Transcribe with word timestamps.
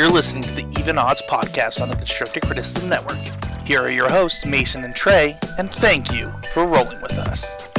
You're 0.00 0.08
listening 0.08 0.44
to 0.44 0.54
the 0.54 0.80
Even 0.80 0.96
Odds 0.96 1.20
podcast 1.20 1.82
on 1.82 1.90
the 1.90 1.94
Constructive 1.94 2.44
Criticism 2.44 2.88
Network. 2.88 3.18
Here 3.66 3.82
are 3.82 3.90
your 3.90 4.08
hosts, 4.08 4.46
Mason 4.46 4.82
and 4.82 4.96
Trey, 4.96 5.38
and 5.58 5.70
thank 5.70 6.10
you 6.10 6.32
for 6.54 6.66
rolling 6.66 7.02
with 7.02 7.18
us. 7.18 7.69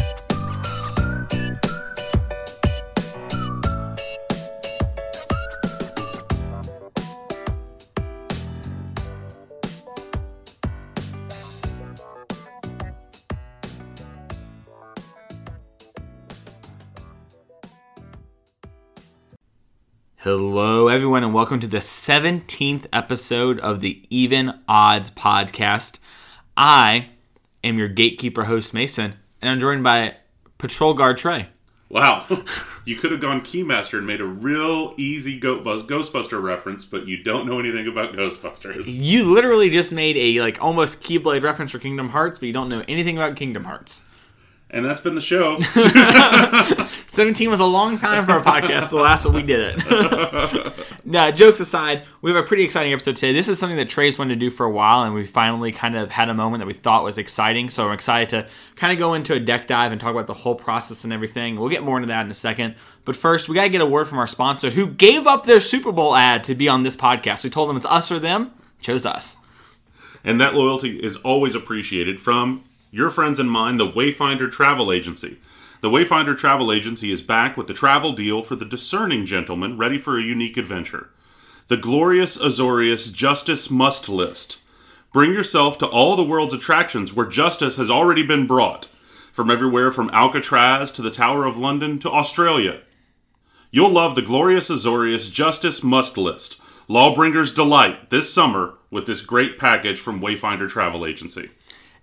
Hello, 20.34 20.88
everyone, 20.88 21.26
and 21.26 21.34
welcome 21.34 21.60
to 21.60 21.68
the 21.68 21.80
17th 21.80 22.86
episode 22.94 23.60
of 23.60 23.82
the 23.82 24.02
Even 24.10 24.62
Odds 24.66 25.12
podcast. 25.12 26.00
I 26.56 27.10
am 27.66 27.78
your 27.78 27.90
gatekeeper 27.90 28.46
host, 28.46 28.74
Mason, 28.74 29.16
and 29.42 29.50
I'm 29.50 29.60
joined 29.60 29.84
by 29.84 30.16
Patrol 30.58 30.94
Guard 30.94 31.18
Trey. 31.18 31.50
Wow, 31.90 32.26
you 32.86 32.96
could 32.96 33.12
have 33.12 33.20
gone 33.20 33.42
Keymaster 33.42 33.98
and 33.98 34.08
made 34.08 34.22
a 34.22 34.26
real 34.26 34.94
easy 34.96 35.38
Ghostbuster 35.38 36.42
reference, 36.42 36.86
but 36.86 37.10
you 37.10 37.22
don't 37.22 37.46
know 37.46 37.60
anything 37.60 37.90
about 37.90 38.14
Ghostbusters. 38.14 38.86
You 38.88 39.26
literally 39.26 39.70
just 39.70 39.92
made 39.92 40.16
a 40.16 40.40
like 40.40 40.62
almost 40.64 41.04
Keyblade 41.04 41.44
reference 41.44 41.72
for 41.72 41.80
Kingdom 41.80 42.08
Hearts, 42.08 42.40
but 42.40 42.48
you 42.48 42.54
don't 42.54 42.70
know 42.70 42.86
anything 42.88 43.18
about 43.18 43.36
Kingdom 43.36 43.66
Hearts. 43.66 44.06
And 44.74 44.86
that's 44.86 45.02
been 45.02 45.16
the 45.16 45.22
show. 45.22 45.60
17 47.08 47.50
was 47.50 47.60
a 47.60 47.66
long 47.66 47.98
time 47.98 48.26
for 48.26 48.32
our 48.32 48.42
podcast. 48.42 48.90
The 48.90 48.96
last 48.96 49.26
one 49.26 49.34
we 49.34 49.44
did 49.44 49.76
it. 49.78 50.74
now, 51.06 51.30
jokes 51.30 51.60
aside, 51.60 52.04
we 52.22 52.32
have 52.32 52.42
a 52.42 52.48
pretty 52.48 52.64
exciting 52.64 52.94
episode 52.94 53.18
today. 53.18 53.34
This 53.34 53.50
is 53.50 53.60
something 53.60 53.76
that 53.76 53.90
Trey's 53.90 54.18
wanted 54.18 54.36
to 54.36 54.40
do 54.40 54.50
for 54.50 54.66
a 54.66 54.72
while, 54.72 55.04
and 55.04 55.14
we 55.14 55.26
finally 55.26 55.74
kind 55.74 55.98
of 55.98 56.10
had 56.10 56.30
a 56.30 56.34
moment 56.34 56.62
that 56.62 56.68
we 56.68 56.74
thought 56.74 57.04
was 57.04 57.18
exciting. 57.18 57.70
So 57.70 57.88
I'm 57.88 57.94
excited 57.94 58.30
to 58.30 58.48
kind 58.78 58.94
of 58.94 59.00
go 59.00 59.14
into 59.14 59.34
a 59.34 59.42
deck 59.42 59.68
dive 59.68 59.92
and 59.92 60.00
talk 60.00 60.12
about 60.12 60.28
the 60.28 60.34
whole 60.34 60.56
process 60.56 61.04
and 61.04 61.12
everything. 61.12 61.60
We'll 61.60 61.68
get 61.68 61.84
more 61.84 61.98
into 61.98 62.08
that 62.08 62.26
in 62.26 62.32
a 62.32 62.36
second. 62.36 62.76
But 63.04 63.18
first, 63.18 63.50
we 63.50 63.56
got 63.56 63.64
to 63.64 63.70
get 63.70 63.82
a 63.82 63.86
word 63.86 64.08
from 64.08 64.20
our 64.20 64.28
sponsor 64.28 64.70
who 64.70 64.88
gave 64.88 65.28
up 65.28 65.46
their 65.46 65.60
Super 65.60 65.92
Bowl 65.92 66.16
ad 66.16 66.46
to 66.46 66.56
be 66.56 66.70
on 66.70 66.84
this 66.84 66.96
podcast. 66.96 67.44
We 67.44 67.50
told 67.50 67.68
them 67.68 67.76
it's 67.76 67.86
us 67.86 68.10
or 68.10 68.20
them, 68.20 68.54
chose 68.80 69.06
us. 69.06 69.36
And 70.24 70.40
that 70.40 70.54
loyalty 70.54 70.98
is 70.98 71.18
always 71.18 71.56
appreciated 71.56 72.22
from 72.22 72.64
your 72.92 73.10
friends 73.10 73.40
and 73.40 73.50
mine, 73.50 73.78
the 73.78 73.88
Wayfinder 73.88 74.52
Travel 74.52 74.92
Agency. 74.92 75.38
The 75.80 75.90
Wayfinder 75.90 76.38
Travel 76.38 76.74
Agency 76.74 77.10
is 77.12 77.22
back 77.22 77.56
with 77.56 77.68
the 77.68 77.74
travel 77.74 78.12
deal 78.12 78.44
for 78.44 78.58
the 78.58 78.66
discerning 78.66 79.26
gentleman 79.26 79.78
ready 79.78 79.98
for 79.98 80.20
a 80.20 80.24
unique 80.24 80.58
adventure. 80.58 81.10
The 81.70 81.78
glorious 81.78 82.38
Azorius 82.38 83.14
Justice 83.14 83.72
Must 83.72 84.10
List. 84.10 84.62
Bring 85.14 85.32
yourself 85.32 85.78
to 85.78 85.88
all 85.88 86.18
the 86.18 86.24
world's 86.24 86.54
attractions 86.54 87.14
where 87.14 87.26
justice 87.26 87.78
has 87.78 87.90
already 87.90 88.24
been 88.24 88.46
brought, 88.46 88.90
from 89.32 89.50
everywhere 89.50 89.92
from 89.92 90.10
Alcatraz 90.10 90.92
to 90.92 91.02
the 91.02 91.10
Tower 91.10 91.46
of 91.46 91.58
London 91.58 91.98
to 92.00 92.12
Australia. 92.12 92.82
You'll 93.72 93.90
love 93.90 94.16
the 94.16 94.22
glorious 94.22 94.70
Azorius 94.70 95.32
Justice 95.32 95.82
Must 95.82 96.18
List. 96.18 96.60
Lawbringer's 96.90 97.54
Delight 97.54 98.10
this 98.10 98.34
summer 98.34 98.74
with 98.90 99.06
this 99.06 99.22
great 99.22 99.58
package 99.58 99.98
from 100.02 100.20
Wayfinder 100.20 100.68
Travel 100.68 101.06
Agency 101.06 101.52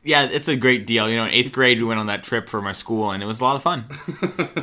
yeah, 0.04 0.24
it's 0.24 0.48
a 0.48 0.56
great 0.56 0.86
deal. 0.86 1.08
You 1.08 1.16
know, 1.16 1.24
in 1.24 1.30
eighth 1.30 1.52
grade, 1.52 1.78
we 1.78 1.84
went 1.84 2.00
on 2.00 2.06
that 2.06 2.22
trip 2.22 2.48
for 2.48 2.62
my 2.62 2.72
school, 2.72 3.10
and 3.10 3.22
it 3.22 3.26
was 3.26 3.40
a 3.40 3.44
lot 3.44 3.56
of 3.56 3.62
fun. 3.62 3.84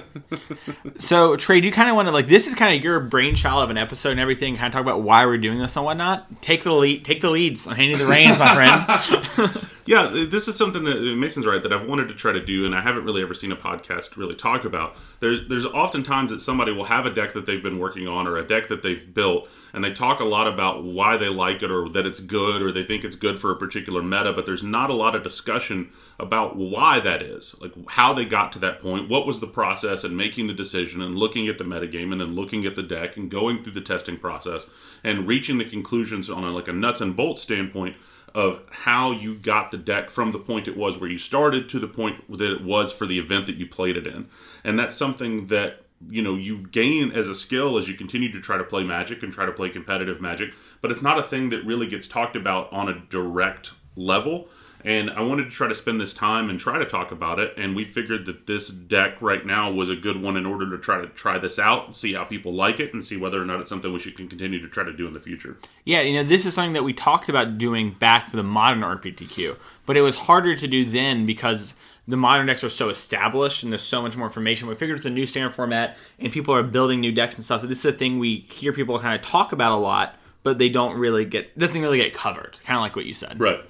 so, 0.97 1.35
Trey, 1.35 1.59
do 1.59 1.67
you 1.67 1.73
kind 1.73 1.89
of 1.89 1.95
want 1.95 2.07
to 2.07 2.11
like 2.11 2.27
this 2.27 2.47
is 2.47 2.55
kind 2.55 2.75
of 2.75 2.83
your 2.83 2.99
brainchild 3.01 3.63
of 3.63 3.69
an 3.69 3.77
episode 3.77 4.11
and 4.11 4.19
everything? 4.19 4.55
Kind 4.55 4.67
of 4.67 4.73
talk 4.73 4.81
about 4.81 5.01
why 5.01 5.25
we're 5.25 5.37
doing 5.37 5.59
this 5.59 5.75
and 5.75 5.85
whatnot. 5.85 6.41
Take 6.41 6.63
the 6.63 6.71
lead, 6.71 7.03
take 7.03 7.21
the 7.21 7.29
leads. 7.29 7.67
I'm 7.67 7.75
handing 7.75 7.97
the 7.97 8.05
reins, 8.05 8.39
my 8.39 8.53
friend. 8.53 9.67
yeah, 9.87 10.07
this 10.07 10.47
is 10.47 10.55
something 10.55 10.83
that 10.85 10.99
Mason's 11.15 11.45
right 11.45 11.61
that 11.61 11.71
I've 11.71 11.87
wanted 11.87 12.07
to 12.07 12.15
try 12.15 12.31
to 12.31 12.43
do, 12.43 12.65
and 12.65 12.73
I 12.73 12.81
haven't 12.81 13.05
really 13.05 13.21
ever 13.21 13.35
seen 13.35 13.51
a 13.51 13.55
podcast 13.55 14.17
really 14.17 14.33
talk 14.33 14.65
about. 14.65 14.95
There's 15.19 15.47
there's 15.47 15.65
oftentimes 15.65 16.31
that 16.31 16.41
somebody 16.41 16.71
will 16.71 16.85
have 16.85 17.05
a 17.05 17.13
deck 17.13 17.33
that 17.33 17.45
they've 17.45 17.61
been 17.61 17.77
working 17.77 18.07
on 18.07 18.25
or 18.25 18.37
a 18.37 18.47
deck 18.47 18.67
that 18.69 18.81
they've 18.81 19.13
built, 19.13 19.47
and 19.73 19.83
they 19.83 19.93
talk 19.93 20.19
a 20.19 20.25
lot 20.25 20.47
about 20.47 20.83
why 20.83 21.17
they 21.17 21.29
like 21.29 21.61
it 21.61 21.69
or 21.69 21.87
that 21.89 22.07
it's 22.07 22.19
good 22.19 22.63
or 22.63 22.71
they 22.71 22.83
think 22.83 23.03
it's 23.03 23.15
good 23.15 23.37
for 23.37 23.51
a 23.51 23.55
particular 23.55 24.01
meta, 24.01 24.33
but 24.33 24.47
there's 24.47 24.63
not 24.63 24.89
a 24.89 24.95
lot 24.95 25.15
of 25.15 25.21
discussion 25.21 25.91
about 26.17 26.55
why 26.55 26.99
that 26.99 27.21
is, 27.21 27.55
like 27.61 27.73
how 27.89 28.11
they 28.11 28.25
got 28.25 28.51
to 28.53 28.59
that 28.59 28.79
point, 28.79 29.07
what 29.07 29.27
was 29.27 29.39
the 29.39 29.47
process, 29.47 30.03
and 30.03 30.17
making 30.17 30.47
the 30.47 30.53
decision, 30.53 30.99
and 30.99 31.15
looking 31.15 31.47
at 31.47 31.59
the 31.59 31.63
metagame, 31.63 32.11
and 32.11 32.19
then 32.19 32.33
looking 32.33 32.65
at 32.65 32.75
the 32.75 32.81
deck, 32.83 33.17
and 33.17 33.29
going 33.29 33.61
through 33.61 33.73
the 33.73 33.81
testing 33.81 34.17
process, 34.17 34.65
and 35.03 35.27
reaching 35.27 35.59
the 35.59 35.65
conclusions 35.65 36.27
on 36.27 36.43
a, 36.43 36.49
like 36.49 36.67
a 36.67 36.73
nuts 36.73 37.01
and 37.01 37.15
bolts 37.15 37.41
standpoint 37.41 37.95
of 38.35 38.61
how 38.69 39.11
you 39.11 39.33
got 39.33 39.71
the 39.71 39.77
deck 39.77 40.09
from 40.09 40.33
the 40.33 40.37
point 40.37 40.67
it 40.67 40.75
was 40.75 40.97
where 40.97 41.09
you 41.09 41.17
started 41.17 41.69
to 41.69 41.79
the 41.79 41.87
point 41.87 42.37
that 42.37 42.51
it 42.51 42.63
was 42.63 42.91
for 42.91 43.07
the 43.07 43.17
event 43.17 43.47
that 43.47 43.55
you 43.55 43.65
played 43.65 43.95
it 43.95 44.05
in, 44.05 44.27
and 44.63 44.77
that's 44.77 44.93
something 44.93 45.47
that 45.47 45.85
you 46.09 46.21
know 46.21 46.35
you 46.35 46.67
gain 46.67 47.11
as 47.11 47.29
a 47.29 47.33
skill 47.33 47.77
as 47.77 47.87
you 47.87 47.95
continue 47.95 48.29
to 48.29 48.41
try 48.41 48.57
to 48.57 48.63
play 48.63 48.83
magic 48.83 49.23
and 49.23 49.31
try 49.31 49.45
to 49.45 49.51
play 49.53 49.69
competitive 49.69 50.19
magic 50.19 50.53
but 50.81 50.91
it's 50.91 51.01
not 51.01 51.17
a 51.17 51.23
thing 51.23 51.49
that 51.49 51.65
really 51.65 51.87
gets 51.87 52.05
talked 52.05 52.35
about 52.35 52.71
on 52.73 52.89
a 52.89 52.99
direct 53.09 53.71
level 53.95 54.49
and 54.85 55.09
I 55.09 55.21
wanted 55.21 55.45
to 55.45 55.49
try 55.49 55.67
to 55.67 55.73
spend 55.73 55.99
this 55.99 56.13
time 56.13 56.47
and 56.47 56.59
try 56.59 56.77
to 56.77 56.85
talk 56.85 57.11
about 57.11 57.39
it. 57.39 57.53
And 57.57 57.75
we 57.75 57.83
figured 57.83 58.27
that 58.27 58.45
this 58.45 58.67
deck 58.67 59.19
right 59.19 59.43
now 59.43 59.71
was 59.71 59.89
a 59.89 59.95
good 59.95 60.21
one 60.21 60.37
in 60.37 60.45
order 60.45 60.69
to 60.69 60.77
try 60.77 61.01
to 61.01 61.07
try 61.07 61.39
this 61.39 61.57
out 61.57 61.85
and 61.85 61.95
see 61.95 62.13
how 62.13 62.23
people 62.23 62.53
like 62.53 62.79
it 62.79 62.93
and 62.93 63.03
see 63.03 63.17
whether 63.17 63.41
or 63.41 63.45
not 63.45 63.59
it's 63.59 63.69
something 63.69 63.91
we 63.91 63.99
should 63.99 64.15
continue 64.15 64.61
to 64.61 64.69
try 64.69 64.83
to 64.83 64.93
do 64.93 65.07
in 65.07 65.13
the 65.13 65.19
future. 65.19 65.57
Yeah, 65.85 66.01
you 66.01 66.13
know, 66.13 66.23
this 66.23 66.45
is 66.45 66.53
something 66.53 66.73
that 66.73 66.83
we 66.83 66.93
talked 66.93 67.29
about 67.29 67.57
doing 67.57 67.95
back 67.97 68.29
for 68.29 68.37
the 68.37 68.43
modern 68.43 68.81
RPTQ, 68.81 69.57
but 69.87 69.97
it 69.97 70.01
was 70.01 70.15
harder 70.15 70.55
to 70.55 70.67
do 70.67 70.85
then 70.85 71.25
because 71.25 71.73
the 72.07 72.17
modern 72.17 72.45
decks 72.45 72.63
are 72.63 72.69
so 72.69 72.89
established 72.89 73.63
and 73.63 73.71
there's 73.71 73.81
so 73.81 74.03
much 74.03 74.15
more 74.15 74.27
information. 74.27 74.67
We 74.67 74.75
figured 74.75 74.97
it's 74.97 75.05
a 75.07 75.09
new 75.09 75.25
standard 75.25 75.55
format 75.55 75.97
and 76.19 76.31
people 76.31 76.53
are 76.53 76.61
building 76.61 76.99
new 76.99 77.11
decks 77.11 77.33
and 77.33 77.43
stuff 77.43 77.63
this 77.63 77.79
is 77.79 77.85
a 77.85 77.91
thing 77.91 78.19
we 78.19 78.41
hear 78.51 78.71
people 78.71 78.99
kind 78.99 79.15
of 79.15 79.25
talk 79.25 79.51
about 79.51 79.71
a 79.71 79.77
lot, 79.77 80.15
but 80.43 80.59
they 80.59 80.69
don't 80.69 80.95
really 80.95 81.25
get 81.25 81.57
doesn't 81.57 81.81
really 81.81 81.97
get 81.97 82.13
covered. 82.13 82.59
Kind 82.63 82.77
of 82.77 82.81
like 82.81 82.95
what 82.95 83.05
you 83.05 83.15
said. 83.15 83.39
Right. 83.39 83.65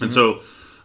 And 0.00 0.12
so, 0.12 0.40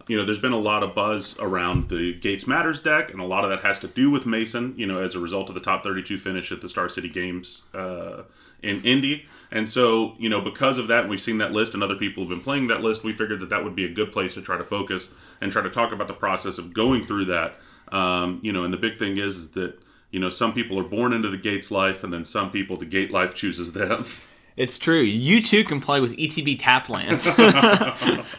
you 0.08 0.18
know, 0.18 0.26
there's 0.26 0.40
been 0.40 0.54
a 0.54 0.60
lot 0.60 0.84
of 0.84 0.94
buzz 0.94 1.36
around 1.40 1.90
the 1.90 2.14
Gates 2.14 2.46
Matters 2.46 2.82
deck, 2.82 3.12
and 3.12 3.20
a 3.20 3.26
lot 3.26 3.44
of 3.44 3.50
that 3.50 3.62
has 3.62 3.80
to 3.80 3.88
do 3.88 4.12
with 4.12 4.26
Mason, 4.26 4.74
you 4.78 4.86
know, 4.86 5.00
as 5.00 5.16
a 5.16 5.20
result 5.20 5.50
of 5.50 5.56
the 5.56 5.62
top 5.62 5.84
32 5.84 6.18
finish 6.18 6.52
at 6.52 6.62
the 6.62 6.70
Star 6.70 6.90
City 6.90 7.10
Games 7.10 7.64
uh, 7.74 8.24
in 8.62 8.84
Indy. 8.84 9.26
And 9.52 9.68
so, 9.68 10.16
you 10.20 10.30
know, 10.30 10.42
because 10.42 10.78
of 10.78 10.88
that, 10.90 11.02
and 11.02 11.10
we've 11.10 11.22
seen 11.22 11.40
that 11.40 11.54
list, 11.54 11.74
and 11.74 11.82
other 11.82 11.96
people 11.96 12.24
have 12.24 12.30
been 12.30 12.42
playing 12.42 12.68
that 12.68 12.82
list, 12.82 13.04
we 13.04 13.14
figured 13.14 13.40
that 13.40 13.50
that 13.50 13.64
would 13.64 13.76
be 13.76 13.86
a 13.86 13.94
good 13.94 14.12
place 14.12 14.36
to 14.36 14.42
try 14.42 14.58
to 14.58 14.64
focus 14.64 15.10
and 15.42 15.52
try 15.52 15.64
to 15.64 15.70
talk 15.70 15.92
about 15.92 16.08
the 16.08 16.14
process 16.14 16.58
of 16.58 16.74
going 16.74 17.06
through 17.06 17.26
that. 17.26 17.56
Um, 17.92 18.40
you 18.44 18.52
know, 18.52 18.64
and 18.64 18.74
the 18.74 18.78
big 18.78 19.00
thing 19.00 19.18
is, 19.18 19.36
is 19.36 19.50
that, 19.52 19.80
you 20.12 20.20
know, 20.20 20.30
some 20.30 20.54
people 20.54 20.80
are 20.80 20.84
born 20.84 21.14
into 21.14 21.30
the 21.30 21.38
Gates 21.38 21.72
life, 21.72 22.04
and 22.04 22.14
then 22.14 22.26
some 22.26 22.52
people, 22.52 22.78
the 22.78 22.86
Gate 22.86 23.12
life 23.12 23.34
chooses 23.34 23.74
them. 23.74 24.06
It's 24.58 24.78
true. 24.78 25.02
You 25.02 25.42
too 25.42 25.66
can 25.66 25.82
play 25.82 26.00
with 26.00 26.16
ETB 26.16 26.58
tap 26.60 26.88
lands. 26.88 27.26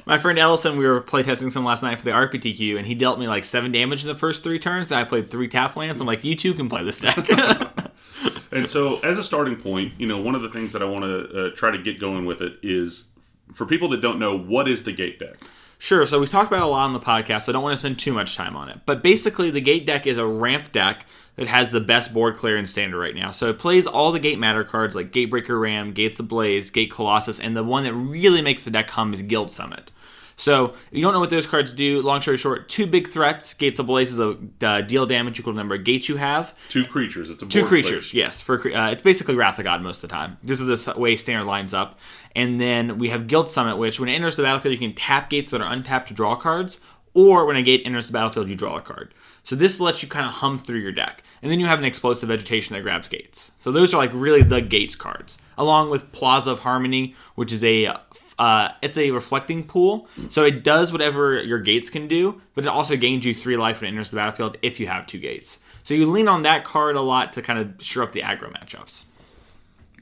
My 0.07 0.17
friend 0.19 0.39
Ellison, 0.39 0.79
we 0.79 0.87
were 0.87 1.03
playtesting 1.03 1.53
some 1.53 1.65
last 1.65 1.83
night 1.83 1.99
for 1.99 2.07
the 2.07 2.13
RPTQ, 2.13 2.79
and 2.79 2.87
he 2.87 2.95
dealt 2.95 3.19
me 3.19 3.29
like 3.29 3.45
seven 3.45 3.71
damage 3.71 4.03
in 4.03 4.09
the 4.09 4.15
first 4.15 4.43
three 4.43 4.59
turns. 4.59 4.91
And 4.91 4.99
I 4.99 5.05
played 5.05 5.31
three 5.31 5.49
tap 5.49 5.77
lands. 5.77 6.01
I'm 6.01 6.07
like, 6.07 6.25
you 6.25 6.35
too 6.35 6.55
can 6.55 6.71
play 6.71 6.83
this 6.83 7.01
deck. 7.01 7.29
and 8.51 8.67
so, 8.67 8.99
as 9.05 9.19
a 9.19 9.23
starting 9.23 9.57
point, 9.57 9.93
you 9.99 10.07
know, 10.07 10.19
one 10.19 10.35
of 10.35 10.41
the 10.41 10.49
things 10.49 10.73
that 10.73 10.83
I 10.83 10.87
want 10.87 11.05
to 11.05 11.49
uh, 11.49 11.51
try 11.55 11.71
to 11.71 11.79
get 11.79 12.01
going 12.01 12.25
with 12.25 12.41
it 12.41 12.59
is 12.63 13.05
for 13.53 13.67
people 13.67 13.91
that 13.91 14.01
don't 14.01 14.19
know, 14.19 14.39
what 14.39 14.69
is 14.69 14.85
the 14.85 14.93
gate 14.93 15.19
deck? 15.19 15.37
Sure. 15.79 16.07
So 16.07 16.19
we 16.19 16.27
talked 16.27 16.51
about 16.51 16.63
a 16.63 16.67
lot 16.67 16.87
on 16.87 16.95
the 16.95 17.01
podcast, 17.01 17.43
so 17.43 17.53
I 17.53 17.55
don't 17.55 17.63
want 17.63 17.75
to 17.75 17.79
spend 17.79 17.99
too 17.99 18.15
much 18.15 18.37
time 18.37 18.57
on 18.57 18.71
it. 18.71 18.81
But 18.87 19.03
basically, 19.03 19.51
the 19.51 19.61
gate 19.61 19.85
deck 19.85 20.07
is 20.07 20.17
a 20.17 20.27
ramp 20.27 20.73
deck 20.73 21.05
that 21.37 21.49
has 21.49 21.71
the 21.71 21.81
best 21.81 22.13
board 22.13 22.37
clear 22.37 22.57
in 22.57 22.67
standard 22.67 22.99
right 22.99 23.15
now. 23.15 23.31
So 23.31 23.49
it 23.49 23.59
plays 23.59 23.87
all 23.87 24.13
the 24.13 24.21
gate 24.21 24.39
matter 24.39 24.65
cards 24.65 24.95
like 24.95 25.13
Gatebreaker 25.13 25.61
Ram, 25.61 25.93
Gates 25.93 26.19
Ablaze, 26.19 26.71
Gate 26.71 26.91
Colossus, 26.91 27.39
and 27.39 27.55
the 27.55 27.65
one 27.65 27.85
that 27.85 27.95
really 27.95 28.43
makes 28.43 28.65
the 28.65 28.71
deck 28.71 28.91
hum 28.91 29.13
is 29.15 29.23
Guild 29.23 29.51
Summit. 29.51 29.91
So 30.39 30.67
if 30.67 30.75
you 30.93 31.03
don't 31.03 31.15
know 31.15 31.21
what 31.21 31.31
those 31.31 31.47
cards 31.47 31.73
do, 31.73 32.03
long 32.03 32.21
story 32.21 32.37
short, 32.37 32.69
two 32.69 32.87
big 32.87 33.09
threats. 33.09 33.55
Gates 33.55 33.79
Ablaze 33.79 34.13
is 34.13 34.21
a 34.21 34.37
uh, 34.61 34.83
deal 34.83 35.07
damage 35.07 35.41
equal 35.41 35.53
to 35.53 35.57
the 35.57 35.61
number 35.61 35.75
of 35.75 35.85
gates 35.85 36.11
you 36.11 36.17
have. 36.17 36.55
Two 36.69 36.85
creatures. 36.85 37.31
It's 37.31 37.43
a 37.43 37.47
two 37.47 37.65
creatures. 37.65 38.13
Yes, 38.13 38.43
for 38.43 38.61
uh, 38.71 38.91
it's 38.91 39.03
basically 39.03 39.35
Wrath 39.35 39.59
of 39.59 39.65
God 39.65 39.81
most 39.83 40.05
of 40.05 40.11
the 40.11 40.15
time. 40.15 40.37
This 40.43 40.61
is 40.61 40.85
the 40.85 40.99
way 40.99 41.17
standard 41.17 41.47
lines 41.47 41.73
up. 41.73 41.99
And 42.35 42.61
then 42.61 42.99
we 42.99 43.09
have 43.09 43.29
Guild 43.29 43.49
Summit, 43.49 43.79
which 43.79 43.99
when 43.99 44.11
it 44.11 44.13
enters 44.13 44.37
the 44.37 44.43
battlefield, 44.43 44.75
you 44.75 44.79
can 44.79 44.95
tap 44.95 45.31
gates 45.31 45.53
that 45.53 45.63
are 45.63 45.73
untapped 45.73 46.09
to 46.09 46.15
draw 46.15 46.37
cards, 46.37 46.81
or 47.17 47.47
when 47.47 47.57
a 47.57 47.63
gate 47.63 47.83
enters 47.87 48.09
the 48.09 48.13
battlefield, 48.13 48.51
you 48.51 48.55
draw 48.55 48.77
a 48.77 48.83
card. 48.83 49.15
So 49.43 49.57
this 49.57 49.81
lets 49.81 50.03
you 50.03 50.09
kind 50.09 50.27
of 50.27 50.33
hum 50.33 50.59
through 50.59 50.81
your 50.81 50.93
deck. 50.93 51.23
And 51.41 51.51
then 51.51 51.59
you 51.59 51.67
have 51.67 51.79
an 51.79 51.87
explosive 51.87 52.29
vegetation 52.29 52.77
that 52.77 52.83
grabs 52.83 53.09
gates. 53.09 53.53
So 53.57 53.73
those 53.73 53.95
are 53.95 53.97
like 53.97 54.11
really 54.13 54.43
the 54.43 54.61
gates 54.61 54.95
cards, 54.95 55.39
along 55.57 55.89
with 55.89 56.13
Plaza 56.13 56.51
of 56.51 56.61
Harmony, 56.61 57.15
which 57.35 57.53
is 57.53 57.65
a 57.65 57.97
uh, 58.39 58.69
it's 58.83 58.99
a 58.99 59.13
reflecting 59.13 59.65
pool, 59.65 60.09
so 60.29 60.45
it 60.45 60.63
does 60.63 60.93
whatever 60.93 61.43
your 61.43 61.59
gates 61.59 61.89
can 61.89 62.07
do, 62.07 62.39
but 62.55 62.65
it 62.65 62.69
also 62.69 62.95
gains 62.95 63.25
you 63.25 63.35
three 63.35 63.57
life 63.57 63.81
when 63.81 63.89
it 63.89 63.93
enters 63.93 64.11
the 64.11 64.17
battlefield 64.17 64.59
if 64.61 64.79
you 64.79 64.87
have 64.89 65.07
two 65.07 65.19
gates. 65.19 65.59
So 65.85 65.95
you 65.95 66.05
lean 66.05 66.29
on 66.29 66.43
that 66.43 66.63
card 66.63 66.97
a 66.97 67.01
lot 67.01 67.33
to 67.33 67.41
kind 67.41 67.59
of 67.59 67.83
shore 67.83 68.03
up 68.03 68.13
the 68.13 68.21
aggro 68.21 68.53
matchups. 68.53 69.05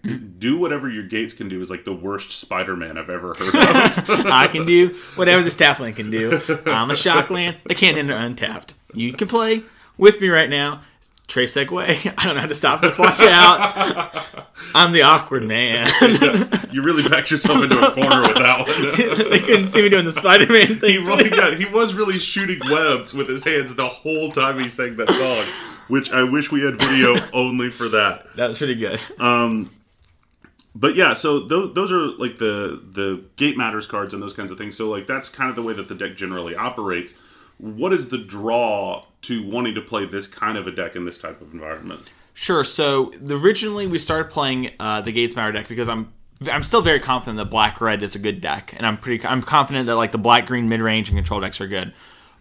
do 0.38 0.58
whatever 0.58 0.88
your 0.88 1.04
gates 1.04 1.32
can 1.34 1.48
do 1.48 1.60
is 1.60 1.70
like 1.70 1.84
the 1.84 1.94
worst 1.94 2.30
Spider-Man 2.32 2.98
I've 2.98 3.10
ever 3.10 3.28
heard 3.28 3.54
of. 3.54 4.08
I 4.26 4.48
can 4.48 4.64
do 4.64 4.94
whatever 5.16 5.42
the 5.42 5.50
Staffland 5.50 5.96
can 5.96 6.10
do. 6.10 6.32
I'm 6.66 6.90
a 6.90 6.94
Shockland. 6.94 7.56
They 7.64 7.74
can't 7.74 7.96
enter 7.96 8.14
untapped. 8.14 8.74
You 8.92 9.12
can 9.12 9.28
play 9.28 9.62
with 9.96 10.20
me 10.20 10.28
right 10.28 10.50
now. 10.50 10.82
Trey 11.26 11.44
Segway. 11.46 12.12
I 12.18 12.26
don't 12.26 12.34
know 12.34 12.42
how 12.42 12.46
to 12.46 12.54
stop 12.54 12.82
this. 12.82 12.98
Watch 12.98 13.20
out. 13.22 14.26
I'm 14.74 14.92
the 14.92 15.02
awkward 15.02 15.42
man. 15.44 15.88
you 16.70 16.82
really 16.82 17.08
backed 17.08 17.30
yourself 17.30 17.62
into 17.62 17.78
a 17.78 17.92
corner 17.92 18.22
with 18.22 18.34
that 18.34 18.66
one. 18.66 19.30
they 19.30 19.40
couldn't 19.40 19.68
see 19.68 19.80
me 19.82 19.88
doing 19.88 20.04
the 20.04 20.12
Spider 20.12 20.46
Man 20.52 20.66
He 20.66 20.74
thing. 20.74 21.04
really 21.04 21.30
got, 21.30 21.54
he 21.56 21.64
was 21.64 21.94
really 21.94 22.18
shooting 22.18 22.60
webs 22.70 23.14
with 23.14 23.28
his 23.28 23.42
hands 23.44 23.74
the 23.74 23.88
whole 23.88 24.30
time 24.32 24.58
he 24.58 24.68
sang 24.68 24.96
that 24.96 25.10
song, 25.10 25.44
which 25.88 26.12
I 26.12 26.22
wish 26.24 26.52
we 26.52 26.62
had 26.62 26.78
video 26.78 27.16
only 27.32 27.70
for 27.70 27.88
that. 27.88 28.26
That 28.36 28.48
was 28.48 28.58
pretty 28.58 28.74
good. 28.74 29.00
Um, 29.18 29.70
But 30.74 30.96
yeah, 30.96 31.14
so 31.14 31.40
those, 31.40 31.74
those 31.74 31.92
are 31.92 32.08
like 32.18 32.38
the 32.38 32.82
the 32.92 33.24
gate 33.36 33.56
matters 33.56 33.86
cards 33.86 34.12
and 34.12 34.22
those 34.22 34.32
kinds 34.32 34.50
of 34.50 34.58
things. 34.58 34.76
So 34.76 34.90
like 34.90 35.06
that's 35.06 35.28
kind 35.28 35.48
of 35.48 35.56
the 35.56 35.62
way 35.62 35.72
that 35.72 35.88
the 35.88 35.94
deck 35.94 36.16
generally 36.16 36.56
operates. 36.56 37.14
What 37.58 37.92
is 37.92 38.08
the 38.08 38.18
draw 38.18 39.04
to 39.22 39.48
wanting 39.48 39.76
to 39.76 39.80
play 39.80 40.06
this 40.06 40.26
kind 40.26 40.58
of 40.58 40.66
a 40.66 40.72
deck 40.72 40.96
in 40.96 41.04
this 41.04 41.18
type 41.18 41.40
of 41.40 41.52
environment? 41.52 42.08
Sure. 42.32 42.64
So 42.64 43.14
originally 43.28 43.86
we 43.86 44.00
started 44.00 44.30
playing 44.30 44.72
uh, 44.80 45.00
the 45.00 45.12
Gates 45.12 45.36
Matter 45.36 45.52
deck 45.52 45.68
because 45.68 45.88
I'm 45.88 46.12
I'm 46.50 46.64
still 46.64 46.82
very 46.82 46.98
confident 46.98 47.36
that 47.38 47.46
black 47.46 47.80
red 47.80 48.02
is 48.02 48.16
a 48.16 48.18
good 48.18 48.40
deck, 48.40 48.74
and 48.76 48.84
I'm 48.84 48.96
pretty 48.96 49.24
I'm 49.24 49.42
confident 49.42 49.86
that 49.86 49.96
like 49.96 50.10
the 50.10 50.18
black 50.18 50.46
green 50.46 50.68
mid 50.68 50.80
range 50.80 51.08
and 51.08 51.16
control 51.16 51.40
decks 51.40 51.60
are 51.60 51.68
good. 51.68 51.94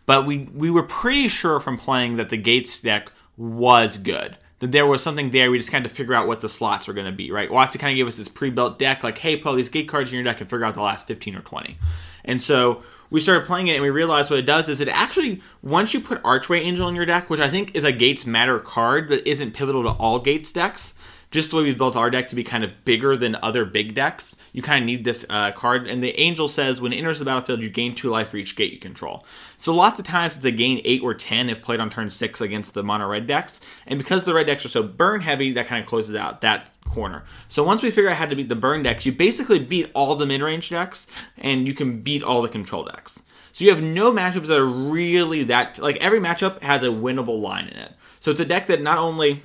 But 0.08 0.26
we 0.26 0.50
we 0.54 0.72
were 0.72 0.84
pretty 0.84 1.28
sure 1.28 1.60
from 1.60 1.78
playing 1.78 2.18
that 2.18 2.30
the 2.30 2.38
Gates 2.38 2.80
deck 2.80 3.12
was 3.38 3.98
good. 3.98 4.38
That 4.64 4.72
there 4.72 4.88
was 4.88 5.04
something 5.04 5.32
there. 5.32 5.52
We 5.52 5.58
just 5.58 5.72
kind 5.72 5.86
of 5.86 5.92
figure 5.92 6.14
out 6.14 6.26
what 6.26 6.40
the 6.40 6.48
slots 6.48 6.88
were 6.88 6.94
going 6.94 7.06
to 7.06 7.12
be. 7.12 7.32
Right. 7.32 7.52
Watson 7.52 7.82
kind 7.82 7.92
of 7.92 7.98
gave 7.98 8.08
us 8.08 8.16
this 8.16 8.30
pre-built 8.30 8.80
deck, 8.80 9.04
like, 9.04 9.18
hey, 9.18 9.36
put 9.36 9.50
all 9.50 9.56
these 9.56 9.68
gate 9.68 9.90
cards 9.90 10.10
in 10.10 10.16
your 10.16 10.24
deck 10.24 10.40
and 10.40 10.50
figure 10.50 10.66
out 10.66 10.74
the 10.74 10.82
last 10.82 11.06
15 11.06 11.36
or 11.36 11.42
20. 11.42 11.78
And 12.24 12.42
so 12.42 12.82
we 13.10 13.20
started 13.20 13.46
playing 13.46 13.68
it 13.68 13.74
and 13.74 13.84
we 13.84 13.90
realized 13.90 14.30
what 14.30 14.40
it 14.40 14.46
does 14.46 14.70
is 14.70 14.80
it 14.80 14.88
actually 14.88 15.42
once 15.62 15.94
you 15.94 16.00
put 16.00 16.20
archway 16.24 16.62
angel 16.62 16.88
in 16.88 16.96
your 16.96 17.06
deck 17.06 17.30
which 17.30 17.40
i 17.40 17.48
think 17.48 17.76
is 17.76 17.84
a 17.84 17.92
gates 17.92 18.26
matter 18.26 18.58
card 18.58 19.08
but 19.08 19.26
isn't 19.28 19.54
pivotal 19.54 19.84
to 19.84 19.90
all 19.90 20.18
gates 20.18 20.52
decks 20.52 20.96
just 21.34 21.50
the 21.50 21.58
way 21.58 21.64
we 21.64 21.74
built 21.74 21.96
our 21.96 22.10
deck 22.10 22.30
to 22.30 22.36
be 22.36 22.44
kind 22.44 22.64
of 22.64 22.86
bigger 22.86 23.18
than 23.18 23.36
other 23.42 23.66
big 23.66 23.94
decks 23.94 24.38
you 24.54 24.62
kind 24.62 24.84
of 24.84 24.86
need 24.86 25.04
this 25.04 25.26
uh, 25.30 25.52
card 25.52 25.88
and 25.88 26.02
the 26.02 26.18
angel 26.20 26.48
says 26.48 26.80
when 26.80 26.94
it 26.94 26.98
enters 26.98 27.20
the 27.20 27.26
battlefield 27.26 27.62
you 27.62 27.70
gain 27.70 27.94
two 27.94 28.10
life 28.10 28.30
for 28.30 28.38
each 28.38 28.56
gate 28.56 28.72
you 28.72 28.80
control 28.80 29.26
so 29.58 29.74
lots 29.74 30.00
of 30.00 30.06
times 30.06 30.38
it's 30.38 30.46
a 30.46 30.52
gain 30.52 30.82
8 30.86 31.02
or 31.04 31.14
10 31.14 31.50
if 31.50 31.62
played 31.62 31.80
on 31.80 31.90
turn 31.90 32.10
6 32.10 32.42
against 32.42 32.74
the 32.74 32.84
mono 32.84 33.08
red 33.08 33.28
decks 33.28 33.60
and 33.88 33.98
because 33.98 34.24
the 34.24 34.34
red 34.34 34.48
decks 34.48 34.64
are 34.64 34.70
so 34.70 34.84
burn 34.84 35.22
heavy 35.22 35.54
that 35.54 35.68
kind 35.68 35.84
of 35.84 35.90
closes 35.90 36.16
out 36.16 36.42
that 36.42 36.70
corner. 36.94 37.24
So 37.50 37.64
once 37.64 37.82
we 37.82 37.92
figure 37.92 38.10
out 38.10 38.18
how 38.18 38.28
to 38.28 38.36
beat 38.36 38.50
the 38.50 38.56
burn 38.56 38.84
decks, 38.84 39.06
you 39.06 39.12
basically 39.12 39.60
beat 39.60 39.90
all 39.94 40.16
the 40.16 40.26
mid-range 40.26 40.70
decks, 40.70 41.08
and 41.38 41.68
you 41.68 41.74
can 41.74 42.02
beat 42.02 42.24
all 42.24 42.42
the 42.42 42.50
control 42.50 42.84
decks. 42.86 43.24
So 43.52 43.66
you 43.66 43.72
have 43.72 43.84
no 43.84 44.12
matchups 44.12 44.48
that 44.48 44.60
are 44.60 44.66
really 44.66 45.44
that 45.46 45.78
like 45.80 45.98
every 45.98 46.20
matchup 46.20 46.62
has 46.62 46.82
a 46.82 46.88
winnable 46.88 47.40
line 47.42 47.68
in 47.68 47.78
it. 47.78 47.94
So 48.20 48.32
it's 48.32 48.40
a 48.40 48.46
deck 48.46 48.68
that 48.68 48.82
not 48.82 48.98
only 48.98 49.42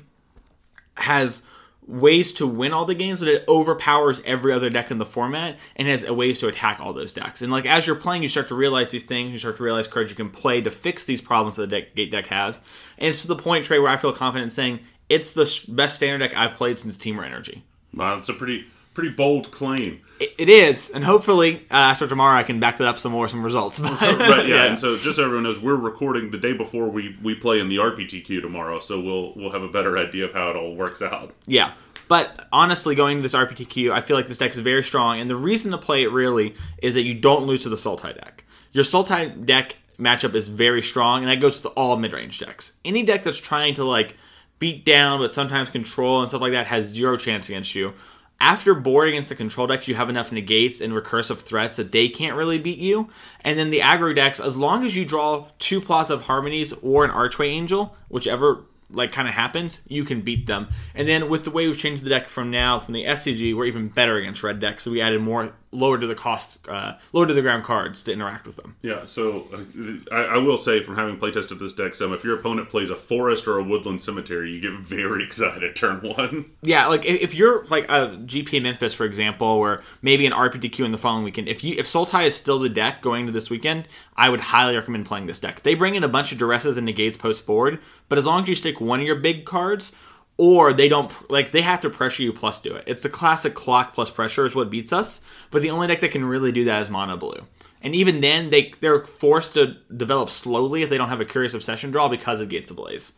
has 0.94 1.42
ways 1.88 2.34
to 2.34 2.46
win 2.46 2.72
all 2.72 2.84
the 2.84 2.94
games, 2.94 3.18
but 3.18 3.28
it 3.28 3.44
overpowers 3.48 4.20
every 4.26 4.52
other 4.52 4.68
deck 4.68 4.90
in 4.90 4.98
the 4.98 5.06
format 5.06 5.56
and 5.74 5.88
has 5.88 6.08
ways 6.08 6.38
to 6.38 6.46
attack 6.46 6.78
all 6.78 6.92
those 6.92 7.14
decks. 7.14 7.40
And 7.40 7.50
like 7.50 7.64
as 7.64 7.86
you're 7.86 7.96
playing, 7.96 8.22
you 8.22 8.28
start 8.28 8.48
to 8.48 8.54
realize 8.54 8.90
these 8.90 9.06
things. 9.06 9.32
You 9.32 9.38
start 9.38 9.56
to 9.56 9.62
realize 9.62 9.88
cards 9.88 10.10
you 10.10 10.16
can 10.16 10.28
play 10.28 10.60
to 10.60 10.70
fix 10.70 11.06
these 11.06 11.22
problems 11.22 11.56
that 11.56 11.62
the 11.62 11.80
deck, 11.80 11.94
gate 11.94 12.10
deck 12.10 12.26
has. 12.26 12.60
And 12.98 13.08
it's 13.08 13.22
to 13.22 13.28
the 13.28 13.36
point, 13.36 13.64
Trey, 13.64 13.78
where 13.78 13.90
I 13.90 13.96
feel 13.96 14.12
confident 14.12 14.52
saying 14.52 14.80
it's 15.08 15.32
the 15.32 15.50
best 15.68 15.96
standard 15.96 16.18
deck 16.18 16.36
I've 16.36 16.56
played 16.56 16.78
since 16.78 16.98
Temur 16.98 17.24
Energy. 17.24 17.64
Wow, 17.94 18.18
it's 18.18 18.28
a 18.28 18.34
pretty 18.34 18.66
pretty 18.98 19.14
bold 19.14 19.48
claim. 19.52 20.00
It, 20.18 20.34
it 20.38 20.48
is, 20.48 20.90
and 20.90 21.04
hopefully 21.04 21.64
uh, 21.70 21.74
after 21.74 22.08
tomorrow 22.08 22.36
I 22.36 22.42
can 22.42 22.58
back 22.58 22.78
that 22.78 22.88
up 22.88 22.98
some 22.98 23.12
more, 23.12 23.28
some 23.28 23.44
results. 23.44 23.78
But, 23.88 24.00
right, 24.00 24.48
yeah. 24.48 24.64
And 24.64 24.76
so 24.76 24.98
just 24.98 25.16
so 25.16 25.24
everyone 25.24 25.44
knows, 25.44 25.60
we're 25.60 25.76
recording 25.76 26.32
the 26.32 26.38
day 26.38 26.52
before 26.52 26.88
we, 26.88 27.16
we 27.22 27.36
play 27.36 27.60
in 27.60 27.68
the 27.68 27.76
RPTQ 27.76 28.42
tomorrow, 28.42 28.80
so 28.80 29.00
we'll 29.00 29.34
we'll 29.36 29.52
have 29.52 29.62
a 29.62 29.68
better 29.68 29.96
idea 29.96 30.24
of 30.24 30.32
how 30.32 30.50
it 30.50 30.56
all 30.56 30.74
works 30.74 31.00
out. 31.00 31.32
Yeah. 31.46 31.74
But 32.08 32.48
honestly, 32.50 32.96
going 32.96 33.18
to 33.18 33.22
this 33.22 33.34
RPTQ, 33.34 33.92
I 33.92 34.00
feel 34.00 34.16
like 34.16 34.26
this 34.26 34.38
deck 34.38 34.50
is 34.50 34.58
very 34.58 34.82
strong, 34.82 35.20
and 35.20 35.30
the 35.30 35.36
reason 35.36 35.70
to 35.70 35.78
play 35.78 36.02
it 36.02 36.10
really 36.10 36.56
is 36.82 36.94
that 36.94 37.02
you 37.02 37.14
don't 37.14 37.46
lose 37.46 37.62
to 37.62 37.68
the 37.68 37.76
Sultai 37.76 38.16
deck. 38.16 38.44
Your 38.72 38.82
Sultai 38.82 39.46
deck 39.46 39.76
matchup 39.96 40.34
is 40.34 40.48
very 40.48 40.82
strong, 40.82 41.22
and 41.22 41.30
that 41.30 41.40
goes 41.40 41.60
to 41.60 41.68
all 41.70 41.96
mid-range 41.96 42.40
decks. 42.40 42.72
Any 42.84 43.04
deck 43.04 43.22
that's 43.22 43.38
trying 43.38 43.74
to 43.74 43.84
like 43.84 44.16
beat 44.58 44.84
down 44.84 45.20
but 45.20 45.32
sometimes 45.32 45.70
control 45.70 46.20
and 46.20 46.28
stuff 46.28 46.40
like 46.40 46.52
that 46.52 46.66
has 46.66 46.86
zero 46.86 47.16
chance 47.16 47.48
against 47.48 47.76
you. 47.76 47.94
After 48.40 48.74
board 48.74 49.08
against 49.08 49.30
the 49.30 49.34
control 49.34 49.66
decks, 49.66 49.88
you 49.88 49.96
have 49.96 50.08
enough 50.08 50.30
negates 50.30 50.80
and 50.80 50.92
recursive 50.92 51.38
threats 51.38 51.76
that 51.76 51.90
they 51.90 52.08
can't 52.08 52.36
really 52.36 52.58
beat 52.58 52.78
you. 52.78 53.08
And 53.40 53.58
then 53.58 53.70
the 53.70 53.80
aggro 53.80 54.14
decks, 54.14 54.38
as 54.38 54.56
long 54.56 54.86
as 54.86 54.94
you 54.94 55.04
draw 55.04 55.46
two 55.58 55.80
Plaza 55.80 56.14
of 56.14 56.22
Harmonies 56.22 56.72
or 56.74 57.04
an 57.04 57.10
Archway 57.10 57.48
Angel, 57.48 57.96
whichever 58.08 58.64
like 58.90 59.12
kind 59.12 59.28
of 59.28 59.34
happens, 59.34 59.80
you 59.88 60.04
can 60.04 60.20
beat 60.20 60.46
them. 60.46 60.68
And 60.94 61.08
then 61.08 61.28
with 61.28 61.44
the 61.44 61.50
way 61.50 61.66
we've 61.66 61.78
changed 61.78 62.04
the 62.04 62.08
deck 62.08 62.28
from 62.28 62.50
now 62.50 62.80
from 62.80 62.94
the 62.94 63.04
SCG, 63.04 63.54
we're 63.54 63.66
even 63.66 63.88
better 63.88 64.16
against 64.16 64.42
red 64.42 64.60
decks. 64.60 64.84
So 64.84 64.90
we 64.90 65.00
added 65.00 65.20
more 65.20 65.52
lower 65.70 65.98
to 65.98 66.06
the 66.06 66.14
cost, 66.14 66.66
uh, 66.68 66.94
lower 67.12 67.26
to 67.26 67.34
the 67.34 67.42
ground 67.42 67.64
cards 67.64 68.02
to 68.04 68.12
interact 68.12 68.46
with 68.46 68.56
them. 68.56 68.76
Yeah, 68.82 69.04
so 69.04 69.46
uh, 69.52 70.14
I, 70.14 70.34
I 70.34 70.38
will 70.38 70.56
say 70.56 70.82
from 70.82 70.96
having 70.96 71.18
playtested 71.18 71.58
this 71.58 71.72
deck 71.72 71.94
some, 71.94 72.12
if 72.12 72.24
your 72.24 72.38
opponent 72.38 72.68
plays 72.68 72.90
a 72.90 72.96
forest 72.96 73.46
or 73.46 73.58
a 73.58 73.62
woodland 73.62 74.00
cemetery, 74.00 74.50
you 74.50 74.60
get 74.60 74.72
very 74.80 75.22
excited 75.26 75.76
turn 75.76 76.00
one. 76.00 76.46
Yeah, 76.62 76.86
like 76.86 77.04
if 77.04 77.28
if 77.28 77.34
you're 77.34 77.64
like 77.66 77.84
a 77.84 78.16
GP 78.24 78.62
Memphis, 78.62 78.94
for 78.94 79.04
example, 79.04 79.46
or 79.46 79.82
maybe 80.00 80.26
an 80.26 80.32
RPTQ 80.32 80.84
in 80.84 80.92
the 80.92 80.98
following 80.98 81.24
weekend, 81.24 81.48
if 81.48 81.62
you 81.62 81.74
if 81.78 81.86
Sultai 81.86 82.26
is 82.26 82.34
still 82.34 82.58
the 82.58 82.68
deck 82.68 83.02
going 83.02 83.26
to 83.26 83.32
this 83.32 83.50
weekend, 83.50 83.86
I 84.16 84.30
would 84.30 84.40
highly 84.40 84.76
recommend 84.76 85.06
playing 85.06 85.26
this 85.26 85.40
deck. 85.40 85.62
They 85.62 85.74
bring 85.74 85.94
in 85.94 86.04
a 86.04 86.08
bunch 86.08 86.32
of 86.32 86.38
duresses 86.38 86.76
and 86.76 86.86
negates 86.86 87.18
post 87.18 87.44
board, 87.46 87.78
but 88.08 88.18
as 88.18 88.26
long 88.26 88.42
as 88.44 88.48
you 88.48 88.54
stick 88.54 88.80
one 88.80 89.00
of 89.00 89.06
your 89.06 89.16
big 89.16 89.44
cards, 89.44 89.92
or 90.38 90.72
they 90.72 90.88
don't 90.88 91.12
like 91.30 91.50
they 91.50 91.60
have 91.60 91.80
to 91.80 91.90
pressure 91.90 92.22
you 92.22 92.32
plus 92.32 92.62
do 92.62 92.72
it. 92.74 92.84
It's 92.86 93.02
the 93.02 93.10
classic 93.10 93.54
clock 93.54 93.92
plus 93.92 94.08
pressure 94.08 94.46
is 94.46 94.54
what 94.54 94.70
beats 94.70 94.92
us, 94.92 95.20
but 95.50 95.60
the 95.60 95.70
only 95.70 95.88
deck 95.88 96.00
that 96.00 96.12
can 96.12 96.24
really 96.24 96.52
do 96.52 96.64
that 96.64 96.80
is 96.80 96.88
mono 96.88 97.18
blue. 97.18 97.44
And 97.82 97.94
even 97.94 98.20
then, 98.20 98.50
they 98.50 98.72
they're 98.80 99.04
forced 99.04 99.54
to 99.54 99.76
develop 99.94 100.30
slowly 100.30 100.82
if 100.82 100.90
they 100.90 100.98
don't 100.98 101.10
have 101.10 101.20
a 101.20 101.26
Curious 101.26 101.54
Obsession 101.54 101.90
draw 101.90 102.08
because 102.08 102.40
of 102.40 102.48
Gates 102.48 102.70
Ablaze. 102.70 103.12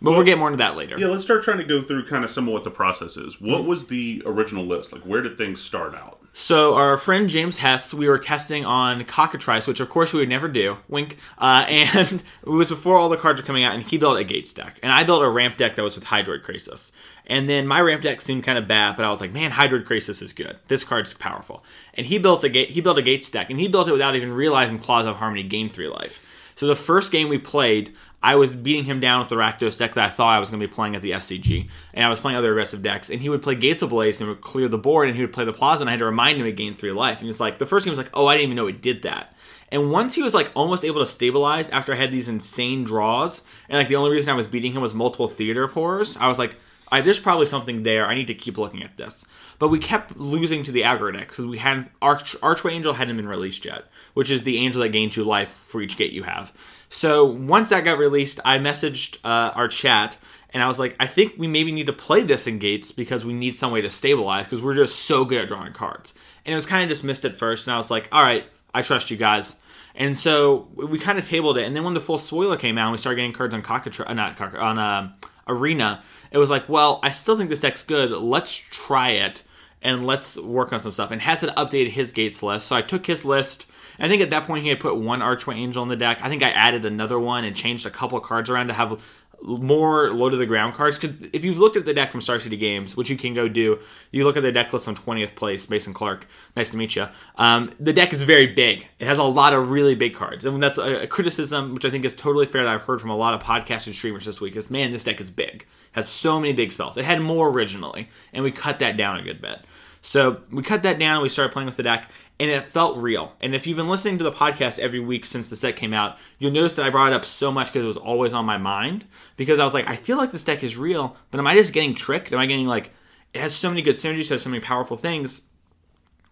But 0.00 0.12
we'll 0.12 0.24
get 0.24 0.38
more 0.38 0.48
into 0.48 0.58
that 0.58 0.76
later. 0.76 0.98
Yeah, 0.98 1.06
let's 1.06 1.22
start 1.22 1.44
trying 1.44 1.58
to 1.58 1.64
go 1.64 1.80
through 1.80 2.06
kind 2.06 2.24
of 2.24 2.30
some 2.30 2.48
of 2.48 2.52
what 2.52 2.64
the 2.64 2.70
process 2.70 3.16
is. 3.16 3.40
What 3.40 3.64
was 3.64 3.86
the 3.86 4.22
original 4.26 4.64
list? 4.64 4.92
Like, 4.92 5.02
where 5.02 5.22
did 5.22 5.38
things 5.38 5.60
start 5.60 5.94
out? 5.94 6.21
So 6.34 6.74
our 6.76 6.96
friend 6.96 7.28
James 7.28 7.58
Hess, 7.58 7.92
we 7.92 8.08
were 8.08 8.18
testing 8.18 8.64
on 8.64 9.04
Cockatrice, 9.04 9.66
which 9.66 9.80
of 9.80 9.90
course 9.90 10.14
we 10.14 10.20
would 10.20 10.30
never 10.30 10.48
do. 10.48 10.78
Wink. 10.88 11.18
Uh, 11.38 11.66
and 11.68 12.22
it 12.42 12.48
was 12.48 12.70
before 12.70 12.96
all 12.96 13.08
the 13.08 13.16
cards 13.16 13.40
were 13.40 13.46
coming 13.46 13.64
out, 13.64 13.74
and 13.74 13.82
he 13.82 13.98
built 13.98 14.18
a 14.18 14.24
Gates 14.24 14.54
deck, 14.54 14.78
and 14.82 14.90
I 14.90 15.04
built 15.04 15.22
a 15.22 15.28
ramp 15.28 15.56
deck 15.56 15.76
that 15.76 15.82
was 15.82 15.94
with 15.94 16.06
Hydroid 16.06 16.42
Krasis. 16.42 16.92
And 17.26 17.48
then 17.48 17.66
my 17.66 17.80
ramp 17.80 18.02
deck 18.02 18.20
seemed 18.20 18.44
kind 18.44 18.58
of 18.58 18.66
bad, 18.66 18.96
but 18.96 19.04
I 19.04 19.10
was 19.10 19.20
like, 19.20 19.32
man, 19.32 19.52
Hydroid 19.52 19.84
Krasis 19.84 20.22
is 20.22 20.32
good. 20.32 20.56
This 20.68 20.84
card's 20.84 21.14
powerful. 21.14 21.64
And 21.94 22.06
he 22.06 22.18
built 22.18 22.42
a 22.44 22.48
gate. 22.48 22.70
He 22.70 22.80
built 22.80 22.98
a 22.98 23.02
Gates 23.02 23.30
deck, 23.30 23.50
and 23.50 23.60
he 23.60 23.68
built 23.68 23.88
it 23.88 23.92
without 23.92 24.16
even 24.16 24.32
realizing 24.32 24.78
Plaza 24.78 25.10
of 25.10 25.16
Harmony 25.16 25.42
gained 25.42 25.72
three 25.72 25.88
life. 25.88 26.20
So 26.62 26.68
the 26.68 26.76
first 26.76 27.10
game 27.10 27.28
we 27.28 27.38
played, 27.38 27.92
I 28.22 28.36
was 28.36 28.54
beating 28.54 28.84
him 28.84 29.00
down 29.00 29.18
with 29.18 29.28
the 29.28 29.34
Rakdos 29.34 29.76
deck 29.76 29.94
that 29.94 30.04
I 30.04 30.08
thought 30.08 30.36
I 30.36 30.38
was 30.38 30.48
going 30.48 30.60
to 30.60 30.68
be 30.68 30.72
playing 30.72 30.94
at 30.94 31.02
the 31.02 31.10
SCG, 31.10 31.68
and 31.92 32.06
I 32.06 32.08
was 32.08 32.20
playing 32.20 32.38
other 32.38 32.52
aggressive 32.52 32.84
decks, 32.84 33.10
and 33.10 33.20
he 33.20 33.28
would 33.28 33.42
play 33.42 33.56
Gates 33.56 33.82
Ablaze 33.82 34.20
and 34.20 34.30
would 34.30 34.42
clear 34.42 34.68
the 34.68 34.78
board, 34.78 35.08
and 35.08 35.16
he 35.16 35.24
would 35.24 35.32
play 35.32 35.44
the 35.44 35.52
Plaza, 35.52 35.80
and 35.80 35.90
I 35.90 35.94
had 35.94 35.98
to 35.98 36.04
remind 36.04 36.38
him 36.38 36.44
to 36.44 36.52
gain 36.52 36.76
three 36.76 36.92
life. 36.92 37.14
And 37.14 37.22
he 37.22 37.26
was 37.26 37.40
like, 37.40 37.58
the 37.58 37.66
first 37.66 37.84
game 37.84 37.90
was 37.90 37.98
like, 37.98 38.12
oh, 38.14 38.26
I 38.26 38.34
didn't 38.34 38.44
even 38.44 38.56
know 38.58 38.68
it 38.68 38.80
did 38.80 39.02
that. 39.02 39.34
And 39.72 39.90
once 39.90 40.14
he 40.14 40.22
was 40.22 40.34
like 40.34 40.52
almost 40.54 40.84
able 40.84 41.00
to 41.00 41.06
stabilize 41.08 41.68
after 41.70 41.94
I 41.94 41.96
had 41.96 42.12
these 42.12 42.28
insane 42.28 42.84
draws, 42.84 43.42
and 43.68 43.76
like 43.76 43.88
the 43.88 43.96
only 43.96 44.12
reason 44.12 44.30
I 44.30 44.36
was 44.36 44.46
beating 44.46 44.72
him 44.72 44.82
was 44.82 44.94
multiple 44.94 45.28
Theater 45.28 45.64
of 45.64 45.72
Horrors, 45.72 46.16
I 46.16 46.28
was 46.28 46.38
like, 46.38 46.54
I, 46.92 47.00
there's 47.00 47.18
probably 47.18 47.46
something 47.46 47.82
there. 47.82 48.06
I 48.06 48.14
need 48.14 48.28
to 48.28 48.34
keep 48.34 48.58
looking 48.58 48.82
at 48.82 48.96
this. 48.96 49.26
But 49.58 49.68
we 49.68 49.78
kept 49.78 50.16
losing 50.16 50.62
to 50.64 50.72
the 50.72 50.82
aggro 50.82 51.12
deck 51.12 51.28
because 51.28 51.46
we 51.46 51.58
had 51.58 51.88
Arch, 52.00 52.36
Archway 52.40 52.72
Angel 52.72 52.92
hadn't 52.92 53.16
been 53.16 53.28
released 53.28 53.64
yet, 53.64 53.84
which 54.14 54.30
is 54.30 54.44
the 54.44 54.58
angel 54.58 54.82
that 54.82 54.90
gains 54.90 55.16
you 55.16 55.24
life 55.24 55.48
for 55.48 55.80
each 55.80 55.96
gate 55.96 56.12
you 56.12 56.22
have. 56.22 56.52
So 56.88 57.24
once 57.24 57.70
that 57.70 57.84
got 57.84 57.98
released, 57.98 58.38
I 58.44 58.58
messaged 58.58 59.18
uh, 59.24 59.52
our 59.54 59.68
chat 59.68 60.18
and 60.52 60.62
I 60.62 60.68
was 60.68 60.78
like, 60.78 60.96
I 61.00 61.06
think 61.06 61.34
we 61.38 61.46
maybe 61.46 61.72
need 61.72 61.86
to 61.86 61.92
play 61.92 62.22
this 62.22 62.46
in 62.46 62.58
gates 62.58 62.92
because 62.92 63.24
we 63.24 63.32
need 63.32 63.56
some 63.56 63.72
way 63.72 63.80
to 63.80 63.90
stabilize 63.90 64.44
because 64.44 64.60
we're 64.60 64.74
just 64.74 65.00
so 65.00 65.24
good 65.24 65.38
at 65.40 65.48
drawing 65.48 65.72
cards. 65.72 66.14
And 66.44 66.52
it 66.52 66.56
was 66.56 66.66
kind 66.66 66.82
of 66.82 66.88
dismissed 66.88 67.24
at 67.24 67.36
first, 67.36 67.66
and 67.66 67.74
I 67.74 67.76
was 67.76 67.90
like, 67.90 68.08
all 68.12 68.22
right, 68.22 68.44
I 68.74 68.82
trust 68.82 69.10
you 69.10 69.16
guys. 69.16 69.56
And 69.94 70.18
so 70.18 70.68
we 70.74 70.98
kind 70.98 71.18
of 71.18 71.26
tabled 71.26 71.56
it, 71.58 71.64
and 71.64 71.74
then 71.74 71.84
when 71.84 71.94
the 71.94 72.00
full 72.00 72.18
spoiler 72.18 72.56
came 72.56 72.78
out, 72.78 72.92
we 72.92 72.98
started 72.98 73.16
getting 73.16 73.32
cards 73.32 73.54
on 73.54 73.62
Cockatrice, 73.62 74.08
uh, 74.08 74.14
not 74.14 74.40
on 74.40 74.78
uh, 74.78 75.12
Arena. 75.48 76.02
It 76.32 76.38
was 76.38 76.50
like, 76.50 76.68
well, 76.68 76.98
I 77.02 77.10
still 77.10 77.36
think 77.36 77.50
this 77.50 77.60
deck's 77.60 77.82
good. 77.82 78.10
Let's 78.10 78.52
try 78.52 79.10
it 79.10 79.42
and 79.82 80.06
let's 80.06 80.38
work 80.38 80.72
on 80.72 80.80
some 80.80 80.92
stuff. 80.92 81.10
And 81.10 81.20
Hess 81.20 81.42
had 81.42 81.50
updated 81.50 81.90
his 81.90 82.12
gates 82.12 82.42
list, 82.42 82.66
so 82.66 82.74
I 82.74 82.82
took 82.82 83.06
his 83.06 83.24
list 83.24 83.66
I 83.98 84.08
think 84.08 84.22
at 84.22 84.30
that 84.30 84.46
point 84.46 84.64
he 84.64 84.68
had 84.68 84.80
put 84.80 84.96
one 84.96 85.22
Archway 85.22 85.56
Angel 85.56 85.82
in 85.82 85.88
the 85.88 85.96
deck. 85.96 86.18
I 86.22 86.28
think 86.28 86.42
I 86.42 86.50
added 86.50 86.84
another 86.84 87.18
one 87.18 87.44
and 87.44 87.54
changed 87.54 87.86
a 87.86 87.90
couple 87.90 88.18
cards 88.20 88.50
around 88.50 88.68
to 88.68 88.74
have 88.74 89.00
more 89.42 90.12
low 90.12 90.30
to 90.30 90.36
the 90.36 90.46
ground 90.46 90.74
cards. 90.74 90.98
Because 90.98 91.16
if 91.32 91.44
you've 91.44 91.58
looked 91.58 91.76
at 91.76 91.84
the 91.84 91.94
deck 91.94 92.12
from 92.12 92.20
Star 92.20 92.38
City 92.40 92.56
Games, 92.56 92.96
which 92.96 93.10
you 93.10 93.16
can 93.16 93.34
go 93.34 93.48
do, 93.48 93.78
you 94.10 94.24
look 94.24 94.36
at 94.36 94.42
the 94.42 94.52
deck 94.52 94.72
list 94.72 94.88
on 94.88 94.96
20th 94.96 95.34
place, 95.34 95.68
Mason 95.68 95.92
Clark. 95.92 96.26
Nice 96.56 96.70
to 96.70 96.76
meet 96.76 96.96
you. 96.96 97.08
Um, 97.36 97.72
the 97.80 97.92
deck 97.92 98.12
is 98.12 98.22
very 98.22 98.46
big. 98.46 98.86
It 98.98 99.06
has 99.06 99.18
a 99.18 99.24
lot 99.24 99.52
of 99.52 99.70
really 99.70 99.94
big 99.94 100.14
cards. 100.14 100.44
And 100.44 100.62
that's 100.62 100.78
a, 100.78 101.02
a, 101.02 101.06
criticism, 101.06 101.74
which 101.74 101.84
I 101.84 101.90
think 101.90 102.04
is 102.04 102.14
totally 102.14 102.46
fair 102.46 102.64
that 102.64 102.74
I've 102.74 102.82
heard 102.82 103.00
from 103.00 103.10
a 103.10 103.16
lot 103.16 103.34
of 103.34 103.42
podcast 103.42 103.86
and 103.86 103.94
streamers 103.96 104.24
this 104.24 104.40
week 104.40 104.56
is 104.56 104.70
man, 104.70 104.92
this 104.92 105.04
deck 105.04 105.20
is 105.20 105.30
big. 105.30 105.62
It 105.62 105.66
has 105.92 106.08
so 106.08 106.40
many 106.40 106.52
big 106.52 106.72
spells. 106.72 106.96
It 106.96 107.04
had 107.04 107.20
more 107.20 107.48
originally, 107.48 108.08
and 108.32 108.44
we 108.44 108.52
cut 108.52 108.78
that 108.78 108.96
down 108.96 109.18
a 109.18 109.22
good 109.22 109.40
bit. 109.40 109.60
So 110.02 110.42
we 110.50 110.62
cut 110.62 110.82
that 110.82 110.98
down 110.98 111.16
and 111.16 111.22
we 111.22 111.28
started 111.28 111.52
playing 111.52 111.66
with 111.66 111.76
the 111.76 111.84
deck 111.84 112.10
and 112.42 112.50
it 112.50 112.66
felt 112.66 112.98
real. 112.98 113.36
And 113.40 113.54
if 113.54 113.68
you've 113.68 113.76
been 113.76 113.86
listening 113.86 114.18
to 114.18 114.24
the 114.24 114.32
podcast 114.32 114.80
every 114.80 114.98
week 114.98 115.24
since 115.24 115.48
the 115.48 115.54
set 115.54 115.76
came 115.76 115.94
out, 115.94 116.18
you'll 116.40 116.50
notice 116.50 116.74
that 116.74 116.84
I 116.84 116.90
brought 116.90 117.12
it 117.12 117.14
up 117.14 117.24
so 117.24 117.52
much 117.52 117.68
because 117.68 117.84
it 117.84 117.86
was 117.86 117.96
always 117.96 118.32
on 118.32 118.44
my 118.44 118.58
mind. 118.58 119.04
Because 119.36 119.60
I 119.60 119.64
was 119.64 119.72
like, 119.72 119.88
I 119.88 119.94
feel 119.94 120.16
like 120.16 120.32
this 120.32 120.42
deck 120.42 120.64
is 120.64 120.76
real, 120.76 121.16
but 121.30 121.38
am 121.38 121.46
I 121.46 121.54
just 121.54 121.72
getting 121.72 121.94
tricked? 121.94 122.32
Am 122.32 122.40
I 122.40 122.46
getting 122.46 122.66
like, 122.66 122.90
it 123.32 123.40
has 123.40 123.54
so 123.54 123.68
many 123.68 123.80
good 123.80 123.94
synergies, 123.94 124.28
has 124.30 124.42
so 124.42 124.50
many 124.50 124.60
powerful 124.60 124.96
things. 124.96 125.42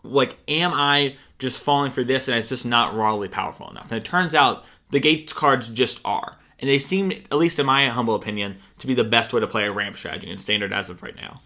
Like, 0.02 0.36
am 0.48 0.72
I 0.74 1.14
just 1.38 1.62
falling 1.62 1.92
for 1.92 2.02
this 2.02 2.26
and 2.26 2.36
it's 2.36 2.48
just 2.48 2.66
not 2.66 2.96
rawly 2.96 3.28
powerful 3.28 3.70
enough? 3.70 3.92
And 3.92 4.00
it 4.00 4.04
turns 4.04 4.34
out 4.34 4.64
the 4.90 4.98
gate 4.98 5.32
cards 5.32 5.68
just 5.68 6.00
are. 6.04 6.38
And 6.58 6.68
they 6.68 6.80
seem, 6.80 7.12
at 7.12 7.38
least 7.38 7.60
in 7.60 7.66
my 7.66 7.86
humble 7.86 8.16
opinion, 8.16 8.56
to 8.78 8.88
be 8.88 8.94
the 8.94 9.04
best 9.04 9.32
way 9.32 9.38
to 9.38 9.46
play 9.46 9.64
a 9.66 9.72
ramp 9.72 9.96
strategy 9.96 10.28
in 10.28 10.38
standard 10.38 10.72
as 10.72 10.90
of 10.90 11.04
right 11.04 11.14
now. 11.14 11.40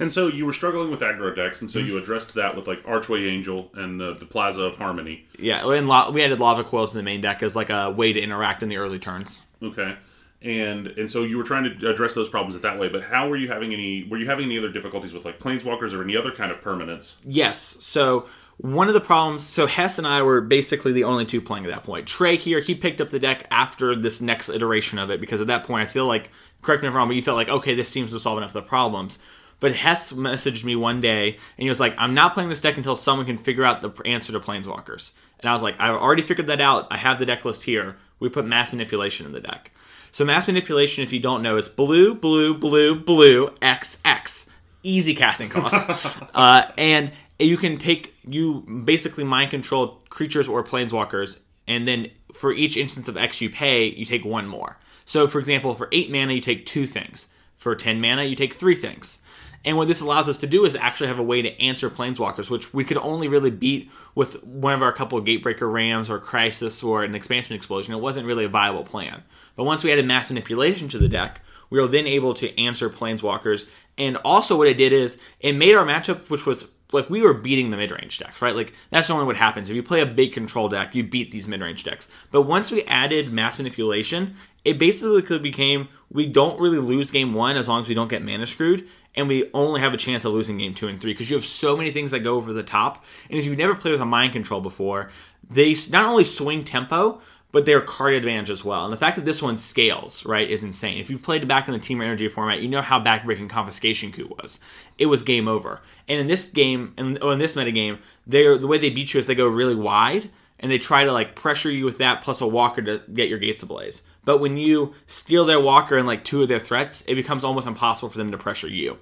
And 0.00 0.12
so 0.12 0.28
you 0.28 0.46
were 0.46 0.52
struggling 0.52 0.90
with 0.90 1.00
aggro 1.00 1.34
decks, 1.34 1.60
and 1.60 1.70
so 1.70 1.78
mm-hmm. 1.78 1.88
you 1.88 1.98
addressed 1.98 2.34
that 2.34 2.56
with 2.56 2.66
like 2.66 2.82
Archway 2.84 3.28
Angel 3.28 3.70
and 3.74 4.00
the, 4.00 4.14
the 4.14 4.24
Plaza 4.24 4.62
of 4.62 4.76
Harmony. 4.76 5.26
Yeah, 5.38 5.70
and 5.70 5.88
lo- 5.88 6.10
we 6.10 6.24
added 6.24 6.40
Lava 6.40 6.64
Coil 6.64 6.88
to 6.88 6.94
the 6.94 7.02
main 7.02 7.20
deck 7.20 7.42
as 7.42 7.54
like 7.54 7.70
a 7.70 7.90
way 7.90 8.12
to 8.12 8.20
interact 8.20 8.62
in 8.62 8.70
the 8.70 8.78
early 8.78 8.98
turns. 8.98 9.42
Okay, 9.62 9.96
and 10.40 10.88
and 10.88 11.10
so 11.10 11.22
you 11.22 11.36
were 11.36 11.44
trying 11.44 11.64
to 11.64 11.90
address 11.90 12.14
those 12.14 12.30
problems 12.30 12.58
that 12.58 12.78
way. 12.78 12.88
But 12.88 13.02
how 13.04 13.28
were 13.28 13.36
you 13.36 13.48
having 13.48 13.74
any? 13.74 14.04
Were 14.04 14.16
you 14.16 14.26
having 14.26 14.46
any 14.46 14.58
other 14.58 14.72
difficulties 14.72 15.12
with 15.12 15.26
like 15.26 15.38
Planeswalkers 15.38 15.92
or 15.92 16.02
any 16.02 16.16
other 16.16 16.32
kind 16.32 16.50
of 16.50 16.62
permanents? 16.62 17.20
Yes. 17.26 17.76
So 17.80 18.26
one 18.62 18.88
of 18.88 18.94
the 18.94 19.00
problems 19.00 19.42
so 19.42 19.66
hess 19.66 19.96
and 19.96 20.06
i 20.06 20.20
were 20.20 20.42
basically 20.42 20.92
the 20.92 21.04
only 21.04 21.24
two 21.24 21.40
playing 21.40 21.64
at 21.64 21.70
that 21.70 21.82
point 21.82 22.06
trey 22.06 22.36
here 22.36 22.60
he 22.60 22.74
picked 22.74 23.00
up 23.00 23.08
the 23.08 23.18
deck 23.18 23.46
after 23.50 23.96
this 23.96 24.20
next 24.20 24.50
iteration 24.50 24.98
of 24.98 25.10
it 25.10 25.18
because 25.18 25.40
at 25.40 25.46
that 25.46 25.64
point 25.64 25.88
i 25.88 25.90
feel 25.90 26.06
like 26.06 26.30
correct 26.60 26.82
me 26.82 26.88
if 26.88 26.92
i'm 26.92 26.98
wrong 26.98 27.08
but 27.08 27.16
you 27.16 27.22
felt 27.22 27.36
like 27.36 27.48
okay 27.48 27.74
this 27.74 27.88
seems 27.88 28.12
to 28.12 28.20
solve 28.20 28.36
enough 28.36 28.50
of 28.50 28.54
the 28.54 28.62
problems 28.62 29.18
but 29.60 29.74
Hess 29.74 30.12
messaged 30.12 30.64
me 30.64 30.74
one 30.74 31.00
day 31.00 31.28
and 31.28 31.62
he 31.62 31.68
was 31.68 31.80
like, 31.80 31.94
I'm 31.98 32.14
not 32.14 32.34
playing 32.34 32.48
this 32.48 32.60
deck 32.60 32.76
until 32.76 32.96
someone 32.96 33.26
can 33.26 33.38
figure 33.38 33.64
out 33.64 33.82
the 33.82 33.90
answer 34.06 34.32
to 34.32 34.40
Planeswalkers. 34.40 35.12
And 35.38 35.48
I 35.48 35.52
was 35.52 35.62
like, 35.62 35.76
I've 35.78 35.94
already 35.94 36.22
figured 36.22 36.48
that 36.48 36.60
out. 36.60 36.88
I 36.90 36.96
have 36.96 37.18
the 37.18 37.26
deck 37.26 37.44
list 37.44 37.62
here. 37.64 37.96
We 38.18 38.28
put 38.28 38.46
mass 38.46 38.72
manipulation 38.72 39.26
in 39.26 39.32
the 39.32 39.40
deck. 39.40 39.70
So 40.12 40.24
mass 40.24 40.46
manipulation, 40.46 41.04
if 41.04 41.12
you 41.12 41.20
don't 41.20 41.42
know, 41.42 41.56
is 41.56 41.68
blue, 41.68 42.14
blue, 42.14 42.54
blue, 42.54 42.94
blue, 42.94 43.54
X, 43.62 44.00
X. 44.04 44.50
Easy 44.82 45.14
casting 45.14 45.48
costs. 45.48 46.06
uh, 46.34 46.70
and 46.76 47.12
you 47.38 47.56
can 47.56 47.78
take, 47.78 48.14
you 48.26 48.60
basically 48.84 49.24
mind 49.24 49.50
control 49.50 50.02
creatures 50.08 50.48
or 50.48 50.64
planeswalkers, 50.64 51.38
and 51.66 51.86
then 51.86 52.10
for 52.34 52.52
each 52.52 52.76
instance 52.76 53.08
of 53.08 53.16
X 53.16 53.40
you 53.40 53.50
pay, 53.50 53.86
you 53.86 54.04
take 54.04 54.24
one 54.24 54.46
more. 54.46 54.78
So, 55.04 55.26
for 55.26 55.38
example, 55.38 55.74
for 55.74 55.88
8 55.92 56.10
mana, 56.10 56.34
you 56.34 56.40
take 56.40 56.66
two 56.66 56.86
things. 56.86 57.28
For 57.56 57.74
10 57.74 58.00
mana, 58.00 58.24
you 58.24 58.36
take 58.36 58.54
three 58.54 58.74
things. 58.74 59.20
And 59.64 59.76
what 59.76 59.88
this 59.88 60.00
allows 60.00 60.28
us 60.28 60.38
to 60.38 60.46
do 60.46 60.64
is 60.64 60.74
actually 60.74 61.08
have 61.08 61.18
a 61.18 61.24
way 61.24 61.42
to 61.42 61.60
answer 61.60 61.90
planeswalkers, 61.90 62.48
which 62.48 62.72
we 62.72 62.84
could 62.84 62.96
only 62.96 63.28
really 63.28 63.50
beat 63.50 63.90
with 64.14 64.42
one 64.42 64.72
of 64.72 64.82
our 64.82 64.92
couple 64.92 65.18
of 65.18 65.24
Gatebreaker 65.24 65.70
Rams 65.70 66.08
or 66.08 66.18
Krasis 66.18 66.82
or 66.82 67.04
an 67.04 67.14
Expansion 67.14 67.56
Explosion. 67.56 67.92
It 67.92 68.00
wasn't 68.00 68.26
really 68.26 68.46
a 68.46 68.48
viable 68.48 68.84
plan. 68.84 69.22
But 69.56 69.64
once 69.64 69.84
we 69.84 69.92
added 69.92 70.06
Mass 70.06 70.30
Manipulation 70.30 70.88
to 70.88 70.98
the 70.98 71.08
deck, 71.08 71.42
we 71.68 71.78
were 71.78 71.86
then 71.86 72.06
able 72.06 72.32
to 72.34 72.58
answer 72.58 72.88
planeswalkers. 72.88 73.68
And 73.98 74.16
also, 74.24 74.56
what 74.56 74.68
it 74.68 74.78
did 74.78 74.94
is 74.94 75.20
it 75.40 75.52
made 75.52 75.74
our 75.74 75.84
matchup, 75.84 76.30
which 76.30 76.46
was 76.46 76.66
like 76.92 77.10
we 77.10 77.22
were 77.22 77.34
beating 77.34 77.70
the 77.70 77.76
mid-range 77.76 78.18
decks, 78.18 78.42
right? 78.42 78.56
Like 78.56 78.72
that's 78.90 79.08
normally 79.08 79.26
what 79.26 79.36
happens. 79.36 79.70
If 79.70 79.76
you 79.76 79.82
play 79.82 80.00
a 80.00 80.06
big 80.06 80.32
control 80.32 80.68
deck, 80.68 80.94
you 80.94 81.04
beat 81.04 81.30
these 81.30 81.46
mid-range 81.46 81.84
decks. 81.84 82.08
But 82.30 82.42
once 82.42 82.70
we 82.70 82.82
added 82.84 83.32
mass 83.32 83.58
manipulation, 83.58 84.34
it 84.64 84.78
basically 84.78 85.38
became 85.38 85.88
we 86.10 86.26
don't 86.26 86.60
really 86.60 86.78
lose 86.78 87.10
game 87.10 87.32
one 87.32 87.56
as 87.56 87.68
long 87.68 87.82
as 87.82 87.88
we 87.88 87.94
don't 87.94 88.08
get 88.08 88.24
mana 88.24 88.46
screwed 88.46 88.88
and 89.14 89.28
we 89.28 89.50
only 89.52 89.80
have 89.80 89.94
a 89.94 89.98
chance 89.98 90.24
of 90.24 90.32
losing 90.32 90.58
game 90.58 90.74
two 90.74 90.88
and 90.88 91.00
three 91.00 91.12
because 91.12 91.30
you 91.30 91.36
have 91.36 91.46
so 91.46 91.76
many 91.76 91.90
things 91.90 92.10
that 92.12 92.20
go 92.20 92.36
over 92.36 92.52
the 92.52 92.62
top. 92.62 93.04
And 93.28 93.38
if 93.38 93.44
you've 93.44 93.58
never 93.58 93.74
played 93.74 93.92
with 93.92 94.00
a 94.00 94.06
mind 94.06 94.32
control 94.32 94.60
before, 94.60 95.10
they 95.48 95.74
not 95.90 96.06
only 96.06 96.24
swing 96.24 96.64
tempo, 96.64 97.20
but 97.52 97.66
they're 97.66 97.80
card 97.80 98.14
advantage 98.14 98.50
as 98.50 98.64
well. 98.64 98.84
And 98.84 98.92
the 98.92 98.96
fact 98.96 99.16
that 99.16 99.24
this 99.24 99.42
one 99.42 99.56
scales, 99.56 100.24
right, 100.24 100.48
is 100.48 100.62
insane. 100.62 100.98
If 100.98 101.10
you 101.10 101.18
played 101.18 101.46
back 101.48 101.66
in 101.66 101.74
the 101.74 101.80
Temur 101.80 102.04
Energy 102.04 102.28
format, 102.28 102.62
you 102.62 102.68
know 102.68 102.82
how 102.82 103.00
backbreaking 103.00 103.50
Confiscation 103.50 104.12
Coup 104.12 104.32
was. 104.38 104.60
It 104.98 105.06
was 105.06 105.22
game 105.22 105.48
over. 105.48 105.80
And 106.06 106.20
in 106.20 106.28
this 106.28 106.48
game, 106.48 106.94
and 106.96 107.18
oh, 107.20 107.30
in 107.30 107.38
this 107.38 107.56
meta 107.56 107.72
game, 107.72 107.98
they 108.26 108.56
the 108.56 108.66
way 108.66 108.78
they 108.78 108.90
beat 108.90 109.12
you 109.12 109.20
is 109.20 109.26
they 109.26 109.34
go 109.34 109.48
really 109.48 109.74
wide 109.74 110.30
and 110.60 110.70
they 110.70 110.78
try 110.78 111.04
to 111.04 111.12
like 111.12 111.34
pressure 111.34 111.70
you 111.70 111.84
with 111.84 111.98
that 111.98 112.22
plus 112.22 112.40
a 112.40 112.46
walker 112.46 112.82
to 112.82 113.02
get 113.12 113.28
your 113.28 113.38
gates 113.38 113.62
ablaze. 113.62 114.06
But 114.24 114.38
when 114.38 114.56
you 114.56 114.94
steal 115.06 115.44
their 115.44 115.60
walker 115.60 115.96
and 115.96 116.06
like 116.06 116.24
two 116.24 116.42
of 116.42 116.48
their 116.48 116.58
threats, 116.58 117.04
it 117.08 117.14
becomes 117.14 117.44
almost 117.44 117.66
impossible 117.66 118.08
for 118.08 118.18
them 118.18 118.30
to 118.32 118.38
pressure 118.38 118.68
you. 118.68 118.98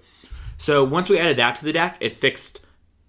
So 0.59 0.85
once 0.85 1.09
we 1.09 1.19
added 1.19 1.39
that 1.39 1.57
to 1.57 1.65
the 1.65 1.73
deck, 1.73 1.97
it 2.01 2.13
fixed 2.13 2.61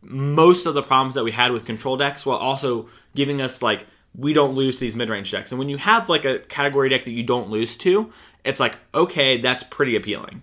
most 0.01 0.65
of 0.65 0.73
the 0.73 0.83
problems 0.83 1.15
that 1.15 1.23
we 1.23 1.31
had 1.31 1.51
with 1.51 1.65
control 1.65 1.97
decks 1.97 2.25
while 2.25 2.37
also 2.37 2.89
giving 3.15 3.41
us 3.41 3.61
like 3.61 3.85
we 4.15 4.33
don't 4.33 4.55
lose 4.55 4.75
to 4.75 4.81
these 4.81 4.95
mid-range 4.95 5.31
decks. 5.31 5.51
And 5.51 5.59
when 5.59 5.69
you 5.69 5.77
have 5.77 6.09
like 6.09 6.25
a 6.25 6.39
category 6.39 6.89
deck 6.89 7.03
that 7.03 7.11
you 7.11 7.23
don't 7.23 7.49
lose 7.49 7.77
to, 7.77 8.11
it's 8.43 8.59
like 8.59 8.77
okay, 8.93 9.39
that's 9.39 9.63
pretty 9.63 9.95
appealing. 9.95 10.41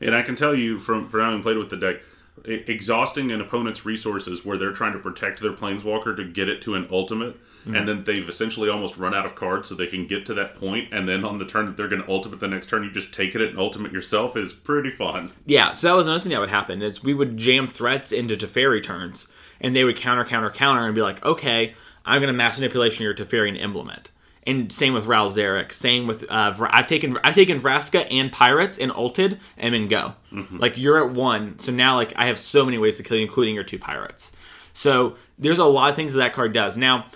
And 0.00 0.14
I 0.14 0.22
can 0.22 0.36
tell 0.36 0.54
you 0.54 0.78
from 0.78 1.08
from 1.08 1.20
having 1.20 1.42
played 1.42 1.58
with 1.58 1.70
the 1.70 1.76
deck, 1.76 1.96
exhausting 2.44 3.30
an 3.32 3.40
opponent's 3.40 3.84
resources 3.84 4.44
where 4.44 4.56
they're 4.56 4.72
trying 4.72 4.92
to 4.92 4.98
protect 4.98 5.40
their 5.40 5.52
planeswalker 5.52 6.16
to 6.16 6.24
get 6.24 6.48
it 6.48 6.60
to 6.62 6.74
an 6.74 6.86
ultimate 6.90 7.34
mm-hmm. 7.34 7.74
and 7.74 7.88
then 7.88 8.04
they've 8.04 8.28
essentially 8.28 8.68
almost 8.68 8.96
run 8.98 9.14
out 9.14 9.24
of 9.24 9.34
cards 9.34 9.68
so 9.68 9.74
they 9.74 9.86
can 9.86 10.06
get 10.06 10.26
to 10.26 10.34
that 10.34 10.54
point 10.54 10.88
and 10.92 11.08
then 11.08 11.24
on 11.24 11.38
the 11.38 11.46
turn 11.46 11.66
that 11.66 11.76
they're 11.76 11.88
going 11.88 12.02
to 12.02 12.10
ultimate 12.10 12.38
the 12.38 12.48
next 12.48 12.68
turn 12.68 12.84
you 12.84 12.90
just 12.90 13.12
take 13.12 13.34
it 13.34 13.40
and 13.40 13.58
ultimate 13.58 13.90
yourself 13.90 14.36
is 14.36 14.52
pretty 14.52 14.90
fun 14.90 15.32
yeah 15.46 15.72
so 15.72 15.88
that 15.88 15.94
was 15.94 16.06
another 16.06 16.22
thing 16.22 16.30
that 16.30 16.40
would 16.40 16.48
happen 16.48 16.82
is 16.82 17.02
we 17.02 17.14
would 17.14 17.36
jam 17.36 17.66
threats 17.66 18.12
into 18.12 18.36
Teferi 18.36 18.82
turns 18.82 19.28
and 19.60 19.74
they 19.74 19.84
would 19.84 19.96
counter 19.96 20.24
counter 20.24 20.50
counter 20.50 20.84
and 20.84 20.94
be 20.94 21.02
like 21.02 21.24
okay 21.24 21.74
i'm 22.04 22.20
going 22.20 22.32
to 22.32 22.36
mass 22.36 22.58
manipulation 22.58 23.02
your 23.02 23.14
Teferi 23.14 23.48
and 23.48 23.56
implement 23.56 24.10
and 24.46 24.72
same 24.72 24.94
with 24.94 25.06
Ral 25.06 25.30
Zarek. 25.30 25.72
Same 25.72 26.06
with 26.06 26.24
uh, 26.30 26.54
I've 26.70 26.86
taken 26.86 27.18
I've 27.24 27.34
taken 27.34 27.60
Vraska 27.60 28.06
and 28.10 28.30
Pirates 28.30 28.78
and 28.78 28.92
ulted 28.92 29.40
and 29.56 29.74
then 29.74 29.88
go. 29.88 30.14
Mm-hmm. 30.32 30.58
Like 30.58 30.78
you're 30.78 31.04
at 31.04 31.12
one, 31.12 31.58
so 31.58 31.72
now 31.72 31.96
like 31.96 32.12
I 32.16 32.26
have 32.26 32.38
so 32.38 32.64
many 32.64 32.78
ways 32.78 32.96
to 32.98 33.02
kill 33.02 33.16
you, 33.16 33.24
including 33.24 33.54
your 33.54 33.64
two 33.64 33.78
pirates. 33.78 34.32
So 34.72 35.16
there's 35.38 35.58
a 35.58 35.64
lot 35.64 35.90
of 35.90 35.96
things 35.96 36.12
that 36.12 36.20
that 36.20 36.32
card 36.32 36.52
does. 36.52 36.76
Now 36.76 37.06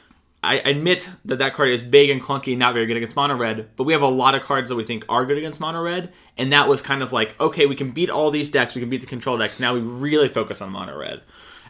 I 0.42 0.56
admit 0.56 1.08
that 1.26 1.38
that 1.38 1.54
card 1.54 1.68
is 1.70 1.82
big 1.82 2.10
and 2.10 2.20
clunky, 2.20 2.56
not 2.56 2.74
very 2.74 2.86
good 2.86 2.96
against 2.96 3.14
mono 3.14 3.36
red, 3.36 3.68
but 3.76 3.84
we 3.84 3.92
have 3.92 4.02
a 4.02 4.08
lot 4.08 4.34
of 4.34 4.42
cards 4.42 4.70
that 4.70 4.76
we 4.76 4.84
think 4.84 5.04
are 5.08 5.26
good 5.26 5.38
against 5.38 5.60
mono 5.60 5.82
red, 5.82 6.12
and 6.36 6.52
that 6.52 6.68
was 6.68 6.82
kind 6.82 7.02
of 7.02 7.12
like 7.12 7.38
okay, 7.40 7.66
we 7.66 7.76
can 7.76 7.92
beat 7.92 8.10
all 8.10 8.30
these 8.30 8.50
decks, 8.50 8.74
we 8.74 8.80
can 8.80 8.90
beat 8.90 9.02
the 9.02 9.06
control 9.06 9.38
decks. 9.38 9.60
Now 9.60 9.74
we 9.74 9.80
really 9.80 10.28
focus 10.28 10.60
on 10.60 10.70
mono 10.72 10.98
red. 10.98 11.22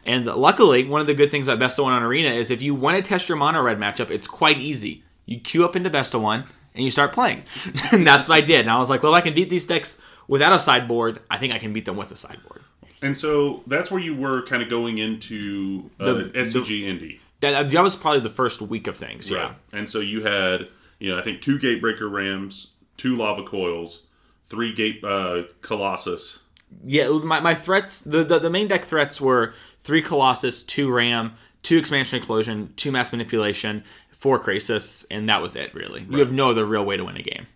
And 0.06 0.24
luckily, 0.24 0.84
one 0.84 1.02
of 1.02 1.06
the 1.06 1.14
good 1.14 1.30
things 1.30 1.46
about 1.46 1.58
Best 1.58 1.78
of 1.78 1.84
One 1.84 1.92
on 1.92 2.02
Arena 2.02 2.30
is 2.30 2.50
if 2.50 2.62
you 2.62 2.74
want 2.74 2.96
to 2.96 3.06
test 3.06 3.28
your 3.28 3.36
mono 3.36 3.60
red 3.60 3.78
matchup, 3.78 4.10
it's 4.10 4.26
quite 4.26 4.56
easy 4.56 5.04
you 5.30 5.40
queue 5.40 5.64
up 5.64 5.76
into 5.76 5.88
best 5.88 6.12
of 6.12 6.20
one, 6.20 6.44
and 6.74 6.84
you 6.84 6.90
start 6.90 7.12
playing. 7.12 7.44
and 7.92 8.06
that's 8.06 8.28
what 8.28 8.36
I 8.36 8.40
did. 8.42 8.60
And 8.60 8.70
I 8.70 8.78
was 8.78 8.90
like, 8.90 9.02
well, 9.02 9.14
if 9.14 9.18
I 9.18 9.20
can 9.22 9.34
beat 9.34 9.48
these 9.48 9.64
decks 9.64 9.98
without 10.28 10.52
a 10.52 10.60
sideboard, 10.60 11.20
I 11.30 11.38
think 11.38 11.54
I 11.54 11.58
can 11.58 11.72
beat 11.72 11.86
them 11.86 11.96
with 11.96 12.10
a 12.10 12.16
sideboard. 12.16 12.62
And 13.00 13.16
so 13.16 13.62
that's 13.66 13.90
where 13.90 14.00
you 14.00 14.14
were 14.14 14.42
kind 14.42 14.62
of 14.62 14.68
going 14.68 14.98
into 14.98 15.90
uh, 15.98 16.04
the, 16.04 16.24
SCG 16.34 16.66
the, 16.66 16.88
Indy. 16.88 17.20
That, 17.40 17.70
that 17.70 17.82
was 17.82 17.96
probably 17.96 18.20
the 18.20 18.28
first 18.28 18.60
week 18.60 18.88
of 18.88 18.96
things, 18.96 19.30
right. 19.30 19.40
yeah. 19.40 19.78
And 19.78 19.88
so 19.88 20.00
you 20.00 20.22
had, 20.24 20.68
you 20.98 21.10
know, 21.10 21.18
I 21.18 21.22
think 21.22 21.40
two 21.40 21.58
Gatebreaker 21.58 22.10
Rams, 22.10 22.68
two 22.98 23.16
Lava 23.16 23.44
Coils, 23.44 24.02
three 24.44 24.74
Gate 24.74 25.02
uh, 25.02 25.44
Colossus. 25.62 26.40
Yeah, 26.84 27.08
my, 27.08 27.40
my 27.40 27.54
threats, 27.54 28.00
the, 28.02 28.22
the, 28.24 28.38
the 28.38 28.50
main 28.50 28.68
deck 28.68 28.84
threats 28.84 29.20
were 29.20 29.54
three 29.82 30.02
Colossus, 30.02 30.62
two 30.62 30.92
Ram, 30.92 31.34
two 31.62 31.78
Expansion 31.78 32.18
Explosion, 32.18 32.74
two 32.76 32.92
Mass 32.92 33.12
Manipulation, 33.12 33.84
for 34.20 34.38
Krasis, 34.38 35.04
and 35.10 35.28
that 35.28 35.42
was 35.42 35.56
it. 35.56 35.74
Really, 35.74 36.00
right. 36.00 36.10
you 36.12 36.18
have 36.18 36.32
no 36.32 36.50
other 36.50 36.64
real 36.64 36.84
way 36.84 36.96
to 36.96 37.04
win 37.04 37.16
a 37.16 37.22
game. 37.22 37.46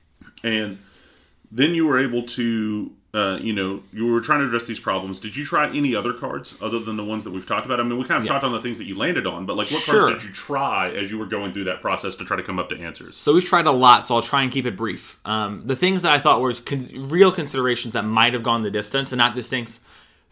And 0.42 0.78
then 1.52 1.74
you 1.74 1.86
were 1.86 2.02
able 2.02 2.24
to, 2.24 2.90
uh, 3.14 3.38
you 3.40 3.52
know, 3.52 3.82
you 3.92 4.06
were 4.06 4.20
trying 4.20 4.40
to 4.40 4.46
address 4.46 4.66
these 4.66 4.80
problems. 4.80 5.20
Did 5.20 5.36
you 5.36 5.44
try 5.44 5.68
any 5.74 5.94
other 5.94 6.12
cards 6.12 6.54
other 6.60 6.80
than 6.80 6.96
the 6.96 7.04
ones 7.04 7.22
that 7.24 7.30
we've 7.30 7.46
talked 7.46 7.64
about? 7.64 7.80
I 7.80 7.84
mean, 7.84 7.96
we 7.96 8.04
kind 8.04 8.18
of 8.18 8.24
yeah. 8.24 8.32
talked 8.32 8.44
on 8.44 8.52
the 8.52 8.60
things 8.60 8.78
that 8.78 8.84
you 8.84 8.96
landed 8.96 9.26
on, 9.26 9.46
but 9.46 9.56
like, 9.56 9.70
what 9.70 9.82
sure. 9.82 10.00
cards 10.00 10.22
did 10.22 10.28
you 10.28 10.34
try 10.34 10.90
as 10.90 11.10
you 11.10 11.18
were 11.18 11.26
going 11.26 11.52
through 11.52 11.64
that 11.64 11.80
process 11.80 12.16
to 12.16 12.24
try 12.24 12.36
to 12.36 12.42
come 12.42 12.58
up 12.58 12.68
to 12.70 12.78
answers? 12.78 13.14
So 13.14 13.34
we've 13.34 13.44
tried 13.44 13.66
a 13.66 13.72
lot, 13.72 14.06
so 14.06 14.16
I'll 14.16 14.22
try 14.22 14.42
and 14.42 14.50
keep 14.50 14.66
it 14.66 14.76
brief. 14.76 15.18
Um, 15.24 15.62
the 15.64 15.76
things 15.76 16.02
that 16.02 16.12
I 16.12 16.18
thought 16.18 16.40
were 16.40 16.54
con- 16.54 16.88
real 17.08 17.30
considerations 17.30 17.94
that 17.94 18.04
might 18.04 18.32
have 18.32 18.42
gone 18.42 18.62
the 18.62 18.70
distance, 18.70 19.12
and 19.12 19.18
not 19.18 19.34
just 19.34 19.48
things 19.48 19.80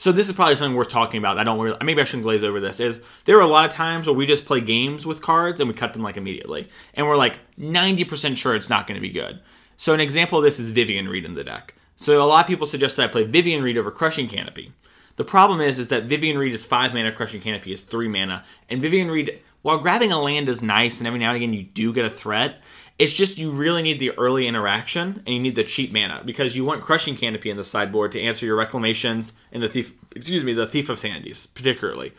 So 0.02 0.10
this 0.10 0.28
is 0.28 0.34
probably 0.34 0.56
something 0.56 0.76
worth 0.76 0.88
talking 0.88 1.18
about. 1.18 1.38
I 1.38 1.44
don't 1.44 1.60
really, 1.60 1.76
maybe 1.80 2.00
I 2.00 2.04
shouldn't 2.04 2.24
glaze 2.24 2.42
over 2.42 2.58
this. 2.58 2.80
Is 2.80 3.00
there 3.24 3.38
are 3.38 3.40
a 3.40 3.46
lot 3.46 3.66
of 3.66 3.72
times 3.72 4.08
where 4.08 4.16
we 4.16 4.26
just 4.26 4.46
play 4.46 4.60
games 4.60 5.06
with 5.06 5.22
cards 5.22 5.60
and 5.60 5.68
we 5.68 5.76
cut 5.76 5.92
them 5.92 6.02
like 6.02 6.16
immediately, 6.16 6.68
and 6.94 7.06
we're 7.06 7.14
like 7.14 7.38
90% 7.56 8.36
sure 8.36 8.56
it's 8.56 8.68
not 8.68 8.88
going 8.88 8.96
to 8.96 9.00
be 9.00 9.12
good. 9.12 9.40
So 9.76 9.94
an 9.94 10.00
example 10.00 10.38
of 10.38 10.44
this 10.44 10.58
is 10.58 10.72
Vivien 10.72 11.08
Reid 11.08 11.24
in 11.24 11.34
the 11.34 11.44
deck. 11.44 11.76
So 11.94 12.20
a 12.20 12.26
lot 12.26 12.44
of 12.44 12.48
people 12.48 12.66
suggest 12.66 12.96
that 12.96 13.10
I 13.10 13.12
play 13.12 13.22
Vivien 13.22 13.62
Reid 13.62 13.78
over 13.78 13.92
Crushing 13.92 14.26
Canopy. 14.26 14.72
The 15.14 15.24
problem 15.24 15.60
is, 15.60 15.78
is 15.78 15.86
that 15.90 16.06
Vivien 16.06 16.36
Reid 16.36 16.52
is 16.52 16.66
five 16.66 16.92
mana, 16.92 17.12
Crushing 17.12 17.40
Canopy 17.40 17.72
is 17.72 17.82
three 17.82 18.08
mana, 18.08 18.42
and 18.68 18.82
Vivien 18.82 19.08
Reid, 19.08 19.40
while 19.62 19.78
grabbing 19.78 20.10
a 20.10 20.20
land 20.20 20.48
is 20.48 20.64
nice, 20.64 20.98
and 20.98 21.06
every 21.06 21.20
now 21.20 21.28
and 21.28 21.36
again 21.36 21.54
you 21.54 21.62
do 21.62 21.92
get 21.92 22.04
a 22.04 22.10
threat, 22.10 22.60
it's 22.98 23.12
just 23.12 23.38
you 23.38 23.50
really 23.50 23.82
need 23.82 23.98
the 23.98 24.16
early 24.18 24.46
interaction 24.46 25.22
and 25.26 25.34
you 25.34 25.40
need 25.40 25.56
the 25.56 25.64
cheap 25.64 25.92
mana 25.92 26.22
because 26.24 26.54
you 26.54 26.64
want 26.64 26.82
Crushing 26.82 27.16
Canopy 27.16 27.50
in 27.50 27.56
the 27.56 27.64
sideboard 27.64 28.12
to 28.12 28.20
answer 28.20 28.46
your 28.46 28.56
reclamations 28.56 29.34
and 29.50 29.62
the 29.62 29.68
thief, 29.68 29.92
excuse 30.14 30.44
me, 30.44 30.52
the 30.52 30.66
Thief 30.66 30.88
of 30.88 30.98
Sanities 30.98 31.52
particularly. 31.54 32.12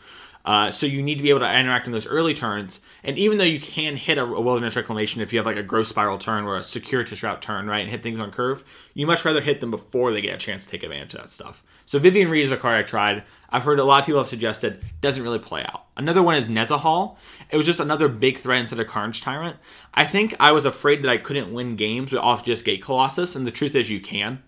Uh, 0.44 0.70
so 0.70 0.86
you 0.86 1.02
need 1.02 1.14
to 1.14 1.22
be 1.22 1.30
able 1.30 1.40
to 1.40 1.58
interact 1.58 1.86
in 1.86 1.92
those 1.92 2.06
early 2.06 2.34
turns. 2.34 2.80
And 3.02 3.16
even 3.16 3.38
though 3.38 3.44
you 3.44 3.58
can 3.58 3.96
hit 3.96 4.18
a, 4.18 4.24
a 4.24 4.40
wilderness 4.40 4.76
reclamation 4.76 5.22
if 5.22 5.32
you 5.32 5.38
have 5.38 5.46
like 5.46 5.56
a 5.56 5.62
growth 5.62 5.86
spiral 5.86 6.18
turn 6.18 6.44
or 6.44 6.56
a 6.56 6.62
circuitous 6.62 7.22
route 7.22 7.40
turn, 7.40 7.66
right, 7.66 7.80
and 7.80 7.90
hit 7.90 8.02
things 8.02 8.20
on 8.20 8.30
curve, 8.30 8.62
you 8.92 9.06
much 9.06 9.24
rather 9.24 9.40
hit 9.40 9.60
them 9.60 9.70
before 9.70 10.12
they 10.12 10.20
get 10.20 10.34
a 10.34 10.38
chance 10.38 10.64
to 10.64 10.70
take 10.70 10.82
advantage 10.82 11.14
of 11.14 11.22
that 11.22 11.30
stuff. 11.30 11.62
So 11.86 11.98
Vivien 11.98 12.30
Reid 12.30 12.44
is 12.44 12.50
a 12.50 12.56
card 12.56 12.78
I 12.78 12.82
tried. 12.82 13.24
I've 13.50 13.64
heard 13.64 13.78
a 13.78 13.84
lot 13.84 14.00
of 14.00 14.06
people 14.06 14.20
have 14.20 14.28
suggested 14.28 14.82
doesn't 15.00 15.22
really 15.22 15.38
play 15.38 15.62
out. 15.62 15.86
Another 15.96 16.22
one 16.22 16.36
is 16.36 16.48
Nezahal. 16.48 17.16
It 17.50 17.56
was 17.56 17.66
just 17.66 17.80
another 17.80 18.08
big 18.08 18.36
threat 18.36 18.60
instead 18.60 18.80
of 18.80 18.86
Carnage 18.86 19.22
Tyrant. 19.22 19.56
I 19.94 20.04
think 20.04 20.34
I 20.40 20.52
was 20.52 20.64
afraid 20.64 21.02
that 21.02 21.10
I 21.10 21.18
couldn't 21.18 21.52
win 21.52 21.76
games 21.76 22.10
with 22.12 22.20
off 22.20 22.44
just 22.44 22.64
Gate 22.64 22.82
Colossus, 22.82 23.36
and 23.36 23.46
the 23.46 23.50
truth 23.50 23.74
is 23.74 23.90
you 23.90 24.00
can. 24.00 24.42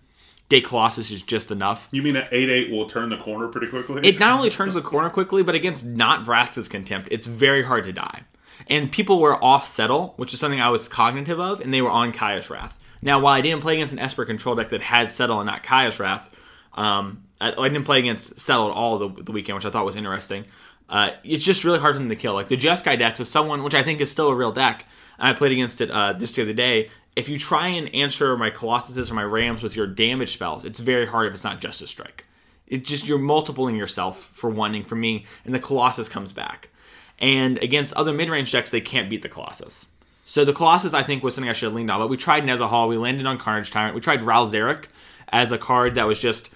Gate 0.49 0.65
Colossus 0.65 1.11
is 1.11 1.21
just 1.21 1.51
enough. 1.51 1.89
You 1.91 2.01
mean 2.01 2.15
an 2.15 2.27
8 2.31 2.49
8 2.49 2.71
will 2.71 2.85
turn 2.85 3.09
the 3.09 3.17
corner 3.17 3.47
pretty 3.49 3.67
quickly? 3.67 4.07
It 4.07 4.19
not 4.19 4.37
only 4.37 4.49
turns 4.51 4.73
the 4.73 4.81
corner 4.81 5.09
quickly, 5.09 5.43
but 5.43 5.55
against 5.55 5.85
not 5.85 6.23
Vraska's 6.23 6.67
Contempt, 6.69 7.09
it's 7.11 7.27
very 7.27 7.63
hard 7.63 7.83
to 7.85 7.93
die. 7.93 8.23
And 8.69 8.91
people 8.91 9.19
were 9.19 9.43
off 9.43 9.67
Settle, 9.67 10.13
which 10.17 10.33
is 10.33 10.39
something 10.39 10.61
I 10.61 10.69
was 10.69 10.87
cognitive 10.87 11.39
of, 11.39 11.61
and 11.61 11.73
they 11.73 11.81
were 11.81 11.89
on 11.89 12.11
Kaya's 12.11 12.49
Wrath. 12.49 12.79
Now, 13.01 13.19
while 13.19 13.33
I 13.33 13.41
didn't 13.41 13.61
play 13.61 13.75
against 13.75 13.93
an 13.93 13.99
Esper 13.99 14.25
control 14.25 14.55
deck 14.55 14.69
that 14.69 14.81
had 14.81 15.11
Settle 15.11 15.39
and 15.39 15.47
not 15.47 15.63
Kaya's 15.63 15.99
Wrath, 15.99 16.33
um, 16.73 17.23
I, 17.39 17.51
I, 17.51 17.69
didn't 17.69 17.85
play 17.85 17.99
against 17.99 18.39
Settle 18.39 18.69
at 18.69 18.73
all 18.73 18.97
the, 18.97 19.23
the 19.23 19.31
weekend, 19.31 19.55
which 19.55 19.65
I 19.65 19.69
thought 19.69 19.85
was 19.85 19.95
interesting. 19.95 20.45
Uh, 20.89 21.11
it's 21.23 21.43
just 21.43 21.63
really 21.63 21.79
hard 21.79 21.95
for 21.95 21.99
them 21.99 22.09
to 22.09 22.15
kill. 22.15 22.33
Like 22.33 22.47
the 22.47 22.57
Jeskai 22.57 22.97
deck 22.97 23.19
was 23.19 23.29
someone, 23.29 23.63
which 23.63 23.75
I 23.75 23.83
think 23.83 23.99
is 23.99 24.11
still 24.11 24.29
a 24.29 24.35
real 24.35 24.51
deck. 24.51 24.85
And 25.19 25.27
I 25.27 25.33
played 25.33 25.51
against 25.51 25.81
it 25.81 25.91
uh, 25.91 26.13
just 26.13 26.35
the 26.35 26.43
other 26.43 26.53
day. 26.53 26.89
If 27.17 27.27
you 27.27 27.39
try 27.39 27.69
and 27.69 27.93
answer 27.95 28.37
my 28.37 28.51
Colossuses 28.51 29.09
or 29.09 29.15
my 29.15 29.23
Rams 29.23 29.63
with 29.63 29.75
your 29.75 29.87
damage 29.87 30.33
spells, 30.33 30.63
it's 30.63 30.79
very 30.79 31.07
hard 31.07 31.25
if 31.25 31.33
it's 31.33 31.43
not 31.43 31.59
Justice 31.59 31.89
Strike. 31.89 32.25
It's 32.67 32.87
just 32.87 33.07
you're 33.07 33.17
multipling 33.17 33.75
yourself 33.75 34.29
for 34.33 34.51
one 34.51 34.83
for 34.83 34.95
me, 34.95 35.25
and 35.43 35.51
the 35.51 35.59
Colossus 35.59 36.09
comes 36.09 36.31
back. 36.31 36.69
And 37.17 37.57
against 37.57 37.95
other 37.95 38.13
mid 38.13 38.29
range 38.29 38.51
decks, 38.51 38.69
they 38.69 38.81
can't 38.81 39.09
beat 39.09 39.23
the 39.23 39.29
Colossus. 39.29 39.87
So 40.25 40.45
the 40.45 40.53
Colossus, 40.53 40.93
I 40.93 41.01
think, 41.01 41.23
was 41.23 41.33
something 41.33 41.49
I 41.49 41.53
should 41.53 41.65
have 41.65 41.73
leaned 41.73 41.89
on. 41.89 41.99
But 41.99 42.09
we 42.09 42.17
tried 42.17 42.43
Nezahal, 42.43 42.87
we 42.87 42.97
landed 42.97 43.25
on 43.25 43.39
Carnage 43.39 43.71
Tyrant, 43.71 43.95
we 43.95 44.01
tried 44.01 44.23
Ral 44.23 44.47
Zarek 44.47 44.85
as 45.29 45.51
a 45.51 45.57
card 45.57 45.95
that 45.95 46.05
was 46.05 46.19
just 46.19 46.51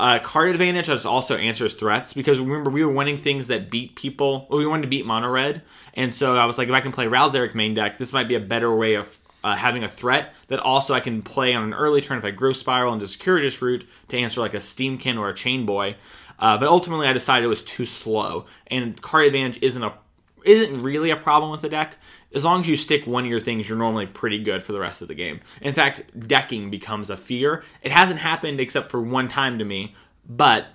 a 0.00 0.18
card 0.18 0.50
advantage 0.50 0.88
that 0.88 1.06
also 1.06 1.36
answers 1.36 1.74
threats 1.74 2.12
because 2.12 2.40
remember 2.40 2.70
we 2.70 2.84
were 2.84 2.92
winning 2.92 3.18
things 3.18 3.46
that 3.46 3.70
beat 3.70 3.94
people. 3.94 4.48
Well, 4.50 4.58
we 4.58 4.66
wanted 4.66 4.82
to 4.82 4.88
beat 4.88 5.06
mono 5.06 5.28
red, 5.28 5.62
and 5.94 6.12
so 6.12 6.36
I 6.36 6.46
was 6.46 6.58
like, 6.58 6.66
if 6.66 6.74
I 6.74 6.80
can 6.80 6.90
play 6.90 7.06
Ral 7.06 7.30
Zarek 7.30 7.54
main 7.54 7.74
deck, 7.74 7.98
this 7.98 8.12
might 8.12 8.26
be 8.26 8.34
a 8.34 8.40
better 8.40 8.74
way 8.74 8.94
of 8.94 9.16
uh, 9.44 9.56
having 9.56 9.84
a 9.84 9.88
threat 9.88 10.34
that 10.48 10.60
also 10.60 10.94
I 10.94 11.00
can 11.00 11.22
play 11.22 11.54
on 11.54 11.62
an 11.64 11.74
early 11.74 12.00
turn 12.00 12.18
if 12.18 12.24
I 12.24 12.30
Growth 12.30 12.56
Spiral 12.56 12.92
into 12.92 13.06
Circuitous 13.06 13.60
Route 13.60 13.86
to 14.08 14.18
answer 14.18 14.40
like 14.40 14.54
a 14.54 14.58
Steamkin 14.58 15.18
or 15.18 15.28
a 15.28 15.34
Chain 15.34 15.66
Boy. 15.66 15.96
Uh, 16.38 16.58
but 16.58 16.68
ultimately, 16.68 17.06
I 17.06 17.12
decided 17.12 17.44
it 17.44 17.48
was 17.48 17.62
too 17.62 17.86
slow, 17.86 18.46
and 18.66 19.00
card 19.00 19.26
advantage 19.26 19.62
isn't 19.62 19.82
a 19.82 19.94
isn't 20.44 20.82
really 20.82 21.10
a 21.10 21.16
problem 21.16 21.52
with 21.52 21.62
the 21.62 21.68
deck. 21.68 21.96
As 22.34 22.44
long 22.44 22.62
as 22.62 22.68
you 22.68 22.76
stick 22.76 23.06
one 23.06 23.24
of 23.24 23.30
your 23.30 23.40
things, 23.40 23.68
you're 23.68 23.78
normally 23.78 24.06
pretty 24.06 24.42
good 24.42 24.62
for 24.62 24.72
the 24.72 24.80
rest 24.80 25.02
of 25.02 25.08
the 25.08 25.14
game. 25.14 25.40
In 25.60 25.74
fact, 25.74 26.02
decking 26.18 26.70
becomes 26.70 27.10
a 27.10 27.16
fear. 27.16 27.62
It 27.82 27.92
hasn't 27.92 28.20
happened 28.20 28.58
except 28.58 28.90
for 28.90 29.00
one 29.00 29.28
time 29.28 29.58
to 29.58 29.64
me, 29.64 29.94
but 30.28 30.66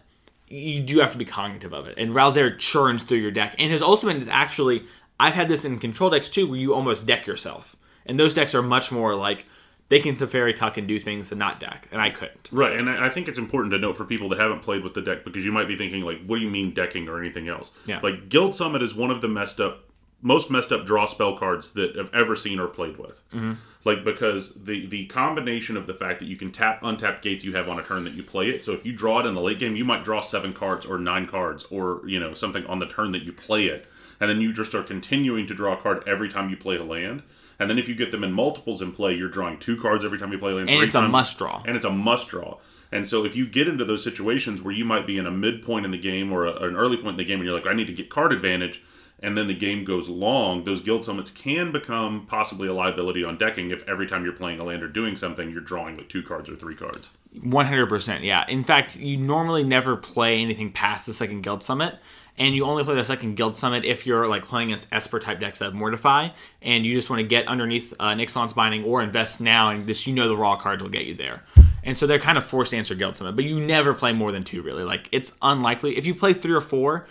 you 0.47 0.81
do 0.81 0.99
have 0.99 1.11
to 1.11 1.17
be 1.17 1.25
cognitive 1.25 1.73
of 1.73 1.87
it. 1.87 1.97
And 1.97 2.15
Ral 2.15 2.31
Zarek 2.31 2.59
churns 2.59 3.03
through 3.03 3.17
your 3.17 3.31
deck. 3.31 3.55
And 3.57 3.71
his 3.71 3.81
ultimate 3.81 4.17
is 4.17 4.27
actually, 4.27 4.83
I've 5.19 5.33
had 5.33 5.49
this 5.49 5.65
in 5.65 5.79
control 5.79 6.09
decks 6.09 6.29
too, 6.29 6.47
where 6.47 6.59
you 6.59 6.73
almost 6.73 7.05
deck 7.05 7.27
yourself. 7.27 7.75
And 8.07 8.19
those 8.19 8.33
decks 8.33 8.55
are 8.55 8.61
much 8.61 8.91
more 8.91 9.15
like 9.15 9.45
they 9.89 9.99
can 9.99 10.17
Teferi 10.17 10.53
Tuck 10.53 10.77
and 10.77 10.87
do 10.87 10.99
things 10.99 11.31
and 11.31 11.39
not 11.39 11.59
deck, 11.59 11.87
and 11.91 12.01
I 12.01 12.09
couldn't. 12.09 12.49
Right, 12.51 12.73
and 12.73 12.89
I 12.89 13.09
think 13.09 13.27
it's 13.27 13.39
important 13.39 13.71
to 13.71 13.79
note 13.79 13.95
for 13.95 14.05
people 14.05 14.29
that 14.29 14.39
haven't 14.39 14.61
played 14.61 14.83
with 14.83 14.93
the 14.93 15.01
deck 15.01 15.23
because 15.23 15.45
you 15.45 15.51
might 15.51 15.67
be 15.67 15.77
thinking 15.77 16.03
like, 16.03 16.25
what 16.25 16.37
do 16.37 16.41
you 16.41 16.49
mean 16.49 16.73
decking 16.73 17.07
or 17.07 17.19
anything 17.19 17.47
else? 17.47 17.71
Yeah. 17.85 17.99
Like 18.03 18.29
Guild 18.29 18.53
Summit 18.53 18.81
is 18.81 18.93
one 18.93 19.11
of 19.11 19.21
the 19.21 19.29
messed 19.29 19.61
up, 19.61 19.85
most 20.21 20.51
messed 20.51 20.73
up 20.73 20.85
draw 20.85 21.05
spell 21.05 21.37
cards 21.37 21.71
that 21.73 21.95
I've 21.97 22.13
ever 22.13 22.35
seen 22.35 22.59
or 22.59 22.67
played 22.67 22.97
with. 22.97 23.21
Mm-hmm. 23.31 23.53
Like 23.85 24.03
because 24.03 24.53
the 24.55 24.87
the 24.87 25.05
combination 25.05 25.77
of 25.77 25.87
the 25.87 25.93
fact 25.93 26.19
that 26.19 26.25
you 26.25 26.35
can 26.35 26.51
tap 26.51 26.79
untapped 26.83 27.23
gates 27.23 27.45
you 27.45 27.55
have 27.55 27.69
on 27.69 27.79
a 27.79 27.83
turn 27.83 28.03
that 28.03 28.13
you 28.13 28.23
play 28.23 28.49
it. 28.49 28.65
So 28.65 28.73
if 28.73 28.85
you 28.85 28.91
draw 28.91 29.19
it 29.21 29.25
in 29.25 29.35
the 29.35 29.41
late 29.41 29.59
game, 29.59 29.77
you 29.77 29.85
might 29.85 30.03
draw 30.03 30.19
seven 30.19 30.51
cards 30.51 30.85
or 30.85 30.97
nine 30.97 31.27
cards 31.27 31.63
or 31.71 32.01
you 32.05 32.19
know 32.19 32.33
something 32.33 32.65
on 32.65 32.79
the 32.79 32.87
turn 32.87 33.13
that 33.13 33.23
you 33.23 33.31
play 33.31 33.67
it, 33.67 33.87
and 34.19 34.29
then 34.29 34.41
you 34.41 34.51
just 34.51 34.75
are 34.75 34.83
continuing 34.83 35.47
to 35.47 35.53
draw 35.53 35.77
a 35.77 35.77
card 35.77 36.03
every 36.05 36.27
time 36.27 36.49
you 36.49 36.57
play 36.57 36.75
a 36.75 36.83
land 36.83 37.23
and 37.59 37.69
then 37.69 37.79
if 37.79 37.89
you 37.89 37.95
get 37.95 38.11
them 38.11 38.23
in 38.23 38.31
multiples 38.31 38.81
in 38.81 38.91
play, 38.91 39.13
you're 39.13 39.29
drawing 39.29 39.57
two 39.57 39.79
cards 39.79 40.05
every 40.05 40.19
time 40.19 40.31
you 40.31 40.37
play 40.37 40.53
land. 40.53 40.69
And 40.69 40.83
it's 40.83 40.93
times, 40.93 41.09
a 41.09 41.11
must 41.11 41.37
draw. 41.37 41.63
And 41.65 41.75
it's 41.75 41.85
a 41.85 41.91
must 41.91 42.27
draw. 42.27 42.57
And 42.91 43.07
so 43.07 43.25
if 43.25 43.35
you 43.35 43.47
get 43.47 43.67
into 43.67 43.83
those 43.83 44.03
situations 44.03 44.61
where 44.61 44.73
you 44.73 44.85
might 44.85 45.05
be 45.07 45.17
in 45.17 45.25
a 45.25 45.31
midpoint 45.31 45.85
in 45.85 45.91
the 45.91 45.97
game 45.97 46.31
or 46.31 46.45
a, 46.45 46.53
an 46.67 46.75
early 46.75 46.97
point 46.97 47.09
in 47.13 47.17
the 47.17 47.25
game, 47.25 47.39
and 47.39 47.45
you're 47.45 47.55
like, 47.55 47.67
I 47.67 47.73
need 47.73 47.87
to 47.87 47.93
get 47.93 48.09
card 48.09 48.31
advantage, 48.31 48.81
and 49.19 49.37
then 49.37 49.47
the 49.47 49.53
game 49.53 49.83
goes 49.83 50.09
long, 50.09 50.63
those 50.63 50.81
guild 50.81 51.03
summits 51.03 51.31
can 51.31 51.71
become 51.71 52.25
possibly 52.27 52.67
a 52.67 52.73
liability 52.73 53.23
on 53.23 53.37
decking 53.37 53.71
if 53.71 53.87
every 53.87 54.07
time 54.07 54.23
you're 54.23 54.33
playing 54.33 54.59
a 54.59 54.63
land 54.63 54.83
or 54.83 54.87
doing 54.87 55.15
something, 55.15 55.49
you're 55.49 55.61
drawing 55.61 55.97
like 55.97 56.09
two 56.09 56.21
cards 56.21 56.49
or 56.49 56.55
three 56.55 56.75
cards. 56.75 57.11
100%, 57.35 58.23
yeah. 58.23 58.45
In 58.47 58.63
fact, 58.63 58.95
you 58.95 59.17
normally 59.17 59.63
never 59.63 59.95
play 59.95 60.41
anything 60.41 60.71
past 60.71 61.05
the 61.05 61.13
second 61.13 61.41
guild 61.41 61.63
summit 61.63 61.95
and 62.37 62.55
you 62.55 62.65
only 62.65 62.83
play 62.83 62.95
the 62.95 63.03
second 63.03 63.35
guild 63.35 63.55
summit 63.55 63.83
if 63.83 64.05
you're 64.05 64.27
like 64.27 64.45
playing 64.45 64.69
against 64.69 64.87
Esper 64.91 65.19
type 65.19 65.39
decks 65.39 65.59
that 65.59 65.65
have 65.65 65.73
Mortify, 65.73 66.29
and 66.61 66.85
you 66.85 66.93
just 66.93 67.09
want 67.09 67.19
to 67.19 67.27
get 67.27 67.47
underneath 67.47 67.93
uh, 67.99 68.09
Ixalan's 68.09 68.53
Binding 68.53 68.83
or 68.83 69.01
invest 69.01 69.41
now, 69.41 69.69
and 69.69 69.87
just 69.87 70.05
you 70.05 70.13
know 70.13 70.27
the 70.27 70.37
raw 70.37 70.55
cards 70.55 70.81
will 70.81 70.89
get 70.89 71.05
you 71.05 71.15
there. 71.15 71.43
And 71.83 71.97
so 71.97 72.05
they're 72.05 72.19
kind 72.19 72.37
of 72.37 72.45
forced 72.45 72.71
to 72.71 72.77
answer 72.77 72.95
guild 72.95 73.15
summit, 73.15 73.35
but 73.35 73.45
you 73.45 73.59
never 73.59 73.93
play 73.93 74.11
more 74.13 74.31
than 74.31 74.43
two 74.43 74.61
really. 74.61 74.83
Like 74.83 75.09
it's 75.11 75.33
unlikely 75.41 75.97
if 75.97 76.05
you 76.05 76.13
play 76.13 76.33
three 76.33 76.53
or 76.53 76.61
four. 76.61 77.07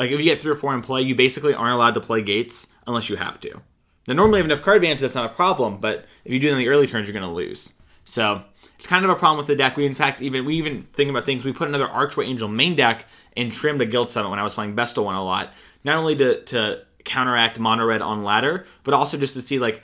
Like 0.00 0.12
if 0.12 0.18
you 0.18 0.24
get 0.24 0.40
three 0.40 0.52
or 0.52 0.56
four 0.56 0.72
in 0.74 0.80
play, 0.80 1.02
you 1.02 1.14
basically 1.14 1.52
aren't 1.52 1.74
allowed 1.74 1.92
to 1.92 2.00
play 2.00 2.22
gates 2.22 2.66
unless 2.86 3.10
you 3.10 3.16
have 3.16 3.38
to. 3.40 3.60
Now 4.08 4.14
normally 4.14 4.40
if 4.40 4.46
enough 4.46 4.62
card 4.62 4.78
advantage, 4.78 5.02
that's 5.02 5.14
not 5.14 5.30
a 5.30 5.34
problem, 5.34 5.76
but 5.76 6.06
if 6.24 6.32
you 6.32 6.38
do 6.38 6.48
it 6.48 6.52
in 6.52 6.58
the 6.58 6.68
early 6.68 6.86
turns, 6.86 7.06
you're 7.06 7.12
going 7.12 7.28
to 7.28 7.34
lose. 7.34 7.74
So 8.04 8.42
it's 8.78 8.86
kind 8.86 9.04
of 9.04 9.10
a 9.10 9.14
problem 9.14 9.36
with 9.36 9.46
the 9.46 9.56
deck. 9.56 9.76
We 9.76 9.84
in 9.84 9.94
fact 9.94 10.22
even 10.22 10.46
we 10.46 10.56
even 10.56 10.84
think 10.94 11.10
about 11.10 11.26
things. 11.26 11.44
We 11.44 11.52
put 11.52 11.68
another 11.68 11.86
Archway 11.86 12.24
Angel 12.24 12.48
main 12.48 12.76
deck 12.76 13.04
and 13.36 13.52
trimmed 13.52 13.82
a 13.82 13.86
Guild 13.86 14.08
Summit 14.08 14.30
when 14.30 14.38
I 14.38 14.42
was 14.42 14.54
playing 14.54 14.74
Best 14.74 14.96
of 14.96 15.04
One 15.04 15.16
a 15.16 15.22
lot. 15.22 15.52
Not 15.84 15.96
only 15.98 16.16
to 16.16 16.44
to 16.44 16.82
counteract 17.04 17.58
mono 17.58 17.84
red 17.84 18.00
on 18.00 18.24
ladder, 18.24 18.64
but 18.84 18.94
also 18.94 19.18
just 19.18 19.34
to 19.34 19.42
see 19.42 19.58
like, 19.58 19.82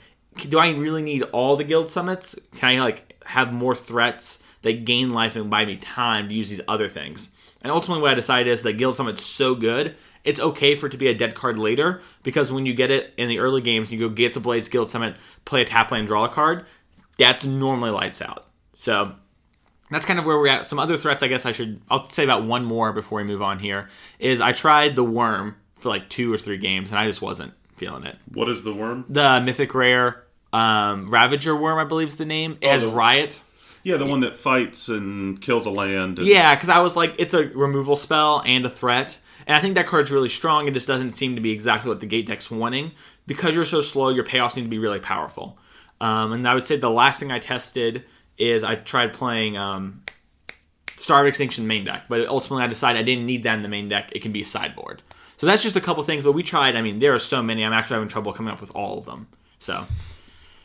do 0.49 0.57
I 0.57 0.71
really 0.71 1.03
need 1.03 1.21
all 1.31 1.57
the 1.57 1.63
Guild 1.63 1.91
Summits? 1.91 2.35
Can 2.55 2.69
I 2.69 2.81
like 2.81 3.21
have 3.23 3.53
more 3.53 3.75
threats 3.75 4.41
that 4.63 4.83
gain 4.83 5.11
life 5.11 5.35
and 5.35 5.51
buy 5.51 5.63
me 5.63 5.77
time 5.77 6.27
to 6.27 6.33
use 6.33 6.49
these 6.49 6.61
other 6.67 6.89
things? 6.89 7.29
And 7.61 7.71
ultimately, 7.71 8.01
what 8.01 8.11
I 8.11 8.15
decided 8.15 8.51
is 8.51 8.63
that 8.63 8.73
Guild 8.73 8.95
Summit's 8.95 9.25
so 9.25 9.55
good, 9.55 9.95
it's 10.27 10.39
okay 10.39 10.75
for 10.75 10.85
it 10.87 10.91
to 10.91 10.97
be 10.97 11.07
a 11.07 11.13
dead 11.15 11.33
card 11.35 11.57
later 11.57 12.01
because 12.23 12.51
when 12.51 12.65
you 12.65 12.73
get 12.73 12.91
it 12.91 13.13
in 13.17 13.27
the 13.29 13.39
early 13.39 13.61
games, 13.61 13.91
you 13.91 13.97
go 13.99 14.09
Gates 14.09 14.37
Blaze 14.37 14.69
Guild 14.69 14.89
Summit, 14.89 15.15
play 15.45 15.61
a 15.61 15.65
tap 15.65 15.89
land, 15.91 16.07
draw 16.07 16.25
a 16.25 16.29
card. 16.29 16.65
That's 17.17 17.45
normally 17.45 17.89
lights 17.91 18.21
out. 18.21 18.45
So 18.73 19.15
that's 19.89 20.05
kind 20.05 20.19
of 20.19 20.25
where 20.25 20.37
we're 20.37 20.47
at. 20.49 20.67
Some 20.69 20.79
other 20.79 20.97
threats, 20.97 21.23
I 21.23 21.27
guess 21.27 21.45
I 21.45 21.51
should. 21.51 21.81
I'll 21.89 22.09
say 22.09 22.23
about 22.23 22.43
one 22.45 22.65
more 22.65 22.93
before 22.93 23.17
we 23.17 23.23
move 23.23 23.41
on. 23.41 23.59
Here 23.59 23.89
is 24.19 24.39
I 24.41 24.51
tried 24.51 24.95
the 24.95 25.03
worm 25.03 25.55
for 25.75 25.89
like 25.89 26.09
two 26.09 26.31
or 26.31 26.37
three 26.37 26.57
games, 26.57 26.91
and 26.91 26.99
I 26.99 27.07
just 27.07 27.21
wasn't 27.21 27.53
feeling 27.75 28.03
it. 28.03 28.17
What 28.33 28.49
is 28.49 28.63
the 28.63 28.73
worm? 28.73 29.05
The 29.09 29.41
mythic 29.43 29.73
rare 29.73 30.23
um, 30.53 31.09
Ravager 31.09 31.53
Wurm, 31.53 31.77
I 31.77 31.83
believe 31.83 32.07
is 32.07 32.17
the 32.17 32.25
name. 32.25 32.57
It 32.61 32.69
has 32.69 32.83
Oh. 32.83 32.91
riot. 32.91 33.39
Yeah, 33.83 33.97
the 33.97 34.05
one 34.05 34.21
that 34.21 34.35
fights 34.35 34.89
and 34.89 35.39
kills 35.41 35.65
a 35.65 35.69
land. 35.69 36.19
And, 36.19 36.27
Yeah, 36.27 36.53
because 36.55 36.69
I 36.69 36.79
was 36.79 36.95
like, 36.95 37.15
it's 37.17 37.33
a 37.33 37.47
removal 37.49 37.95
spell 37.95 38.41
and 38.45 38.65
a 38.65 38.69
threat, 38.69 39.19
and 39.47 39.55
I 39.55 39.61
think 39.61 39.75
that 39.75 39.87
card's 39.87 40.11
really 40.11 40.29
strong. 40.29 40.67
It 40.67 40.73
just 40.73 40.87
doesn't 40.87 41.11
seem 41.11 41.35
to 41.35 41.41
be 41.41 41.51
exactly 41.51 41.89
what 41.89 42.01
the 42.01 42.05
gate 42.05 42.27
deck's 42.27 42.51
wanting. 42.51 42.91
Because 43.25 43.55
you're 43.55 43.65
so 43.65 43.81
slow, 43.81 44.09
your 44.09 44.25
payoffs 44.25 44.57
need 44.57 44.63
to 44.63 44.69
be 44.69 44.77
really 44.77 44.99
powerful. 44.99 45.57
Um, 45.99 46.33
and 46.33 46.47
I 46.47 46.53
would 46.53 46.65
say 46.65 46.75
the 46.75 46.89
last 46.89 47.19
thing 47.19 47.31
I 47.31 47.39
tested 47.39 48.03
is 48.37 48.63
I 48.63 48.75
tried 48.75 49.13
playing 49.13 49.57
um, 49.57 50.03
Star 50.97 51.21
of 51.21 51.27
Extinction 51.27 51.65
main 51.65 51.85
deck, 51.85 52.03
but 52.09 52.27
ultimately 52.27 52.63
I 52.63 52.67
decided 52.67 52.99
I 52.99 53.03
didn't 53.03 53.25
need 53.25 53.43
that 53.43 53.55
in 53.55 53.63
the 53.63 53.69
main 53.69 53.87
deck. 53.87 54.09
It 54.11 54.21
can 54.21 54.31
be 54.31 54.43
sideboard. 54.43 55.01
So 55.37 55.47
that's 55.47 55.63
just 55.63 55.75
a 55.75 55.81
couple 55.81 56.03
things, 56.03 56.23
but 56.23 56.33
we 56.33 56.43
tried. 56.43 56.75
I 56.75 56.81
mean, 56.81 56.99
there 56.99 57.13
are 57.13 57.19
so 57.19 57.41
many. 57.41 57.63
I'm 57.63 57.73
actually 57.73 57.95
having 57.95 58.09
trouble 58.09 58.33
coming 58.33 58.51
up 58.51 58.59
with 58.59 58.71
all 58.71 58.97
of 58.97 59.05
them. 59.05 59.27
So 59.59 59.85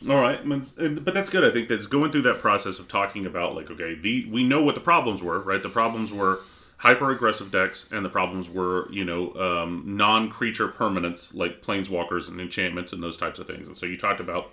All 0.09 0.21
right, 0.21 0.41
but 0.45 1.13
that's 1.13 1.29
good. 1.29 1.45
I 1.45 1.51
think 1.51 1.69
that's 1.69 1.85
going 1.85 2.11
through 2.11 2.23
that 2.23 2.39
process 2.39 2.79
of 2.79 2.87
talking 2.89 3.25
about 3.25 3.55
like, 3.55 3.71
okay, 3.71 3.95
the 3.95 4.27
we 4.29 4.43
know 4.43 4.61
what 4.61 4.75
the 4.75 4.81
problems 4.81 5.23
were, 5.23 5.39
right? 5.39 5.63
The 5.63 5.69
problems 5.69 6.11
were 6.11 6.41
hyper 6.83 7.11
aggressive 7.11 7.49
decks, 7.49 7.87
and 7.93 8.03
the 8.03 8.09
problems 8.09 8.49
were, 8.49 8.91
you 8.91 9.05
know, 9.05 9.33
um, 9.35 9.83
non 9.85 10.29
creature 10.29 10.67
permanents 10.67 11.33
like 11.33 11.61
planeswalkers 11.61 12.27
and 12.27 12.41
enchantments 12.41 12.91
and 12.91 13.01
those 13.01 13.17
types 13.17 13.39
of 13.39 13.47
things. 13.47 13.69
And 13.69 13.77
so 13.77 13.85
you 13.85 13.95
talked 13.95 14.19
about 14.19 14.51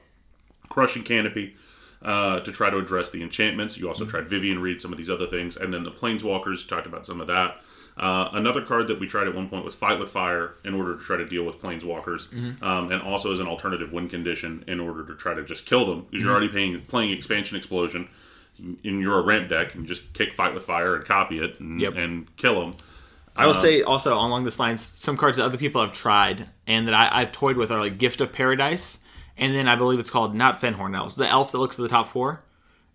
crushing 0.69 1.03
canopy. 1.03 1.57
Uh, 2.03 2.40
to 2.40 2.51
try 2.51 2.71
to 2.71 2.79
address 2.79 3.11
the 3.11 3.23
enchantments, 3.23 3.77
you 3.77 3.87
also 3.87 4.07
tried 4.07 4.27
Vivien 4.27 4.59
Reid, 4.59 4.81
some 4.81 4.90
of 4.90 4.97
these 4.97 5.11
other 5.11 5.27
things, 5.27 5.59
and 5.59 5.75
then 5.75 5.83
the 5.85 5.90
planeswalkers 5.90 6.66
talked 6.66 6.87
about 6.87 7.05
some 7.05 7.21
of 7.21 7.27
that. 7.27 7.61
Uh, 7.99 8.31
another 8.33 8.62
card 8.62 8.88
that 8.88 8.99
we 8.99 9.07
tried 9.07 9.29
at 9.29 9.35
one 9.35 9.51
point 9.51 9.66
was 9.66 9.75
Fight 9.75 9.99
with 9.99 10.09
Fire 10.09 10.55
in 10.64 10.73
order 10.75 10.97
to 10.97 11.05
try 11.05 11.19
to 11.19 11.27
deal 11.27 11.45
with 11.45 11.59
Planeswalkers, 11.59 12.33
um, 12.62 12.90
and 12.90 13.03
also 13.03 13.33
as 13.35 13.38
an 13.38 13.47
alternative 13.47 13.93
win 13.93 14.09
condition 14.09 14.64
in 14.66 14.81
order 14.81 15.05
to 15.05 15.14
try 15.14 15.35
to 15.35 15.45
just 15.45 15.66
kill 15.66 15.85
them 15.85 16.07
because 16.11 16.25
you're 16.25 16.33
already 16.33 16.49
paying, 16.49 16.81
playing 16.87 17.11
Expansion 17.11 17.59
Explosion, 17.59 18.09
and 18.61 18.79
you're 19.01 19.23
ramp 19.23 19.49
deck, 19.49 19.75
and 19.75 19.87
just 19.87 20.12
kick 20.12 20.33
Fight 20.33 20.55
with 20.55 20.64
Fire 20.64 20.96
and 20.96 21.05
copy 21.05 21.38
it 21.38 21.59
and, 21.61 21.81
Yep. 21.81 21.96
and 21.96 22.37
kill 22.37 22.61
them. 22.61 22.75
I 23.37 23.46
will 23.46 23.53
uh, 23.53 23.62
say 23.62 23.83
also 23.83 24.14
along 24.14 24.44
this 24.44 24.59
lines, 24.59 24.83
some 24.83 25.16
cards 25.16 25.38
that 25.38 25.44
other 25.44 25.57
people 25.57 25.81
have 25.81 25.92
tried 25.92 26.49
and 26.66 26.87
that 26.88 26.94
I, 26.94 27.09
I've 27.11 27.33
toyed 27.33 27.57
with 27.57 27.70
are 27.70 27.79
like 27.81 27.99
Gift 27.99 28.20
of 28.20 28.33
Paradise, 28.33 28.99
and 29.37 29.55
then 29.55 29.68
I 29.68 29.77
believe 29.77 29.99
it's 29.99 30.11
called 30.11 30.35
not 30.35 30.61
Fenhorn 30.61 30.96
Elves, 30.96 31.16
the 31.16 31.29
elf 31.29 31.53
that 31.53 31.59
looks 31.59 31.79
at 31.79 31.83
the 31.83 31.88
top 31.88 32.09
four, 32.09 32.42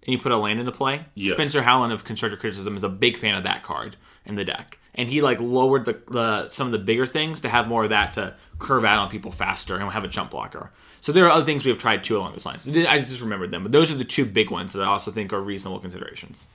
and 0.06 0.14
you 0.14 0.20
put 0.20 0.32
a 0.32 0.38
land 0.38 0.60
into 0.60 0.72
play. 0.72 1.06
Yes. 1.16 1.34
Spencer 1.34 1.64
Howland 1.64 1.94
of 1.94 2.04
Constructor 2.04 2.38
Criticism 2.38 2.78
is 2.78 2.84
a 2.84 2.90
big 2.90 3.18
fan 3.18 3.36
of 3.36 3.44
that 3.44 3.64
card 3.64 3.96
in 4.26 4.36
the 4.36 4.44
deck, 4.46 4.78
and 4.94 5.10
he 5.10 5.22
like 5.22 5.40
lowered 5.40 5.86
the, 5.86 6.00
the 6.12 6.50
some 6.50 6.68
of 6.68 6.72
the 6.74 6.80
bigger 6.80 7.08
things 7.08 7.42
to 7.42 7.50
have 7.50 7.68
more 7.68 7.86
of 7.86 7.90
that 7.90 8.14
to 8.14 8.36
curve 8.60 8.86
out 8.86 9.00
on 9.00 9.10
people 9.10 9.32
faster 9.32 9.78
and 9.78 9.92
have 9.92 10.04
a 10.04 10.08
jump 10.08 10.32
blocker. 10.32 10.72
So 11.06 11.12
there 11.12 11.24
are 11.28 11.30
other 11.30 11.46
things 11.46 11.64
we 11.64 11.70
have 11.70 11.78
tried 11.78 12.04
too 12.04 12.18
along 12.18 12.32
those 12.32 12.48
lines. 12.48 12.68
I 12.68 12.98
just 12.98 13.22
remembered 13.22 13.52
them, 13.52 13.62
but 13.62 13.72
those 13.72 13.92
are 13.92 13.96
the 13.96 14.04
two 14.04 14.26
big 14.26 14.50
ones 14.50 14.74
that 14.74 14.82
I 14.82 14.88
also 14.88 15.12
think 15.12 15.34
are 15.34 15.40
reasonable 15.40 15.78
considerations. 15.78 16.48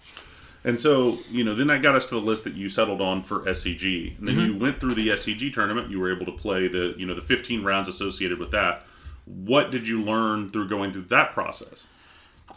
And 0.65 0.77
so, 0.77 1.21
you 1.31 1.45
know, 1.45 1.55
then 1.55 1.69
that 1.69 1.83
got 1.83 1.95
us 1.95 2.05
to 2.07 2.17
the 2.17 2.21
list 2.21 2.43
that 2.43 2.55
you 2.55 2.69
settled 2.69 3.01
on 3.01 3.23
for 3.23 3.43
SCG. 3.43 4.19
And 4.19 4.27
then 4.27 4.41
you 4.41 4.59
went 4.59 4.81
through 4.81 4.95
the 4.95 5.11
SCG 5.11 5.53
tournament. 5.53 5.89
You 5.89 6.01
were 6.01 6.13
able 6.13 6.27
to 6.27 6.33
play 6.33 6.67
the, 6.67 6.97
you 6.99 7.07
know, 7.07 7.15
the 7.15 7.21
15 7.21 7.63
rounds 7.63 7.87
associated 7.87 8.41
with 8.41 8.51
that. 8.51 8.85
What 9.25 9.71
did 9.71 9.87
you 9.87 10.03
learn 10.03 10.51
through 10.51 10.69
going 10.69 10.91
through 10.91 11.03
that 11.03 11.33
process? 11.33 11.87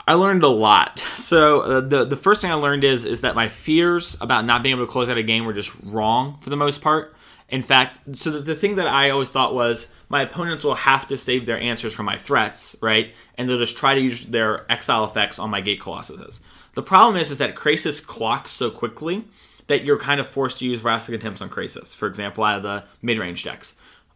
I 0.07 0.15
learned 0.15 0.43
a 0.43 0.47
lot. 0.47 0.97
So 1.15 1.61
uh, 1.61 1.81
the 1.81 2.05
the 2.05 2.17
first 2.17 2.41
thing 2.41 2.49
I 2.49 2.55
learned 2.55 2.83
is 2.83 3.05
is 3.05 3.21
that 3.21 3.35
my 3.35 3.49
fears 3.49 4.17
about 4.19 4.45
not 4.45 4.63
being 4.63 4.75
able 4.75 4.87
to 4.87 4.91
close 4.91 5.09
out 5.09 5.17
a 5.19 5.23
game 5.23 5.45
were 5.45 5.53
just 5.53 5.71
wrong 5.83 6.37
for 6.37 6.49
the 6.49 6.57
most 6.57 6.81
part. 6.81 7.15
In 7.49 7.61
fact, 7.61 7.99
so 8.17 8.31
the, 8.31 8.39
the 8.39 8.55
thing 8.55 8.77
that 8.77 8.87
I 8.87 9.11
always 9.11 9.29
thought 9.29 9.53
was 9.53 9.85
my 10.13 10.21
opponents 10.21 10.63
will 10.63 10.75
have 10.75 11.07
to 11.07 11.17
save 11.17 11.47
their 11.47 11.59
answers 11.59 11.91
from 11.91 12.05
my 12.05 12.19
threats, 12.19 12.75
right? 12.81 13.15
And 13.35 13.49
they'll 13.49 13.57
just 13.57 13.75
try 13.75 13.95
to 13.95 13.99
use 13.99 14.27
their 14.27 14.71
exile 14.71 15.05
effects 15.05 15.39
on 15.39 15.49
my 15.49 15.59
gate 15.59 15.81
colossuses. 15.81 16.39
The 16.75 16.83
problem 16.83 17.17
is 17.17 17.31
is 17.31 17.39
that 17.39 17.55
Krasis 17.55 18.05
clocks 18.05 18.51
so 18.51 18.69
quickly 18.69 19.25
that 19.65 19.83
you're 19.83 19.97
kind 19.97 20.21
of 20.21 20.27
forced 20.27 20.59
to 20.59 20.65
use 20.65 20.83
Vraska's 20.83 21.09
Contempts 21.09 21.41
on 21.41 21.49
Krasis, 21.49 21.95
for 21.95 22.07
example, 22.07 22.43
out 22.43 22.57
of 22.57 22.61
the 22.61 22.83
mid 23.01 23.17
range 23.17 23.43
decks. 23.43 23.73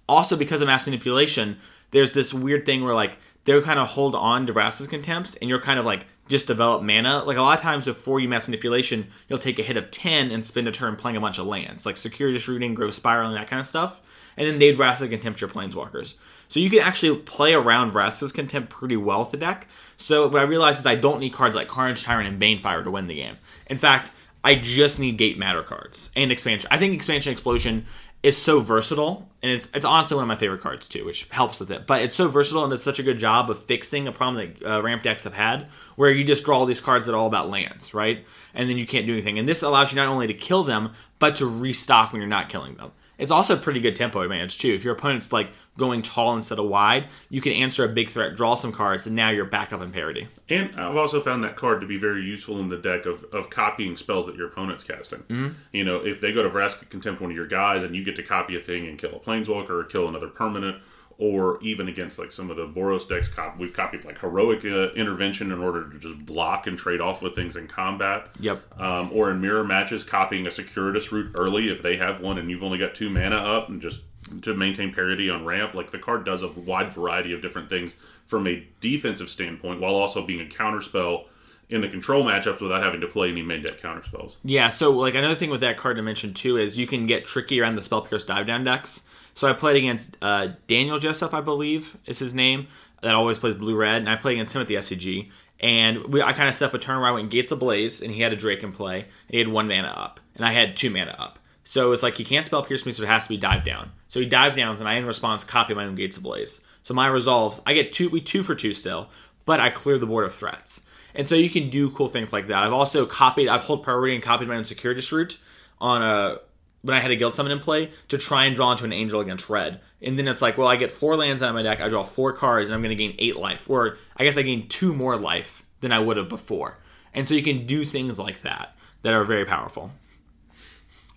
Also, 0.08 0.38
because 0.38 0.62
of 0.62 0.68
mass 0.68 0.86
manipulation, 0.86 1.58
there's 1.90 2.14
this 2.14 2.32
weird 2.32 2.64
thing 2.68 2.84
where 2.84 2.94
like 2.94 3.18
they'll 3.46 3.64
kind 3.64 3.80
of 3.80 3.88
hold 3.88 4.14
on 4.14 4.46
to 4.46 4.54
Vraska's 4.54 4.86
contempts, 4.86 5.34
and 5.38 5.50
you're 5.50 5.60
kind 5.60 5.80
of 5.80 5.86
like 5.88 6.06
just 6.28 6.46
develop 6.46 6.84
mana. 6.84 7.24
Like 7.24 7.38
a 7.38 7.42
lot 7.42 7.58
of 7.58 7.64
times 7.64 7.86
before 7.86 8.20
you 8.20 8.30
mass 8.30 8.48
manipulation, 8.48 9.08
you'll 9.28 9.40
take 9.40 9.58
a 9.58 9.64
hit 9.64 9.78
of 9.78 9.90
ten 9.90 10.30
and 10.30 10.46
spend 10.46 10.68
a 10.68 10.72
turn 10.72 10.96
playing 10.96 11.18
a 11.18 11.22
bunch 11.22 11.40
of 11.40 11.48
lands, 11.48 11.88
like 11.88 11.98
Securities 11.98 12.48
Rooting, 12.48 12.76
Growth 12.76 12.94
Spiral, 12.94 13.30
and 13.30 13.38
that 13.38 13.48
kind 13.48 13.60
of 13.60 13.66
stuff. 13.66 14.04
And 14.38 14.48
then 14.48 14.60
they'd 14.60 14.78
Vraska 14.78 15.10
contempt 15.10 15.42
your 15.42 15.50
planeswalkers. 15.50 16.14
So 16.48 16.60
you 16.60 16.70
can 16.70 16.80
actually 16.80 17.18
play 17.18 17.54
around 17.54 17.92
Vraska's 17.92 18.32
contempt 18.32 18.70
pretty 18.70 18.96
well 18.96 19.22
with 19.22 19.32
the 19.32 19.38
deck. 19.38 19.68
So 19.98 20.28
what 20.28 20.40
I 20.40 20.46
realized 20.46 20.80
is 20.80 20.86
I 20.86 20.96
don't 20.96 21.20
need 21.20 21.34
cards 21.34 21.56
like 21.56 21.68
Carnage 21.68 22.04
Tyrant 22.04 22.28
and 22.28 22.42
Banefire 22.42 22.84
to 22.84 22.92
win 22.92 23.08
the 23.08 23.16
game. 23.16 23.38
In 23.66 23.78
fact, 23.78 24.12
I 24.44 24.56
just 24.56 25.00
need 25.00 25.18
Gate 25.18 25.38
Matter 25.38 25.64
cards 25.64 26.12
and 26.16 26.32
Expansion. 26.32 26.70
I 26.72 26.78
think 26.78 26.94
Expansion 26.94 27.34
Explosion 27.34 27.86
is 28.24 28.38
so 28.38 28.60
versatile, 28.60 29.30
and 29.44 29.52
it's 29.52 29.70
it's 29.74 29.86
honestly 29.86 30.16
one 30.16 30.24
of 30.24 30.28
my 30.28 30.36
favorite 30.36 30.62
cards 30.62 30.90
too, 30.90 31.06
which 31.06 31.28
helps 31.30 31.60
with 31.60 31.72
it. 31.72 31.86
But 31.86 32.02
it's 32.02 32.16
so 32.16 32.28
versatile 32.28 32.64
and 32.64 32.72
does 32.72 32.84
such 32.84 33.00
a 33.00 33.04
good 33.04 33.20
job 33.20 33.50
of 33.50 33.64
fixing 33.66 34.08
a 34.08 34.12
problem 34.12 34.54
that 34.60 34.70
uh, 34.70 34.82
ramp 34.82 35.04
decks 35.04 35.24
have 35.24 35.34
had, 35.34 35.68
where 35.96 36.10
you 36.10 36.24
just 36.24 36.46
draw 36.46 36.60
all 36.60 36.66
these 36.66 36.80
cards 36.80 37.06
that 37.06 37.14
are 37.14 37.18
all 37.18 37.28
about 37.28 37.50
lands, 37.50 37.94
right? 37.94 38.26
And 38.54 38.70
then 38.70 38.78
you 38.78 38.88
can't 38.88 39.06
do 39.06 39.14
anything. 39.14 39.38
And 39.38 39.48
this 39.48 39.64
allows 39.64 39.92
you 39.92 39.98
not 39.98 40.08
only 40.08 40.28
to 40.28 40.34
kill 40.34 40.64
them, 40.64 40.94
but 41.20 41.36
to 41.38 41.46
restock 41.46 42.12
when 42.12 42.22
you're 42.22 42.30
not 42.30 42.50
killing 42.50 42.76
them. 42.76 42.92
It's 43.18 43.32
also 43.32 43.56
a 43.56 43.58
pretty 43.58 43.80
good 43.80 43.96
tempo 43.96 44.22
advantage 44.22 44.60
too. 44.60 44.74
If 44.74 44.84
your 44.84 44.94
opponent's 44.94 45.32
like 45.32 45.50
going 45.78 46.02
tall 46.02 46.36
instead 46.36 46.60
of 46.60 46.68
wide, 46.68 47.08
you 47.30 47.42
can 47.42 47.54
answer 47.54 47.86
a 47.86 47.88
big 47.88 48.10
threat, 48.10 48.36
draw 48.36 48.56
some 48.56 48.72
cards, 48.72 49.08
and 49.08 49.16
now 49.16 49.30
you're 49.30 49.46
back 49.46 49.72
up 49.74 49.82
in 49.82 49.92
parity. 49.92 50.28
And 50.50 50.74
I've 50.80 50.96
also 50.96 51.22
found 51.22 51.44
that 51.44 51.56
card 51.56 51.82
to 51.82 51.88
be 51.88 51.98
very 51.98 52.24
useful 52.24 52.60
in 52.60 52.70
the 52.70 52.78
deck 52.78 53.06
of, 53.06 53.24
of 53.26 53.50
copying 53.50 53.96
spells 53.96 54.26
that 54.26 54.36
your 54.36 54.48
opponent's 54.48 54.84
casting. 54.84 55.20
Mm-hmm. 55.20 55.50
You 55.72 55.84
know, 55.84 55.98
if 55.98 56.22
they 56.22 56.32
go 56.32 56.44
to 56.44 56.50
Vraska 56.50 56.90
Contempt 56.90 57.22
one 57.22 57.32
of 57.32 57.36
your 57.36 57.48
guys 57.48 57.84
and 57.84 57.96
you 57.96 58.04
get 58.04 58.16
to 58.18 58.24
copy 58.24 58.56
a 58.56 58.62
thing 58.62 58.88
and 58.88 58.98
kill 58.98 59.16
a 59.16 59.20
Planeswalker 59.20 59.70
or 59.70 59.84
kill 59.84 60.08
another 60.08 60.28
permanent, 60.28 60.82
or 61.20 61.60
even 61.62 61.88
against 61.88 62.20
like 62.20 62.32
some 62.32 62.52
of 62.52 62.58
the 62.58 62.68
Boros 62.68 63.08
decks, 63.08 63.28
cop- 63.28 63.58
we've 63.58 63.74
copied 63.74 64.06
like 64.06 64.20
Heroic 64.20 64.64
uh, 64.66 64.92
Intervention 64.94 65.52
in 65.52 65.60
order 65.60 65.90
to 65.90 65.98
just 65.98 66.26
block 66.26 66.68
and 66.68 66.78
trade 66.78 67.02
off 67.02 67.22
with 67.24 67.34
things 67.34 67.56
in 67.56 67.68
combat. 67.68 68.28
Yep. 68.40 68.80
Um, 68.80 69.10
or 69.12 69.32
in 69.32 69.42
mirror 69.42 69.64
matches, 69.64 70.04
copying 70.04 70.46
a 70.46 70.52
Circuitous 70.52 71.12
Route 71.12 71.32
early 71.34 71.70
if 71.70 71.82
they 71.82 71.98
have 71.98 72.22
one 72.22 72.38
and 72.38 72.50
you've 72.50 72.64
only 72.64 72.78
got 72.78 72.94
two 72.94 73.10
mana 73.10 73.36
up 73.36 73.70
and 73.70 73.82
just 73.82 74.02
to 74.42 74.54
maintain 74.54 74.94
parity 74.94 75.30
on 75.30 75.46
ramp. 75.46 75.74
Like 75.74 75.92
the 75.92 76.00
card 76.00 76.26
does 76.26 76.44
a 76.44 76.50
wide 76.50 76.92
variety 76.92 77.34
of 77.34 77.42
different 77.42 77.70
things 77.70 77.96
from 78.26 78.48
a 78.48 78.68
defensive 78.80 79.30
standpoint 79.30 79.82
while 79.82 79.96
also 79.96 80.26
being 80.26 80.42
a 80.42 80.50
counterspell 80.50 81.26
in 81.70 81.82
the 81.82 81.90
control 81.90 82.24
matchups 82.24 82.62
without 82.62 82.82
having 82.82 83.02
to 83.02 83.08
play 83.08 83.30
any 83.30 83.42
main 83.42 83.62
deck 83.62 83.80
counterspells. 83.80 84.38
Yeah, 84.44 84.70
so 84.70 84.92
like 84.92 85.16
another 85.16 85.36
thing 85.36 85.50
with 85.50 85.62
that 85.62 85.78
card 85.78 85.98
to 85.98 86.02
mention 86.02 86.34
too 86.34 86.58
is 86.58 86.78
you 86.78 86.88
can 86.88 87.08
get 87.08 87.26
tricky 87.26 87.60
around 87.60 87.76
the 87.76 87.84
spell 87.84 88.02
pierce 88.02 88.24
dive 88.24 88.48
down 88.48 88.64
decks. 88.64 89.04
So 89.38 89.48
I 89.48 89.54
played 89.54 89.76
against 89.76 90.18
uh, 90.20 90.48
Daniel 90.68 90.98
Jessup, 90.98 91.32
I 91.32 91.42
believe 91.42 91.96
is 92.08 92.18
his 92.18 92.34
name, 92.34 92.66
that 93.04 93.14
always 93.14 93.38
plays 93.38 93.54
blue 93.54 93.76
red, 93.76 93.98
and 93.98 94.10
I 94.10 94.16
played 94.16 94.34
against 94.34 94.56
him 94.56 94.64
at 94.64 94.68
the 94.68 94.74
SCG. 94.74 95.30
And 95.60 96.06
we, 96.06 96.24
I 96.24 96.34
kind 96.34 96.50
of 96.50 96.56
set 96.56 96.70
up 96.70 96.74
a 96.74 96.80
turn 96.80 97.00
where 97.00 97.10
I 97.10 97.12
went 97.12 97.30
Gates 97.30 97.52
Ablaze, 97.52 98.02
and 98.02 98.12
he 98.12 98.24
had 98.24 98.34
a 98.34 98.36
Drake 98.36 98.64
in 98.64 98.72
play, 98.72 99.02
and 99.02 99.08
he 99.28 99.38
had 99.38 99.48
one 99.48 99.68
mana 99.68 99.90
up, 99.90 100.20
and 100.34 100.44
I 100.44 100.54
had 100.54 100.76
two 100.76 100.90
mana 100.90 101.16
up. 101.20 101.38
So 101.64 101.92
it's 101.92 102.02
like 102.02 102.16
he 102.16 102.24
can't 102.24 102.48
spell 102.48 102.64
pierce 102.64 102.84
me, 102.84 102.92
so 102.92 103.04
it 103.04 103.10
has 103.10 103.26
to 103.26 103.30
be 103.30 103.38
dive 103.38 103.64
down. 103.64 103.92
So 104.08 104.20
he 104.20 104.26
dive 104.26 104.56
downs, 104.56 104.80
and 104.80 104.90
I 104.90 104.96
in 104.96 105.06
response 105.06 105.44
copy 105.44 105.76
my 105.76 105.86
own 105.86 105.94
Gates 105.94 106.18
Ablaze. 106.18 106.62
So 106.82 106.96
my 106.96 107.06
resolves, 107.06 107.62
I 107.64 107.76
get 107.76 107.94
two, 107.94 108.10
we 108.10 108.22
two 108.22 108.42
for 108.42 108.56
two 108.56 108.74
still, 108.74 109.08
but 109.46 109.60
I 109.60 109.70
clear 109.70 110.00
the 110.00 110.08
board 110.08 110.26
of 110.26 110.34
threats. 110.34 110.82
And 111.14 111.28
so 111.28 111.36
you 111.36 111.52
can 111.52 111.70
do 111.70 111.92
cool 111.92 112.08
things 112.08 112.34
like 112.34 112.48
that. 112.48 112.64
I've 112.64 112.74
also 112.74 113.06
copied, 113.06 113.50
I've 113.50 113.62
hold 113.62 113.84
priority 113.84 114.16
and 114.16 114.24
copied 114.24 114.48
my 114.48 114.56
own 114.56 114.66
Circuitous 114.66 115.12
Route 115.12 115.38
on 115.80 116.02
a 116.02 116.40
when 116.82 116.96
I 116.96 117.00
had 117.00 117.12
a 117.12 117.16
guild 117.16 117.36
summit 117.36 117.52
in 117.52 117.60
play 117.60 117.92
to 118.10 118.18
try 118.18 118.46
and 118.46 118.56
draw 118.56 118.72
into 118.72 118.86
an 118.86 118.94
angel 118.94 119.20
against 119.20 119.50
red. 119.50 119.82
And 120.02 120.18
then 120.18 120.28
it's 120.28 120.42
like, 120.42 120.58
well, 120.58 120.68
I 120.68 120.76
get 120.76 120.92
four 120.92 121.16
lands 121.16 121.42
out 121.42 121.50
of 121.50 121.56
my 121.56 121.64
deck, 121.64 121.82
I 121.82 121.90
draw 121.90 122.04
four 122.04 122.34
cards, 122.34 122.70
and 122.70 122.76
I'm 122.76 122.82
going 122.82 122.96
to 122.96 123.04
gain 123.04 123.16
eight 123.20 123.36
life. 123.36 123.70
Or 123.70 123.98
I 124.16 124.24
guess 124.24 124.38
I 124.38 124.44
gain 124.44 124.68
two 124.68 124.94
more 124.94 125.18
life 125.18 125.64
than 125.82 125.92
I 125.92 126.00
would 126.00 126.18
have 126.18 126.30
before. 126.30 126.78
And 127.14 127.28
so 127.28 127.34
you 127.34 127.44
can 127.44 127.66
do 127.66 127.86
things 127.86 128.20
like 128.20 128.44
that 128.44 128.76
that 129.02 129.14
are 129.14 129.24
very 129.24 129.46
powerful. 129.46 129.92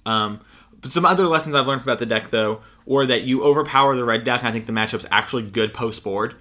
Um, 0.06 0.40
some 0.84 1.04
other 1.04 1.26
lessons 1.26 1.54
I've 1.54 1.66
learned 1.66 1.82
about 1.82 1.98
the 1.98 2.06
deck, 2.06 2.30
though, 2.30 2.62
were 2.86 3.06
that 3.06 3.22
you 3.22 3.42
overpower 3.42 3.94
the 3.94 4.04
red 4.04 4.24
deck. 4.24 4.44
I 4.44 4.52
think 4.52 4.66
the 4.66 4.72
matchup's 4.72 5.06
actually 5.10 5.42
good 5.42 5.74
post 5.74 6.02
board. 6.02 6.34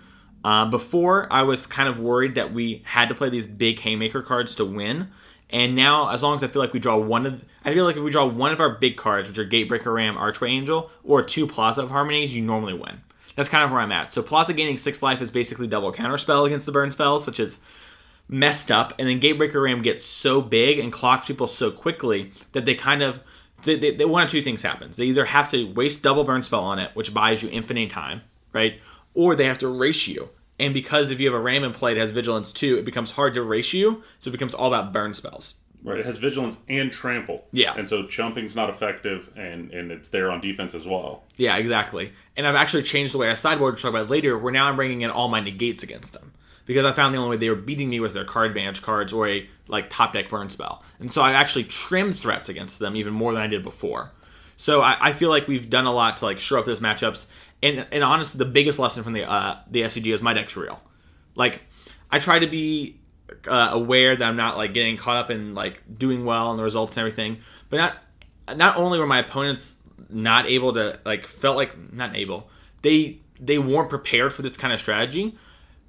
Uh, 0.44 0.66
before, 0.66 1.28
I 1.32 1.44
was 1.44 1.68
kind 1.68 1.90
of 1.90 2.00
worried 2.00 2.36
that 2.36 2.54
we 2.54 2.82
had 2.86 3.10
to 3.10 3.16
play 3.16 3.30
these 3.30 3.46
big 3.46 3.80
haymaker 3.80 4.22
cards 4.22 4.56
to 4.56 4.66
win. 4.66 5.10
And 5.52 5.76
now, 5.76 6.10
as 6.12 6.22
long 6.22 6.36
as 6.36 6.44
I 6.44 6.48
feel 6.48 6.62
like 6.62 6.74
we 6.74 6.80
draw 6.80 6.98
one 6.98 7.26
of, 7.26 7.44
I 7.66 7.74
feel 7.74 7.84
like 7.86 7.98
if 7.98 8.04
we 8.04 8.12
draw 8.12 8.28
one 8.28 8.52
of 8.52 8.60
our 8.60 8.70
big 8.78 8.98
cards, 8.98 9.28
which 9.28 9.38
are 9.40 9.46
Gatebreaker 9.46 9.94
Ram, 9.94 10.16
Archway 10.16 10.50
Angel, 10.50 10.92
or 11.04 11.24
two 11.24 11.48
Plaza 11.48 11.82
of 11.82 11.90
Harmonies, 11.90 12.36
you 12.36 12.42
normally 12.44 12.74
win. 12.76 13.02
That's 13.36 13.50
kind 13.50 13.64
of 13.64 13.72
where 13.72 13.80
I'm 13.80 13.92
at. 13.92 14.12
So 14.12 14.22
Plaza 14.22 14.54
gaining 14.54 14.78
six 14.78 15.02
life 15.02 15.22
is 15.22 15.32
basically 15.32 15.68
double 15.68 15.92
counterspell 15.92 16.46
against 16.46 16.66
the 16.66 16.72
burn 16.72 16.92
spells, 16.92 17.26
which 17.26 17.40
is 17.40 17.60
messed 18.28 18.70
up. 18.70 18.94
And 19.00 19.08
then 19.08 19.20
Gatebreaker 19.20 19.64
Ram 19.64 19.82
gets 19.82 20.06
so 20.06 20.42
big 20.42 20.78
and 20.78 20.92
clocks 20.94 21.26
people 21.26 21.48
so 21.48 21.72
quickly 21.72 22.32
that 22.52 22.66
they 22.66 22.76
kind 22.76 23.02
of, 23.02 23.20
they, 23.64 23.76
they, 23.78 23.96
they- 23.96 24.06
one 24.06 24.24
of 24.24 24.30
two 24.30 24.44
things 24.44 24.62
happens. 24.62 24.98
They 24.98 25.06
either 25.06 25.26
have 25.26 25.50
to 25.52 25.72
waste 25.74 26.04
double 26.04 26.24
burn 26.24 26.44
spell 26.44 26.64
on 26.64 26.80
it, 26.80 26.92
which 26.96 27.14
buys 27.14 27.42
you 27.42 27.50
infinite 27.52 27.90
time, 27.90 28.22
right? 28.54 28.80
Or 29.16 29.36
they 29.36 29.46
have 29.46 29.58
to 29.60 29.68
erase 29.68 30.08
you. 30.08 30.30
And 30.60 30.74
because 30.74 31.10
if 31.10 31.20
you 31.20 31.28
have 31.32 31.40
a 31.40 31.42
Ram 31.42 31.64
in 31.64 31.74
play 31.74 31.94
that 31.94 32.00
has 32.00 32.12
Vigilance 32.12 32.52
too, 32.52 32.78
it 32.78 32.86
becomes 32.86 33.12
hard 33.12 33.34
to 33.36 33.42
erase 33.42 33.74
you, 33.74 34.04
so 34.20 34.30
it 34.30 34.32
becomes 34.32 34.54
all 34.54 34.68
about 34.68 34.92
burn 34.92 35.14
spells. 35.14 35.62
Right, 35.82 36.00
it 36.00 36.06
has 36.06 36.18
vigilance 36.18 36.58
and 36.68 36.92
trample. 36.92 37.46
Yeah. 37.54 37.74
and 37.78 37.88
so 37.88 38.06
chumping's 38.06 38.54
not 38.54 38.70
effective, 38.70 39.32
and 39.38 39.72
and 39.72 39.92
it's 39.92 40.10
there 40.10 40.30
on 40.30 40.42
defense 40.42 40.76
as 40.76 40.86
well. 40.86 41.24
Yeah, 41.38 41.56
exactly. 41.56 42.12
And 42.36 42.46
I've 42.46 42.56
actually 42.56 42.84
changed 42.84 43.14
the 43.14 43.18
way 43.18 43.30
I 43.30 43.36
sideboard, 43.36 43.76
which 43.76 43.86
I'll 43.86 43.92
talk 43.92 44.02
about 44.02 44.12
later, 44.12 44.38
where 44.38 44.52
now 44.52 44.68
I'm 44.68 44.76
bringing 44.76 45.02
in 45.02 45.10
all 45.10 45.30
my 45.30 45.40
negates 45.40 45.82
against 45.84 46.12
them. 46.12 46.34
Because 46.66 46.86
I 46.86 46.92
found 46.92 47.16
the 47.16 47.20
only 47.20 47.32
way 47.32 47.38
they 47.38 47.50
were 47.50 47.56
beating 47.56 47.90
me 47.90 48.00
was 48.00 48.14
their 48.14 48.26
card 48.26 48.48
advantage 48.48 48.82
cards 48.82 49.12
or 49.14 49.28
a 49.28 49.50
like 49.68 49.90
top 49.90 50.14
deck 50.14 50.30
burn 50.30 50.50
spell. 50.50 50.84
And 51.00 51.12
so 51.12 51.22
I 51.22 51.32
actually 51.32 51.64
trimmed 51.64 52.16
threats 52.16 52.50
against 52.50 52.78
them 52.78 52.96
even 52.96 53.14
more 53.14 53.34
than 53.34 53.42
I 53.42 53.48
did 53.48 53.64
before. 53.64 54.12
So 54.56 54.82
I, 54.82 54.98
I 55.00 55.14
feel 55.14 55.30
like 55.30 55.48
we've 55.48 55.70
done 55.70 55.86
a 55.86 55.94
lot 55.94 56.18
to 56.18 56.26
like 56.26 56.40
shore 56.40 56.60
up 56.60 56.66
those 56.66 56.82
matchups. 56.82 57.26
And 57.62 57.86
and 57.92 58.04
honestly, 58.04 58.38
the 58.38 58.46
biggest 58.46 58.80
lesson 58.80 59.04
from 59.04 59.14
the 59.14 59.30
uh, 59.30 59.58
the 59.70 59.82
SCG 59.82 60.14
is 60.14 60.22
my 60.22 60.34
deck's 60.34 60.56
real. 60.56 60.82
Like 61.36 61.62
I 62.10 62.20
try 62.20 62.40
to 62.40 62.48
be 62.48 63.00
uh, 63.48 63.70
aware 63.72 64.16
that 64.16 64.26
I'm 64.26 64.38
not 64.38 64.58
like 64.58 64.74
getting 64.74 64.98
caught 64.98 65.18
up 65.18 65.30
in 65.30 65.54
like 65.54 65.84
doing 65.98 66.26
well 66.26 66.52
and 66.52 66.60
the 66.60 66.64
results 66.64 66.96
and 66.96 67.02
everything, 67.02 67.38
but 67.70 67.78
not 67.78 67.98
not 68.58 68.78
only 68.78 69.00
were 69.00 69.06
my 69.06 69.20
opponents 69.20 69.78
not 70.10 70.48
able 70.48 70.74
to 70.74 71.00
like 71.06 71.26
felt 71.26 71.56
like 71.56 71.94
not 71.94 72.16
able 72.16 72.50
they 72.82 73.20
they 73.40 73.60
weren't 73.60 73.90
prepared 73.90 74.34
for 74.34 74.42
this 74.42 74.58
kind 74.58 74.74
of 74.74 74.80
strategy 74.80 75.38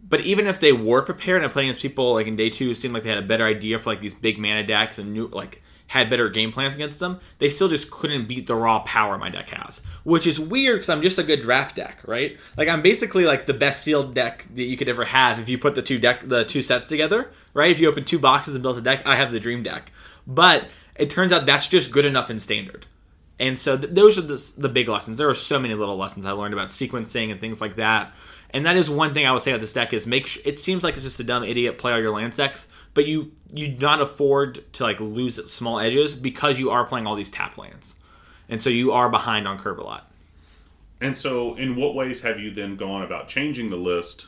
but 0.09 0.21
even 0.21 0.47
if 0.47 0.61
they 0.61 0.73
were 0.73 1.03
prepared 1.03 1.43
and 1.43 1.53
playing 1.53 1.69
against 1.69 1.83
people 1.83 2.15
like 2.15 2.27
in 2.27 2.37
day 2.37 2.51
two 2.51 2.67
who 2.67 2.75
seemed 2.75 2.95
like 2.95 3.03
they 3.03 3.09
had 3.09 3.19
a 3.19 3.27
better 3.27 3.45
idea 3.45 3.79
for 3.79 3.91
like 3.91 4.01
these 4.01 4.15
big 4.15 4.39
mana 4.39 4.67
decks 4.67 4.99
and 4.99 5.13
new 5.13 5.29
like 5.29 5.63
had 5.91 6.09
better 6.09 6.29
game 6.29 6.53
plans 6.53 6.77
against 6.77 7.01
them, 7.01 7.19
they 7.39 7.49
still 7.49 7.69
just 7.69 7.91
couldn't 7.91 8.29
beat 8.29 8.47
the 8.47 8.55
raw 8.55 8.79
power 8.79 9.19
my 9.19 9.29
deck 9.29 9.49
has. 9.49 9.83
Which 10.05 10.25
is 10.25 10.39
weird 10.39 10.77
because 10.77 10.89
I'm 10.89 11.03
just 11.03 11.19
a 11.19 11.25
good 11.25 11.43
draft 11.43 11.75
deck, 11.75 11.99
right? 12.07 12.39
Like 12.57 12.69
I'm 12.69 12.81
basically 12.81 13.25
like 13.25 13.47
the 13.47 13.55
best 13.55 13.83
sealed 13.83 14.15
deck 14.15 14.47
that 14.55 14.63
you 14.63 14.77
could 14.77 14.89
ever 14.89 15.05
have 15.05 15.41
if 15.41 15.49
you 15.49 15.59
put 15.59 15.75
the 15.75 15.83
two 15.83 15.99
deck 15.99 16.21
the 16.25 16.45
two 16.45 16.63
sets 16.63 16.87
together, 16.87 17.29
right? 17.55 17.73
If 17.73 17.81
you 17.81 17.89
open 17.89 18.05
two 18.05 18.21
boxes 18.21 18.55
and 18.55 18.63
build 18.63 18.79
a 18.79 18.81
deck, 18.81 19.03
I 19.05 19.17
have 19.17 19.33
the 19.33 19.41
dream 19.41 19.65
deck. 19.65 19.91
But 20.29 20.69
it 20.95 21.11
turns 21.11 21.33
out 21.33 21.45
that's 21.45 21.67
just 21.67 21.91
good 21.91 22.05
enough 22.05 22.31
in 22.31 22.39
standard. 22.39 22.87
And 23.41 23.59
so 23.59 23.77
th- 23.77 23.93
those 23.93 24.17
are 24.17 24.23
the, 24.23 24.53
the 24.59 24.69
big 24.69 24.87
lessons. 24.87 25.19
There 25.19 25.29
are 25.29 25.35
so 25.35 25.59
many 25.59 25.75
little 25.75 25.97
lessons 25.97 26.25
I 26.25 26.31
learned 26.31 26.55
about 26.55 26.69
sequencing 26.69 27.33
and 27.33 27.41
things 27.41 27.61
like 27.61 27.75
that. 27.77 28.13
And 28.53 28.67
that 28.67 28.77
is 28.77 28.91
one 28.91 29.15
thing 29.15 29.27
I 29.27 29.33
would 29.33 29.43
say 29.43 29.53
about 29.53 29.61
this 29.61 29.73
deck 29.73 29.93
is 29.93 30.07
make 30.07 30.27
sure, 30.27 30.43
it 30.45 30.59
seems 30.59 30.83
like 30.83 30.95
it's 30.95 31.05
just 31.05 31.21
a 31.21 31.25
dumb 31.25 31.45
idiot 31.45 31.79
play 31.79 31.93
all 31.93 32.01
your 32.01 32.11
land 32.11 32.37
decks, 32.37 32.67
but 32.95 33.07
you 33.07 33.33
you 33.53 33.77
not 33.79 34.01
afford 34.01 34.73
to 34.75 34.83
like 34.83 35.01
lose 35.01 35.37
small 35.51 35.79
edges 35.79 36.15
because 36.15 36.59
you 36.59 36.71
are 36.71 36.85
playing 36.85 37.07
all 37.07 37.15
these 37.15 37.31
tap 37.31 37.59
lands. 37.59 37.97
And 38.49 38.61
so 38.61 38.69
you 38.71 38.93
are 38.93 39.09
behind 39.09 39.47
on 39.47 39.59
curve 39.59 39.79
a 39.79 39.83
lot. 39.83 40.11
And 41.01 41.17
so, 41.17 41.55
in 41.55 41.77
what 41.77 41.95
ways 41.95 42.21
have 42.23 42.39
you 42.39 42.51
then 42.51 42.77
gone 42.77 43.03
about 43.03 43.29
changing 43.29 43.71
the 43.71 43.77
list 43.77 44.27